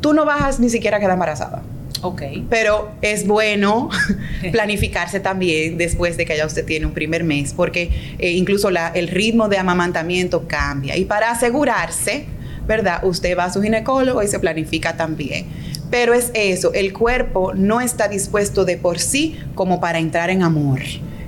tú 0.00 0.14
no 0.14 0.24
vas 0.24 0.58
ni 0.58 0.70
siquiera 0.70 0.96
a 0.96 1.00
quedar 1.00 1.12
embarazada. 1.12 1.62
Ok. 2.00 2.22
Pero 2.50 2.92
es 3.00 3.26
bueno 3.26 3.88
planificarse 4.52 5.20
también 5.20 5.78
después 5.78 6.16
de 6.16 6.26
que 6.26 6.36
ya 6.36 6.46
usted 6.46 6.64
tiene 6.64 6.86
un 6.86 6.92
primer 6.92 7.24
mes, 7.24 7.52
porque 7.54 8.16
eh, 8.18 8.32
incluso 8.32 8.68
el 8.68 9.08
ritmo 9.08 9.48
de 9.48 9.58
amamantamiento 9.58 10.46
cambia. 10.46 10.96
Y 10.96 11.04
para 11.04 11.30
asegurarse, 11.30 12.26
¿verdad? 12.66 13.04
Usted 13.04 13.36
va 13.36 13.44
a 13.44 13.52
su 13.52 13.62
ginecólogo 13.62 14.22
y 14.22 14.28
se 14.28 14.38
planifica 14.38 14.96
también. 14.96 15.46
Pero 15.90 16.14
es 16.14 16.30
eso, 16.34 16.72
el 16.72 16.92
cuerpo 16.92 17.52
no 17.54 17.80
está 17.80 18.08
dispuesto 18.08 18.64
de 18.64 18.76
por 18.76 18.98
sí 18.98 19.38
como 19.54 19.80
para 19.80 19.98
entrar 19.98 20.30
en 20.30 20.42
amor. 20.42 20.80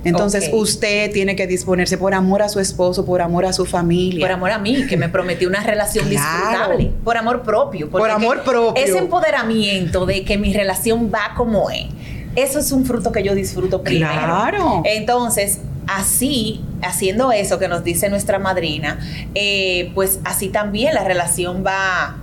Entonces 0.03 0.49
usted 0.53 1.11
tiene 1.11 1.35
que 1.35 1.47
disponerse 1.47 1.97
por 1.97 2.13
amor 2.13 2.41
a 2.41 2.49
su 2.49 2.59
esposo, 2.59 3.05
por 3.05 3.21
amor 3.21 3.45
a 3.45 3.53
su 3.53 3.65
familia. 3.65 4.25
Por 4.25 4.31
amor 4.31 4.51
a 4.51 4.59
mí, 4.59 4.85
que 4.87 4.97
me 4.97 5.09
prometí 5.09 5.45
una 5.45 5.61
relación 5.63 6.09
disfrutable. 6.09 6.91
Por 7.03 7.17
amor 7.17 7.43
propio. 7.43 7.89
Por 7.89 8.09
amor 8.09 8.43
propio. 8.43 8.81
Ese 8.81 8.97
empoderamiento 8.97 10.05
de 10.05 10.23
que 10.23 10.37
mi 10.37 10.53
relación 10.53 11.11
va 11.13 11.33
como 11.35 11.69
es. 11.69 11.87
Eso 12.35 12.59
es 12.59 12.71
un 12.71 12.85
fruto 12.85 13.11
que 13.11 13.23
yo 13.23 13.33
disfruto 13.33 13.81
primero. 13.81 14.13
Claro. 14.13 14.83
Entonces, 14.85 15.59
así, 15.87 16.61
haciendo 16.81 17.31
eso 17.31 17.57
que 17.57 17.67
nos 17.67 17.83
dice 17.83 18.09
nuestra 18.09 18.37
madrina, 18.37 18.99
eh, 19.33 19.91
pues 19.95 20.19
así 20.23 20.49
también 20.49 20.93
la 20.93 21.03
relación 21.03 21.63
va 21.65 22.17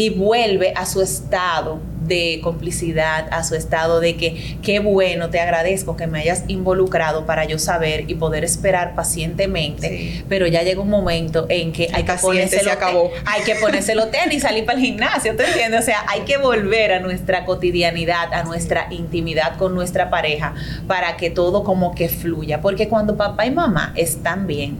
y 0.00 0.08
vuelve 0.08 0.72
a 0.76 0.86
su 0.86 1.02
estado 1.02 1.78
de 2.06 2.40
complicidad, 2.42 3.28
a 3.32 3.44
su 3.44 3.54
estado 3.54 4.00
de 4.00 4.16
que 4.16 4.56
qué 4.62 4.78
bueno, 4.78 5.28
te 5.28 5.38
agradezco 5.38 5.94
que 5.94 6.06
me 6.06 6.20
hayas 6.20 6.44
involucrado 6.48 7.26
para 7.26 7.44
yo 7.44 7.58
saber 7.58 8.10
y 8.10 8.14
poder 8.14 8.42
esperar 8.42 8.94
pacientemente, 8.94 10.24
pero 10.26 10.46
ya 10.46 10.62
llega 10.62 10.80
un 10.80 10.88
momento 10.88 11.44
en 11.50 11.72
que 11.72 11.90
hay 11.92 12.04
que, 12.04 12.14
ponerse 12.14 12.60
se 12.60 12.70
acabó. 12.70 13.10
hay 13.26 13.42
que 13.42 13.56
ponérselo 13.56 14.06
tenis 14.06 14.38
y 14.38 14.40
salir 14.40 14.64
para 14.64 14.78
el 14.78 14.86
gimnasio, 14.86 15.36
¿te 15.36 15.44
entiendes? 15.44 15.82
O 15.82 15.84
sea, 15.84 16.02
hay 16.08 16.22
que 16.22 16.38
volver 16.38 16.94
a 16.94 17.00
nuestra 17.00 17.44
cotidianidad, 17.44 18.32
a 18.32 18.42
nuestra 18.44 18.86
intimidad 18.90 19.58
con 19.58 19.74
nuestra 19.74 20.08
pareja 20.08 20.54
para 20.86 21.18
que 21.18 21.28
todo 21.28 21.62
como 21.62 21.94
que 21.94 22.08
fluya, 22.08 22.62
porque 22.62 22.88
cuando 22.88 23.18
papá 23.18 23.44
y 23.44 23.50
mamá 23.50 23.92
están 23.96 24.46
bien, 24.46 24.78